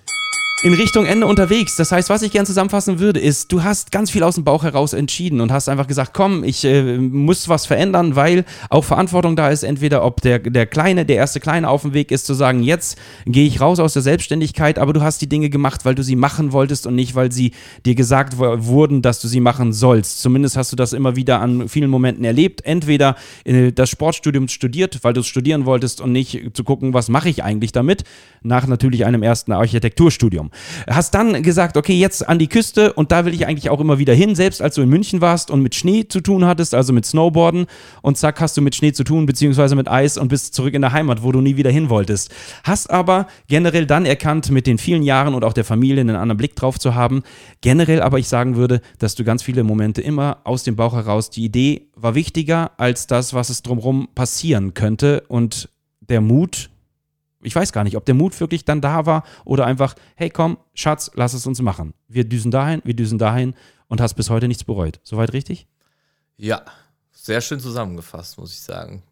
In 0.65 0.73
Richtung 0.73 1.05
Ende 1.05 1.27
unterwegs. 1.27 1.77
Das 1.77 1.93
heißt, 1.93 2.09
was 2.09 2.23
ich 2.23 2.33
gern 2.33 2.47
zusammenfassen 2.47 2.99
würde, 2.99 3.21
ist, 3.21 3.53
du 3.53 3.63
hast 3.63 3.93
ganz 3.93 4.11
viel 4.11 4.23
aus 4.23 4.37
dem 4.37 4.45
Bauch 4.45 4.63
heraus 4.63 4.95
entschieden 4.95 5.43
und 5.43 5.53
hast 5.53 5.69
einfach 5.69 5.87
gesagt, 5.87 6.15
komm, 6.15 6.43
ich 6.43 6.65
äh, 6.65 6.97
muss 6.97 7.51
was 7.51 7.67
verändern, 7.67 8.17
weil 8.17 8.47
auch 8.71 8.83
Verantwortung 8.83 9.37
da 9.37 9.51
ist. 9.51 9.63
Entweder 9.63 10.03
ob 10.03 10.23
der, 10.23 10.39
der 10.39 10.65
Kleine, 10.65 11.05
der 11.05 11.17
erste 11.17 11.39
Kleine 11.39 11.69
auf 11.69 11.83
dem 11.83 11.93
Weg 11.93 12.11
ist, 12.11 12.25
zu 12.25 12.33
sagen, 12.33 12.63
jetzt 12.63 12.97
gehe 13.27 13.47
ich 13.47 13.61
raus 13.61 13.79
aus 13.79 13.93
der 13.93 14.01
Selbstständigkeit, 14.01 14.79
aber 14.79 14.95
du 14.95 15.03
hast 15.03 15.21
die 15.21 15.29
Dinge 15.29 15.51
gemacht, 15.51 15.85
weil 15.85 15.95
du 15.95 16.03
sie 16.03 16.17
machen 16.17 16.53
wolltest 16.53 16.87
und 16.87 16.95
nicht, 16.95 17.15
weil 17.15 17.31
sie 17.31 17.53
dir 17.85 17.95
gesagt 17.95 18.39
wurden, 18.39 19.03
dass 19.03 19.21
du 19.21 19.29
sie 19.29 19.41
machen 19.41 19.75
sollst. 19.75 20.23
Zumindest 20.23 20.57
hast 20.57 20.73
du 20.73 20.77
das 20.77 20.95
immer 20.95 21.15
wieder 21.15 21.43
an 21.43 21.69
vielen 21.69 21.91
Momenten 21.91 22.25
erlebt. 22.25 22.65
Entweder 22.65 23.17
äh, 23.45 23.71
das 23.71 23.91
Sportstudium 23.91 24.49
studiert, 24.49 25.01
weil 25.03 25.13
du 25.13 25.21
es 25.21 25.27
studieren 25.27 25.67
wolltest 25.67 26.01
und 26.01 26.13
nicht 26.13 26.53
zu 26.55 26.65
gucken, 26.65 26.95
was 26.95 27.11
mache 27.11 27.29
ich 27.29 27.45
eigentlich 27.45 27.73
damit, 27.73 28.05
nach 28.43 28.67
natürlich 28.67 29.05
einem 29.05 29.23
ersten 29.23 29.53
Architekturstudium. 29.53 30.51
Hast 30.89 31.15
dann 31.15 31.43
gesagt, 31.43 31.77
okay, 31.77 31.95
jetzt 31.95 32.29
an 32.29 32.39
die 32.39 32.49
Küste 32.49 32.93
und 32.93 33.13
da 33.13 33.25
will 33.25 33.35
ich 33.35 33.47
eigentlich 33.47 33.71
auch 33.71 33.81
immer 33.81 33.99
wieder 33.99 34.15
hin, 34.15 34.35
selbst 34.35 34.63
als 34.63 34.75
du 34.75 34.83
in 34.83 34.89
München 34.89 35.21
warst 35.21 35.51
und 35.51 35.61
mit 35.61 35.75
Schnee 35.75 36.07
zu 36.09 36.21
tun 36.21 36.45
hattest, 36.45 36.75
also 36.75 36.93
mit 36.93 37.07
Snowboarden 37.07 37.67
und 38.03 38.19
zack, 38.19 38.41
hast 38.41 38.57
du 38.57 38.63
mit 38.63 38.75
Schnee 38.75 38.93
zu 38.93 39.05
tun, 39.05 39.27
beziehungsweise 39.27 39.77
mit 39.77 39.89
Eis 39.89 40.19
und 40.19 40.29
bist 40.29 40.55
zurück 40.55 40.75
in 40.75 40.83
der 40.83 40.93
Heimat, 40.93 41.23
wo 41.23 41.33
du 41.33 41.41
nie 41.41 41.57
wieder 41.57 41.71
hin 41.71 41.89
wolltest. 41.89 42.33
Hast 42.63 42.91
aber 42.91 43.27
generell 43.49 43.87
dann 43.87 44.07
erkannt, 44.07 44.51
mit 44.51 44.67
den 44.67 44.79
vielen 44.79 45.03
Jahren 45.03 45.35
und 45.35 45.45
auch 45.45 45.53
der 45.53 45.65
Familie 45.65 46.01
einen 46.01 46.17
anderen 46.17 46.39
Blick 46.39 46.57
drauf 46.57 46.79
zu 46.79 46.95
haben, 46.95 47.23
generell 47.61 48.03
aber 48.03 48.19
ich 48.19 48.29
sagen 48.29 48.57
würde, 48.57 48.81
dass 48.99 49.15
du 49.15 49.25
ganz 49.25 49.43
viele 49.43 49.65
Momente 49.65 50.01
immer 50.01 50.39
aus 50.45 50.63
dem 50.65 50.77
Bauch 50.77 50.95
heraus, 50.95 51.31
die 51.31 51.45
Idee 51.45 51.89
war 51.95 52.15
wichtiger 52.15 52.73
als 52.79 53.07
das, 53.07 53.35
was 53.35 53.51
es 53.51 53.63
drumherum 53.63 54.09
passieren 54.15 54.75
könnte 54.75 55.25
und 55.29 55.69
der 56.01 56.21
Mut, 56.21 56.71
ich 57.45 57.55
weiß 57.55 57.73
gar 57.73 57.85
nicht, 57.85 57.97
ob 57.97 58.05
der 58.05 58.15
Mut 58.15 58.39
wirklich 58.41 58.65
dann 58.65 58.81
da 58.81 59.07
war 59.07 59.25
oder 59.45 59.67
einfach, 59.67 59.95
hey 60.17 60.31
komm, 60.31 60.59
Schatz, 60.75 61.11
lass 61.15 61.35
es 61.35 61.47
uns 61.47 61.61
machen. 61.61 61.95
Wir 62.09 62.25
düsen 62.25 62.51
dahin, 62.51 62.83
wir 62.85 62.95
düsen 62.95 63.19
dahin 63.19 63.55
und 63.89 64.01
hast 64.01 64.15
bis 64.15 64.31
heute 64.31 64.49
nichts 64.49 64.65
bereut. 64.65 65.01
Soweit 65.03 65.33
richtig? 65.33 65.67
Ja, 66.37 66.63
sehr 67.13 67.41
schön 67.41 67.61
zusammengefasst, 67.61 68.39
muss 68.39 68.53
ich 68.53 68.61
sagen. 68.61 69.03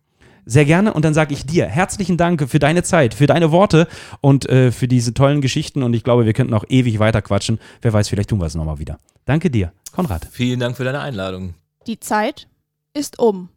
Sehr 0.44 0.64
gerne 0.64 0.92
und 0.92 1.04
dann 1.04 1.14
sage 1.14 1.34
ich 1.34 1.46
dir 1.46 1.66
herzlichen 1.66 2.16
Dank 2.16 2.48
für 2.48 2.58
deine 2.58 2.82
Zeit, 2.82 3.14
für 3.14 3.26
deine 3.26 3.52
Worte 3.52 3.86
und 4.20 4.48
äh, 4.48 4.72
für 4.72 4.88
diese 4.88 5.14
tollen 5.14 5.40
Geschichten 5.40 5.84
und 5.84 5.94
ich 5.94 6.02
glaube, 6.02 6.26
wir 6.26 6.32
könnten 6.32 6.54
auch 6.54 6.64
ewig 6.68 6.98
weiter 6.98 7.22
quatschen. 7.22 7.60
Wer 7.80 7.92
weiß, 7.92 8.08
vielleicht 8.08 8.30
tun 8.30 8.40
wir 8.40 8.46
es 8.46 8.56
nochmal 8.56 8.80
wieder. 8.80 8.98
Danke 9.24 9.50
dir, 9.50 9.72
Konrad. 9.92 10.26
Vielen 10.32 10.58
Dank 10.58 10.76
für 10.76 10.84
deine 10.84 11.00
Einladung. 11.00 11.54
Die 11.86 12.00
Zeit 12.00 12.48
ist 12.92 13.20
um. 13.20 13.50